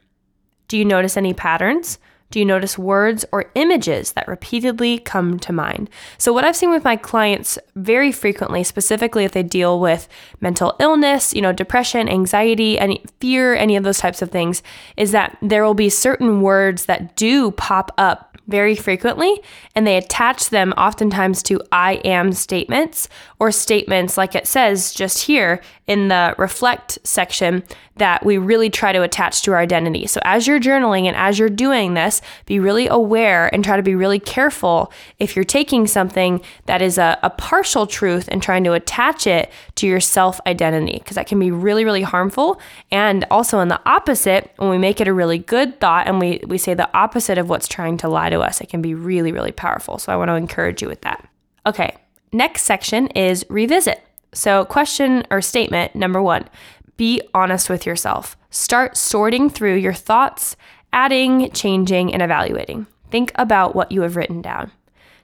Do 0.68 0.76
you 0.76 0.84
notice 0.84 1.16
any 1.16 1.32
patterns? 1.32 1.98
Do 2.30 2.38
you 2.38 2.44
notice 2.44 2.76
words 2.76 3.24
or 3.32 3.50
images 3.54 4.12
that 4.12 4.28
repeatedly 4.28 4.98
come 4.98 5.38
to 5.38 5.52
mind? 5.52 5.88
So, 6.18 6.30
what 6.30 6.44
I've 6.44 6.56
seen 6.56 6.70
with 6.70 6.84
my 6.84 6.96
clients 6.96 7.58
very 7.74 8.12
frequently, 8.12 8.62
specifically 8.64 9.24
if 9.24 9.32
they 9.32 9.42
deal 9.42 9.80
with 9.80 10.08
mental 10.40 10.76
illness, 10.78 11.32
you 11.32 11.40
know, 11.40 11.52
depression, 11.52 12.06
anxiety, 12.06 12.78
any 12.78 13.02
fear, 13.20 13.54
any 13.54 13.76
of 13.76 13.84
those 13.84 13.98
types 13.98 14.20
of 14.20 14.30
things, 14.30 14.62
is 14.98 15.12
that 15.12 15.38
there 15.40 15.64
will 15.64 15.72
be 15.72 15.88
certain 15.88 16.42
words 16.42 16.84
that 16.84 17.16
do 17.16 17.50
pop 17.52 17.92
up 17.96 18.27
very 18.48 18.74
frequently, 18.74 19.40
and 19.74 19.86
they 19.86 19.96
attach 19.96 20.50
them 20.50 20.72
oftentimes 20.72 21.42
to 21.44 21.60
I 21.70 21.94
am 22.04 22.32
statements 22.32 23.08
or 23.38 23.52
statements 23.52 24.16
like 24.16 24.34
it 24.34 24.48
says 24.48 24.92
just 24.92 25.26
here 25.26 25.62
in 25.88 26.08
the 26.08 26.34
reflect 26.38 26.98
section 27.02 27.64
that 27.96 28.24
we 28.24 28.38
really 28.38 28.70
try 28.70 28.92
to 28.92 29.02
attach 29.02 29.42
to 29.42 29.52
our 29.52 29.58
identity. 29.58 30.06
So 30.06 30.20
as 30.22 30.46
you're 30.46 30.60
journaling 30.60 31.06
and 31.06 31.16
as 31.16 31.38
you're 31.38 31.48
doing 31.48 31.94
this, 31.94 32.20
be 32.46 32.60
really 32.60 32.86
aware 32.86 33.52
and 33.52 33.64
try 33.64 33.76
to 33.76 33.82
be 33.82 33.94
really 33.94 34.20
careful 34.20 34.92
if 35.18 35.34
you're 35.34 35.44
taking 35.44 35.86
something 35.86 36.40
that 36.66 36.82
is 36.82 36.98
a, 36.98 37.18
a 37.22 37.30
partial 37.30 37.86
truth 37.86 38.28
and 38.30 38.42
trying 38.42 38.62
to 38.64 38.74
attach 38.74 39.26
it 39.26 39.50
to 39.76 39.86
your 39.86 39.98
self 39.98 40.40
identity, 40.46 40.98
because 40.98 41.16
that 41.16 41.26
can 41.26 41.40
be 41.40 41.50
really, 41.50 41.84
really 41.84 42.02
harmful. 42.02 42.60
And 42.92 43.24
also 43.30 43.58
in 43.60 43.68
the 43.68 43.80
opposite, 43.86 44.52
when 44.56 44.70
we 44.70 44.78
make 44.78 45.00
it 45.00 45.08
a 45.08 45.12
really 45.12 45.38
good 45.38 45.80
thought 45.80 46.06
and 46.06 46.20
we, 46.20 46.40
we 46.46 46.58
say 46.58 46.74
the 46.74 46.94
opposite 46.96 47.38
of 47.38 47.48
what's 47.48 47.66
trying 47.66 47.96
to 47.98 48.08
lie 48.08 48.30
to 48.30 48.40
us, 48.40 48.60
it 48.60 48.68
can 48.68 48.82
be 48.82 48.94
really, 48.94 49.32
really 49.32 49.52
powerful. 49.52 49.98
So 49.98 50.12
I 50.12 50.16
want 50.16 50.28
to 50.28 50.34
encourage 50.34 50.82
you 50.82 50.88
with 50.88 51.00
that. 51.00 51.26
Okay, 51.66 51.96
next 52.30 52.62
section 52.62 53.08
is 53.08 53.44
revisit. 53.48 54.02
So, 54.32 54.64
question 54.64 55.24
or 55.30 55.40
statement 55.40 55.94
number 55.94 56.20
one 56.22 56.48
be 56.96 57.22
honest 57.32 57.70
with 57.70 57.86
yourself. 57.86 58.36
Start 58.50 58.96
sorting 58.96 59.48
through 59.48 59.76
your 59.76 59.94
thoughts 59.94 60.56
adding, 60.92 61.50
changing, 61.52 62.12
and 62.12 62.22
evaluating. 62.22 62.86
Think 63.10 63.32
about 63.34 63.74
what 63.74 63.92
you 63.92 64.02
have 64.02 64.16
written 64.16 64.42
down. 64.42 64.70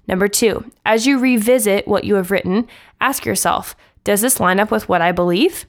Number 0.07 0.29
two, 0.29 0.71
as 0.85 1.07
you 1.07 1.19
revisit 1.19 1.89
what 1.89 2.05
you 2.05 2.15
have 2.17 2.31
written, 2.31 2.69
ask 3.01 3.25
yourself 3.25 3.75
Does 4.05 4.21
this 4.21 4.41
line 4.41 4.61
up 4.61 4.71
with 4.71 4.89
what 4.89 5.03
I 5.03 5.13
believe? 5.13 5.67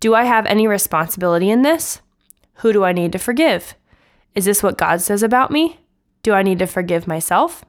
Do 0.00 0.14
I 0.14 0.24
have 0.24 0.46
any 0.46 0.66
responsibility 0.66 1.50
in 1.50 1.62
this? 1.62 2.00
Who 2.56 2.72
do 2.72 2.84
I 2.84 2.92
need 2.92 3.12
to 3.12 3.18
forgive? 3.18 3.74
Is 4.34 4.44
this 4.44 4.62
what 4.62 4.78
God 4.78 5.00
says 5.00 5.22
about 5.22 5.50
me? 5.50 5.78
Do 6.22 6.32
I 6.32 6.42
need 6.42 6.58
to 6.58 6.66
forgive 6.66 7.06
myself? 7.06 7.64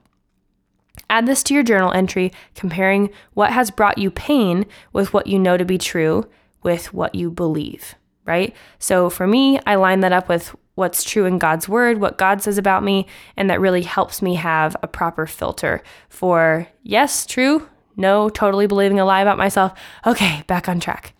Add 1.09 1.25
this 1.25 1.43
to 1.43 1.53
your 1.53 1.63
journal 1.63 1.91
entry, 1.91 2.31
comparing 2.55 3.09
what 3.33 3.51
has 3.51 3.71
brought 3.71 3.97
you 3.97 4.09
pain 4.11 4.65
with 4.91 5.13
what 5.13 5.27
you 5.27 5.37
know 5.37 5.57
to 5.57 5.65
be 5.65 5.77
true 5.77 6.27
with 6.63 6.93
what 6.93 7.13
you 7.13 7.29
believe, 7.29 7.95
right? 8.25 8.55
So 8.79 9.09
for 9.09 9.27
me, 9.27 9.59
I 9.65 9.75
line 9.75 9.99
that 9.99 10.13
up 10.13 10.29
with 10.29 10.55
what's 10.75 11.03
true 11.03 11.25
in 11.25 11.37
God's 11.37 11.69
word, 11.69 11.99
what 11.99 12.17
God 12.17 12.41
says 12.41 12.57
about 12.57 12.83
me, 12.83 13.05
and 13.37 13.49
that 13.49 13.61
really 13.61 13.83
helps 13.83 14.21
me 14.21 14.35
have 14.35 14.75
a 14.81 14.87
proper 14.87 15.27
filter 15.27 15.83
for 16.09 16.67
yes, 16.81 17.25
true, 17.25 17.69
no, 17.95 18.29
totally 18.29 18.65
believing 18.65 18.99
a 18.99 19.05
lie 19.05 19.21
about 19.21 19.37
myself. 19.37 19.77
Okay, 20.05 20.43
back 20.47 20.67
on 20.67 20.79
track. 20.79 21.13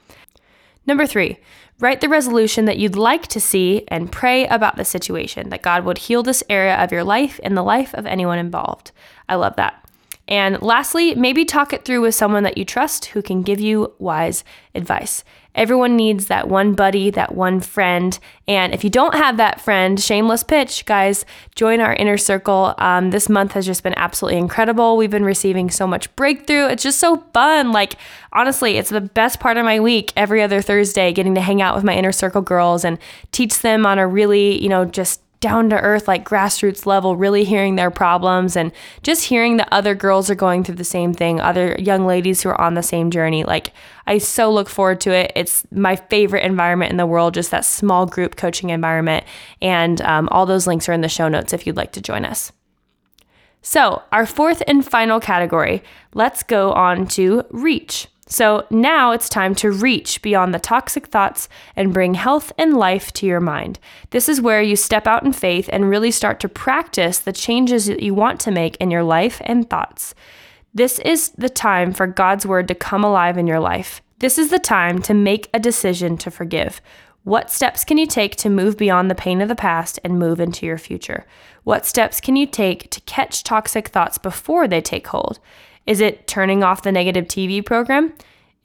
Number 0.86 1.05
three, 1.05 1.38
write 1.80 2.01
the 2.01 2.09
resolution 2.09 2.65
that 2.65 2.78
you'd 2.78 2.95
like 2.95 3.28
to 3.28 3.39
see 3.39 3.84
and 3.88 4.11
pray 4.11 4.47
about 4.47 4.76
the 4.76 4.86
situation, 4.86 5.49
that 5.49 5.61
God 5.61 5.86
would 5.86 5.97
heal 5.97 6.24
this 6.24 6.43
area 6.49 6.76
of 6.76 6.91
your 6.91 7.03
life 7.03 7.39
and 7.43 7.55
the 7.55 7.63
life 7.63 7.93
of 7.93 8.05
anyone 8.05 8.39
involved. 8.39 8.91
I 9.34 9.36
love 9.36 9.55
that. 9.55 9.79
And 10.27 10.61
lastly, 10.61 11.15
maybe 11.15 11.43
talk 11.43 11.73
it 11.73 11.84
through 11.84 12.01
with 12.01 12.13
someone 12.13 12.43
that 12.43 12.57
you 12.57 12.63
trust 12.63 13.05
who 13.05 13.21
can 13.23 13.41
give 13.41 13.59
you 13.59 13.93
wise 13.97 14.43
advice. 14.75 15.23
Everyone 15.55 15.95
needs 15.95 16.27
that 16.27 16.47
one 16.47 16.73
buddy, 16.75 17.09
that 17.09 17.34
one 17.34 17.59
friend. 17.59 18.17
And 18.47 18.73
if 18.73 18.84
you 18.84 18.91
don't 18.91 19.15
have 19.15 19.38
that 19.38 19.59
friend, 19.59 19.99
shameless 19.99 20.43
pitch, 20.43 20.86
guys, 20.86 21.25
join 21.55 21.81
our 21.81 21.93
inner 21.93 22.17
circle. 22.17 22.75
Um, 22.77 23.09
this 23.09 23.27
month 23.27 23.53
has 23.53 23.65
just 23.65 23.84
been 23.84 23.93
absolutely 23.97 24.39
incredible. 24.39 24.97
We've 24.97 25.11
been 25.11 25.25
receiving 25.25 25.69
so 25.71 25.88
much 25.88 26.15
breakthrough. 26.15 26.67
It's 26.67 26.84
just 26.84 26.99
so 26.99 27.17
fun. 27.34 27.71
Like, 27.71 27.95
honestly, 28.31 28.77
it's 28.77 28.89
the 28.91 29.01
best 29.01 29.39
part 29.39 29.57
of 29.57 29.65
my 29.65 29.79
week 29.79 30.13
every 30.15 30.43
other 30.43 30.61
Thursday, 30.61 31.11
getting 31.11 31.36
to 31.36 31.41
hang 31.41 31.61
out 31.61 31.75
with 31.75 31.84
my 31.84 31.95
inner 31.95 32.11
circle 32.11 32.41
girls 32.41 32.86
and 32.86 32.99
teach 33.31 33.59
them 33.59 33.86
on 33.86 33.97
a 33.97 34.07
really, 34.07 34.61
you 34.61 34.69
know, 34.69 34.86
just 34.86 35.22
down 35.43 35.69
to 35.69 35.75
earth, 35.81 36.07
like 36.07 36.23
grassroots 36.23 36.85
level, 36.85 37.17
really 37.17 37.43
hearing 37.43 37.75
their 37.75 37.91
problems 37.91 38.55
and 38.55 38.71
just 39.01 39.25
hearing 39.25 39.57
that 39.57 39.67
other 39.73 39.93
girls 39.93 40.29
are 40.29 40.35
going 40.35 40.63
through 40.63 40.75
the 40.75 40.85
same 40.85 41.13
thing, 41.13 41.41
other 41.41 41.75
young 41.77 42.05
ladies 42.05 42.41
who 42.41 42.47
are 42.47 42.61
on 42.61 42.75
the 42.75 42.81
same 42.81 43.11
journey. 43.11 43.43
Like, 43.43 43.73
I 44.07 44.19
so 44.19 44.49
look 44.49 44.69
forward 44.69 45.01
to 45.01 45.11
it. 45.11 45.33
It's 45.35 45.67
my 45.69 45.97
favorite 45.97 46.45
environment 46.45 46.91
in 46.91 46.97
the 46.97 47.05
world, 47.05 47.33
just 47.33 47.51
that 47.51 47.65
small 47.65 48.05
group 48.05 48.37
coaching 48.37 48.69
environment. 48.69 49.25
And 49.61 49.99
um, 50.03 50.29
all 50.31 50.45
those 50.45 50.65
links 50.65 50.87
are 50.87 50.93
in 50.93 51.01
the 51.01 51.09
show 51.09 51.27
notes 51.27 51.51
if 51.51 51.67
you'd 51.67 51.75
like 51.75 51.91
to 51.91 52.01
join 52.01 52.23
us. 52.23 52.53
So, 53.61 54.01
our 54.13 54.25
fourth 54.25 54.63
and 54.65 54.85
final 54.85 55.19
category, 55.19 55.83
let's 56.13 56.41
go 56.41 56.71
on 56.71 57.05
to 57.07 57.43
reach. 57.51 58.07
So 58.28 58.65
now 58.69 59.11
it's 59.11 59.28
time 59.28 59.53
to 59.55 59.71
reach 59.71 60.21
beyond 60.21 60.53
the 60.53 60.59
toxic 60.59 61.07
thoughts 61.07 61.49
and 61.76 61.93
bring 61.93 62.13
health 62.13 62.53
and 62.57 62.78
life 62.78 63.11
to 63.13 63.26
your 63.26 63.41
mind. 63.41 63.80
This 64.11 64.30
is 64.30 64.41
where 64.41 64.61
you 64.61 64.76
step 64.76 65.07
out 65.07 65.24
in 65.24 65.34
faith 65.34 65.69
and 65.71 65.89
really 65.89 66.11
start 66.11 66.39
to 66.39 66.49
practice 66.49 67.19
the 67.19 67.34
changes 67.34 67.86
that 67.88 68.01
you 68.01 68.13
want 68.13 68.39
to 68.41 68.51
make 68.51 68.78
in 68.78 68.91
your 68.91 69.03
life 69.03 69.41
and 69.45 69.69
thoughts. 69.69 70.15
This 70.74 70.99
is 70.99 71.32
the 71.32 71.49
time 71.49 71.93
for 71.93 72.07
God's 72.07 72.45
word 72.45 72.67
to 72.69 72.76
come 72.76 73.03
alive 73.03 73.38
in 73.38 73.45
your 73.45 73.59
life. 73.59 74.01
This 74.19 74.38
is 74.38 74.49
the 74.49 74.59
time 74.59 75.01
to 75.03 75.13
make 75.13 75.49
a 75.53 75.59
decision 75.59 76.17
to 76.17 76.32
forgive. 76.32 76.82
What 77.26 77.51
steps 77.51 77.84
can 77.84 77.97
you 77.97 78.05
take 78.05 78.36
to 78.38 78.49
move 78.49 78.78
beyond 78.78 79.09
the 79.09 79.15
pain 79.15 79.41
of 79.41 79.49
the 79.49 79.55
past 79.55 79.99
and 80.03 80.17
move 80.17 80.39
into 80.39 80.65
your 80.65 80.78
future? 80.78 81.26
What 81.63 81.86
steps 81.86 82.19
can 82.19 82.36
you 82.36 82.45
take 82.45 82.89
to 82.91 83.01
catch 83.01 83.43
toxic 83.43 83.89
thoughts 83.89 84.17
before 84.17 84.67
they 84.67 84.82
take 84.82 85.07
hold? 85.07 85.39
Is 85.86 85.99
it 85.99 86.27
turning 86.27 86.63
off 86.63 86.84
the 86.84 86.91
negative 86.91 87.25
TV 87.25 87.65
program? 87.65 88.13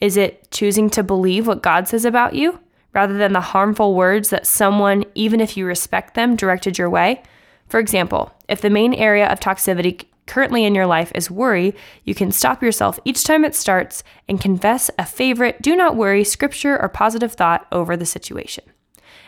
Is 0.01 0.17
it 0.17 0.51
choosing 0.51 0.89
to 0.91 1.03
believe 1.03 1.47
what 1.47 1.63
God 1.63 1.89
says 1.89 2.05
about 2.05 2.35
you 2.35 2.61
rather 2.95 3.19
than 3.19 3.33
the 3.33 3.41
harmful 3.41 3.95
words 3.95 4.31
that 4.31 4.47
someone, 4.47 5.05
even 5.15 5.41
if 5.41 5.57
you 5.57 5.67
respect 5.67 6.15
them, 6.15 6.37
directed 6.37 6.79
your 6.79 6.89
way? 6.89 7.23
For 7.69 7.81
example, 7.81 8.33
if 8.49 8.61
the 8.61 8.71
main 8.71 8.95
area 8.95 9.27
of 9.27 9.41
toxicity 9.41 10.05
currently 10.27 10.65
in 10.65 10.75
your 10.75 10.87
life 10.87 11.11
is 11.15 11.31
worry, 11.31 11.75
you 12.05 12.15
can 12.15 12.31
stop 12.31 12.63
yourself 12.63 13.01
each 13.05 13.25
time 13.25 13.45
it 13.45 13.55
starts 13.55 14.05
and 14.29 14.41
confess 14.41 14.91
a 14.99 15.05
favorite 15.05 15.61
do 15.61 15.75
not 15.75 15.97
worry 15.97 16.23
scripture 16.23 16.81
or 16.81 16.89
positive 16.89 17.33
thought 17.33 17.67
over 17.73 17.97
the 17.97 18.07
situation. 18.07 18.65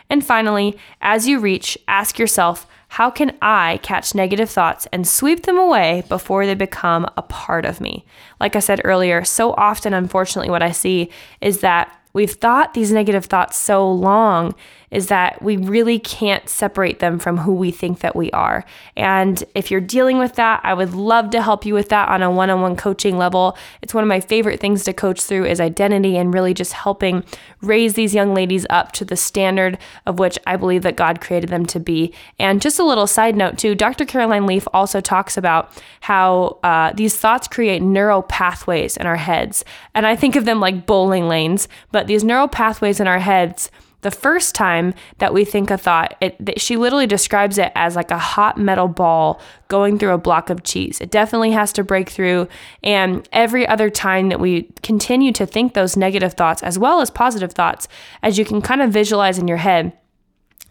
And 0.09 0.25
finally, 0.25 0.77
as 1.01 1.27
you 1.27 1.39
reach, 1.39 1.77
ask 1.87 2.19
yourself, 2.19 2.67
how 2.91 3.09
can 3.09 3.37
I 3.41 3.79
catch 3.83 4.13
negative 4.13 4.49
thoughts 4.49 4.85
and 4.91 5.07
sweep 5.07 5.43
them 5.43 5.57
away 5.57 6.03
before 6.09 6.45
they 6.45 6.55
become 6.55 7.07
a 7.15 7.21
part 7.21 7.63
of 7.63 7.79
me? 7.79 8.03
Like 8.41 8.57
I 8.57 8.59
said 8.59 8.81
earlier, 8.83 9.23
so 9.23 9.53
often, 9.53 9.93
unfortunately, 9.93 10.49
what 10.49 10.61
I 10.61 10.71
see 10.71 11.09
is 11.39 11.61
that 11.61 11.97
we've 12.11 12.33
thought 12.33 12.73
these 12.73 12.91
negative 12.91 13.23
thoughts 13.27 13.55
so 13.55 13.89
long 13.89 14.53
is 14.91 15.07
that 15.07 15.41
we 15.41 15.57
really 15.57 15.97
can't 15.97 16.47
separate 16.49 16.99
them 16.99 17.17
from 17.17 17.37
who 17.39 17.53
we 17.53 17.71
think 17.71 17.99
that 17.99 18.15
we 18.15 18.29
are. 18.31 18.65
And 18.95 19.43
if 19.55 19.71
you're 19.71 19.81
dealing 19.81 20.19
with 20.19 20.35
that, 20.35 20.59
I 20.63 20.73
would 20.73 20.93
love 20.93 21.29
to 21.31 21.41
help 21.41 21.65
you 21.65 21.73
with 21.73 21.89
that 21.89 22.09
on 22.09 22.21
a 22.21 22.29
one-on-one 22.29 22.75
coaching 22.75 23.17
level. 23.17 23.57
It's 23.81 23.93
one 23.93 24.03
of 24.03 24.09
my 24.09 24.19
favorite 24.19 24.59
things 24.59 24.83
to 24.83 24.93
coach 24.93 25.21
through 25.21 25.45
is 25.45 25.61
identity 25.61 26.17
and 26.17 26.33
really 26.33 26.53
just 26.53 26.73
helping 26.73 27.23
raise 27.61 27.93
these 27.93 28.13
young 28.13 28.33
ladies 28.33 28.65
up 28.69 28.91
to 28.93 29.05
the 29.05 29.15
standard 29.15 29.77
of 30.05 30.19
which 30.19 30.37
I 30.45 30.57
believe 30.57 30.81
that 30.83 30.97
God 30.97 31.21
created 31.21 31.49
them 31.49 31.65
to 31.67 31.79
be. 31.79 32.13
And 32.37 32.61
just 32.61 32.79
a 32.79 32.83
little 32.83 33.07
side 33.07 33.35
note 33.35 33.57
too, 33.57 33.75
Dr. 33.75 34.05
Caroline 34.05 34.45
Leaf 34.45 34.67
also 34.73 34.99
talks 34.99 35.37
about 35.37 35.71
how 36.01 36.59
uh, 36.63 36.91
these 36.93 37.15
thoughts 37.15 37.47
create 37.47 37.81
neural 37.81 38.23
pathways 38.23 38.97
in 38.97 39.07
our 39.07 39.15
heads. 39.15 39.63
And 39.95 40.05
I 40.05 40.15
think 40.15 40.35
of 40.35 40.45
them 40.45 40.59
like 40.59 40.85
bowling 40.85 41.29
lanes, 41.29 41.69
but 41.91 42.07
these 42.07 42.23
neural 42.23 42.49
pathways 42.49 42.99
in 42.99 43.07
our 43.07 43.19
heads 43.19 43.71
the 44.01 44.11
first 44.11 44.55
time 44.55 44.93
that 45.19 45.33
we 45.33 45.45
think 45.45 45.71
a 45.71 45.77
thought, 45.77 46.15
it, 46.21 46.59
she 46.59 46.77
literally 46.77 47.07
describes 47.07 47.57
it 47.57 47.71
as 47.75 47.95
like 47.95 48.11
a 48.11 48.17
hot 48.17 48.57
metal 48.57 48.87
ball 48.87 49.39
going 49.67 49.97
through 49.97 50.13
a 50.13 50.17
block 50.17 50.49
of 50.49 50.63
cheese. 50.63 50.99
It 50.99 51.11
definitely 51.11 51.51
has 51.51 51.71
to 51.73 51.83
break 51.83 52.09
through. 52.09 52.47
And 52.83 53.27
every 53.31 53.65
other 53.67 53.89
time 53.89 54.29
that 54.29 54.39
we 54.39 54.69
continue 54.83 55.31
to 55.33 55.45
think 55.45 55.73
those 55.73 55.95
negative 55.95 56.33
thoughts 56.33 56.63
as 56.63 56.77
well 56.77 57.01
as 57.01 57.09
positive 57.09 57.53
thoughts, 57.53 57.87
as 58.21 58.37
you 58.37 58.45
can 58.45 58.61
kind 58.61 58.81
of 58.81 58.91
visualize 58.91 59.37
in 59.37 59.47
your 59.47 59.57
head, 59.57 59.93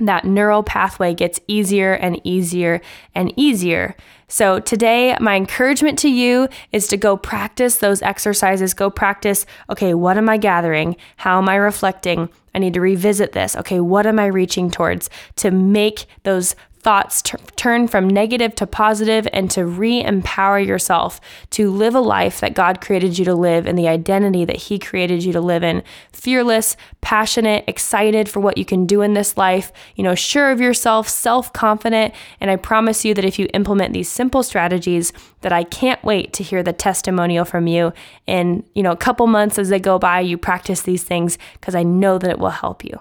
that 0.01 0.25
neural 0.25 0.63
pathway 0.63 1.15
gets 1.15 1.41
easier 1.47 1.95
and 1.95 2.21
easier 2.25 2.81
and 3.15 3.33
easier. 3.37 3.97
So, 4.29 4.61
today, 4.61 5.17
my 5.21 5.35
encouragement 5.35 5.99
to 6.01 6.09
you 6.09 6.49
is 6.71 6.87
to 6.89 6.97
go 6.97 7.17
practice 7.17 7.79
those 7.79 8.01
exercises. 8.01 8.75
Go 8.75 8.89
practice, 8.89 9.45
okay, 9.69 9.93
what 9.93 10.17
am 10.17 10.29
I 10.29 10.37
gathering? 10.37 10.97
How 11.17 11.39
am 11.39 11.49
I 11.49 11.57
reflecting? 11.57 12.29
I 12.55 12.59
need 12.59 12.75
to 12.75 12.81
revisit 12.81 13.33
this. 13.33 13.57
Okay, 13.57 13.81
what 13.81 14.07
am 14.07 14.19
I 14.19 14.27
reaching 14.27 14.71
towards 14.71 15.11
to 15.37 15.51
make 15.51 16.07
those 16.23 16.55
thoughts 16.83 17.21
t- 17.23 17.37
turn 17.57 17.87
from 17.87 18.09
negative 18.09 18.55
to 18.55 18.67
positive 18.67 19.29
and 19.33 19.51
to 19.51 19.65
re 19.65 20.03
empower 20.03 20.59
yourself 20.59 21.21
to 21.51 21.71
live 21.71 21.95
a 21.95 22.01
life 22.01 22.41
that 22.41 22.55
God 22.55 22.81
created 22.81 23.19
you 23.19 23.25
to 23.27 23.35
live 23.35 23.67
in 23.67 23.77
the 23.77 23.89
identity 23.89 24.45
that 24.45 24.57
He 24.57 24.79
created 24.79 25.23
you 25.23 25.33
to 25.33 25.41
live 25.41 25.63
in. 25.63 25.83
Fearless, 26.13 26.77
passionate, 27.01 27.65
excited 27.67 28.29
for 28.29 28.41
what 28.41 28.57
you 28.57 28.65
can 28.65 28.87
do 28.87 29.03
in 29.03 29.15
this 29.15 29.37
life, 29.37 29.73
you 29.95 30.03
know, 30.03 30.15
sure 30.15 30.51
of 30.51 30.61
yourself, 30.61 31.09
self 31.09 31.53
confident. 31.53 32.15
And 32.41 32.51
I 32.51 32.57
promise 32.57 33.05
you 33.05 33.15
that 33.15 33.25
if 33.25 33.39
you 33.39 33.49
implement 33.53 33.93
these 33.93 34.09
simple 34.09 34.43
strategies, 34.43 35.13
that 35.43 35.53
I 35.53 35.65
can't 35.65 36.03
wait 36.03 36.33
to 36.35 36.43
hear 36.43 36.63
the 36.63 36.73
testimonial 36.73 37.45
from 37.45 37.67
you 37.67 37.93
in, 38.27 38.65
you 38.75 38.83
know, 38.83 38.93
a 38.93 38.97
couple 38.97 39.27
months 39.27 39.59
as 39.59 39.69
they 39.69 39.81
go 39.81 39.99
by, 39.99 40.21
you 40.21 40.39
practice 40.39 40.83
these 40.83 41.03
things 41.03 41.39
because 41.55 41.75
I 41.75 41.83
know 41.83 42.19
that 42.19 42.31
it 42.31 42.39
will 42.39 42.51
help 42.51 42.85
you. 42.85 43.01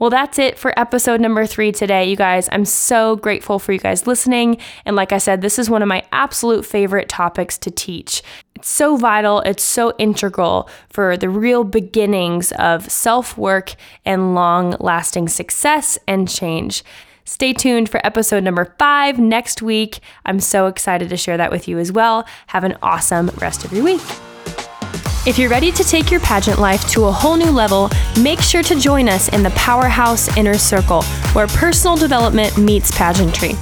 Well, 0.00 0.08
that's 0.08 0.38
it 0.38 0.58
for 0.58 0.72
episode 0.80 1.20
number 1.20 1.44
three 1.44 1.72
today, 1.72 2.08
you 2.08 2.16
guys. 2.16 2.48
I'm 2.50 2.64
so 2.64 3.16
grateful 3.16 3.58
for 3.58 3.72
you 3.74 3.78
guys 3.78 4.06
listening. 4.06 4.56
And 4.86 4.96
like 4.96 5.12
I 5.12 5.18
said, 5.18 5.42
this 5.42 5.58
is 5.58 5.68
one 5.68 5.82
of 5.82 5.88
my 5.88 6.02
absolute 6.10 6.64
favorite 6.64 7.10
topics 7.10 7.58
to 7.58 7.70
teach. 7.70 8.22
It's 8.54 8.70
so 8.70 8.96
vital, 8.96 9.40
it's 9.42 9.62
so 9.62 9.94
integral 9.98 10.70
for 10.88 11.18
the 11.18 11.28
real 11.28 11.64
beginnings 11.64 12.50
of 12.52 12.90
self 12.90 13.36
work 13.36 13.74
and 14.06 14.34
long 14.34 14.74
lasting 14.80 15.28
success 15.28 15.98
and 16.08 16.26
change. 16.26 16.82
Stay 17.26 17.52
tuned 17.52 17.90
for 17.90 18.04
episode 18.04 18.42
number 18.42 18.74
five 18.78 19.18
next 19.18 19.60
week. 19.60 20.00
I'm 20.24 20.40
so 20.40 20.66
excited 20.66 21.10
to 21.10 21.16
share 21.18 21.36
that 21.36 21.50
with 21.50 21.68
you 21.68 21.78
as 21.78 21.92
well. 21.92 22.26
Have 22.46 22.64
an 22.64 22.78
awesome 22.82 23.28
rest 23.38 23.66
of 23.66 23.72
your 23.72 23.84
week. 23.84 24.00
If 25.26 25.38
you're 25.38 25.50
ready 25.50 25.70
to 25.72 25.84
take 25.84 26.10
your 26.10 26.20
pageant 26.20 26.58
life 26.58 26.88
to 26.92 27.04
a 27.04 27.12
whole 27.12 27.36
new 27.36 27.50
level, 27.50 27.90
make 28.22 28.40
sure 28.40 28.62
to 28.62 28.80
join 28.80 29.06
us 29.06 29.28
in 29.28 29.42
the 29.42 29.50
Powerhouse 29.50 30.34
Inner 30.34 30.56
Circle, 30.56 31.02
where 31.34 31.46
personal 31.46 31.94
development 31.94 32.56
meets 32.56 32.90
pageantry. 32.96 33.52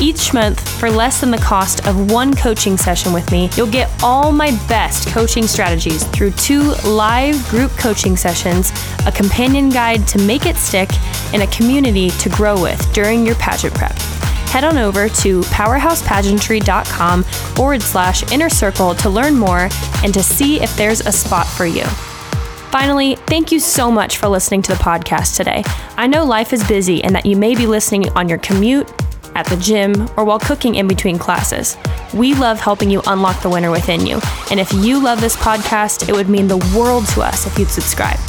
Each 0.00 0.32
month, 0.32 0.66
for 0.80 0.90
less 0.90 1.20
than 1.20 1.30
the 1.30 1.36
cost 1.36 1.86
of 1.86 2.10
one 2.10 2.34
coaching 2.34 2.78
session 2.78 3.12
with 3.12 3.30
me, 3.30 3.50
you'll 3.54 3.70
get 3.70 3.90
all 4.02 4.32
my 4.32 4.52
best 4.66 5.06
coaching 5.08 5.46
strategies 5.46 6.04
through 6.04 6.30
two 6.32 6.72
live 6.86 7.36
group 7.50 7.70
coaching 7.72 8.16
sessions, 8.16 8.72
a 9.06 9.12
companion 9.12 9.68
guide 9.68 10.08
to 10.08 10.18
make 10.20 10.46
it 10.46 10.56
stick, 10.56 10.88
and 11.34 11.42
a 11.42 11.46
community 11.48 12.08
to 12.12 12.30
grow 12.30 12.60
with 12.60 12.80
during 12.94 13.26
your 13.26 13.34
pageant 13.34 13.74
prep. 13.74 13.94
Head 14.54 14.62
on 14.62 14.78
over 14.78 15.08
to 15.08 15.40
powerhousepageantry.com 15.40 17.24
forward 17.24 17.82
slash 17.82 18.30
inner 18.30 18.48
circle 18.48 18.94
to 18.94 19.10
learn 19.10 19.34
more 19.34 19.68
and 20.04 20.14
to 20.14 20.22
see 20.22 20.62
if 20.62 20.76
there's 20.76 21.00
a 21.00 21.10
spot 21.10 21.48
for 21.48 21.66
you. 21.66 21.82
Finally, 22.70 23.16
thank 23.26 23.50
you 23.50 23.58
so 23.58 23.90
much 23.90 24.18
for 24.18 24.28
listening 24.28 24.62
to 24.62 24.72
the 24.72 24.78
podcast 24.78 25.36
today. 25.36 25.64
I 25.96 26.06
know 26.06 26.24
life 26.24 26.52
is 26.52 26.62
busy 26.68 27.02
and 27.02 27.16
that 27.16 27.26
you 27.26 27.34
may 27.34 27.56
be 27.56 27.66
listening 27.66 28.08
on 28.10 28.28
your 28.28 28.38
commute, 28.38 28.88
at 29.34 29.46
the 29.46 29.56
gym, 29.56 30.08
or 30.16 30.24
while 30.24 30.38
cooking 30.38 30.76
in 30.76 30.86
between 30.86 31.18
classes. 31.18 31.76
We 32.14 32.34
love 32.34 32.60
helping 32.60 32.90
you 32.90 33.02
unlock 33.08 33.42
the 33.42 33.50
winner 33.50 33.72
within 33.72 34.06
you. 34.06 34.20
And 34.52 34.60
if 34.60 34.72
you 34.72 35.02
love 35.02 35.20
this 35.20 35.34
podcast, 35.34 36.08
it 36.08 36.12
would 36.12 36.28
mean 36.28 36.46
the 36.46 36.58
world 36.78 37.08
to 37.08 37.22
us 37.22 37.44
if 37.44 37.58
you'd 37.58 37.70
subscribe. 37.70 38.20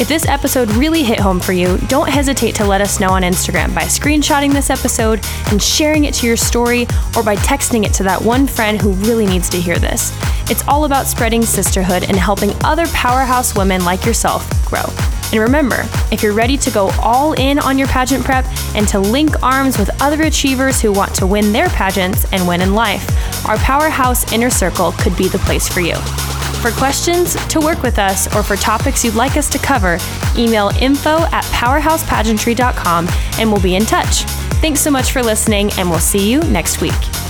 If 0.00 0.08
this 0.08 0.26
episode 0.26 0.70
really 0.72 1.02
hit 1.02 1.20
home 1.20 1.38
for 1.38 1.52
you, 1.52 1.76
don't 1.88 2.08
hesitate 2.08 2.54
to 2.54 2.64
let 2.64 2.80
us 2.80 3.00
know 3.00 3.10
on 3.10 3.20
Instagram 3.20 3.74
by 3.74 3.82
screenshotting 3.82 4.50
this 4.50 4.70
episode 4.70 5.20
and 5.50 5.62
sharing 5.62 6.04
it 6.04 6.14
to 6.14 6.26
your 6.26 6.38
story 6.38 6.86
or 7.14 7.22
by 7.22 7.36
texting 7.36 7.84
it 7.84 7.92
to 7.92 8.02
that 8.04 8.22
one 8.22 8.46
friend 8.46 8.80
who 8.80 8.92
really 8.92 9.26
needs 9.26 9.50
to 9.50 9.60
hear 9.60 9.78
this. 9.78 10.10
It's 10.50 10.66
all 10.66 10.86
about 10.86 11.06
spreading 11.06 11.42
sisterhood 11.42 12.04
and 12.04 12.16
helping 12.16 12.52
other 12.64 12.86
powerhouse 12.94 13.54
women 13.54 13.84
like 13.84 14.06
yourself 14.06 14.48
grow. 14.64 14.84
And 15.32 15.40
remember, 15.40 15.82
if 16.10 16.22
you're 16.22 16.32
ready 16.32 16.56
to 16.56 16.70
go 16.70 16.90
all 17.02 17.34
in 17.34 17.58
on 17.58 17.76
your 17.76 17.88
pageant 17.88 18.24
prep 18.24 18.46
and 18.74 18.88
to 18.88 18.98
link 18.98 19.42
arms 19.42 19.76
with 19.76 19.90
other 20.00 20.22
achievers 20.22 20.80
who 20.80 20.92
want 20.92 21.14
to 21.16 21.26
win 21.26 21.52
their 21.52 21.68
pageants 21.68 22.24
and 22.32 22.48
win 22.48 22.62
in 22.62 22.72
life, 22.74 23.06
our 23.46 23.58
Powerhouse 23.58 24.32
Inner 24.32 24.48
Circle 24.48 24.92
could 24.92 25.14
be 25.14 25.28
the 25.28 25.38
place 25.40 25.68
for 25.68 25.80
you. 25.80 25.96
For 26.60 26.70
questions, 26.72 27.34
to 27.46 27.58
work 27.58 27.82
with 27.82 27.98
us, 27.98 28.26
or 28.36 28.42
for 28.42 28.54
topics 28.54 29.02
you'd 29.02 29.14
like 29.14 29.38
us 29.38 29.48
to 29.48 29.58
cover, 29.58 29.98
email 30.36 30.70
info 30.78 31.24
at 31.32 31.44
powerhousepageantry.com 31.44 33.08
and 33.38 33.50
we'll 33.50 33.62
be 33.62 33.76
in 33.76 33.86
touch. 33.86 34.24
Thanks 34.60 34.80
so 34.80 34.90
much 34.90 35.10
for 35.10 35.22
listening, 35.22 35.70
and 35.78 35.88
we'll 35.88 35.98
see 35.98 36.30
you 36.30 36.40
next 36.42 36.82
week. 36.82 37.29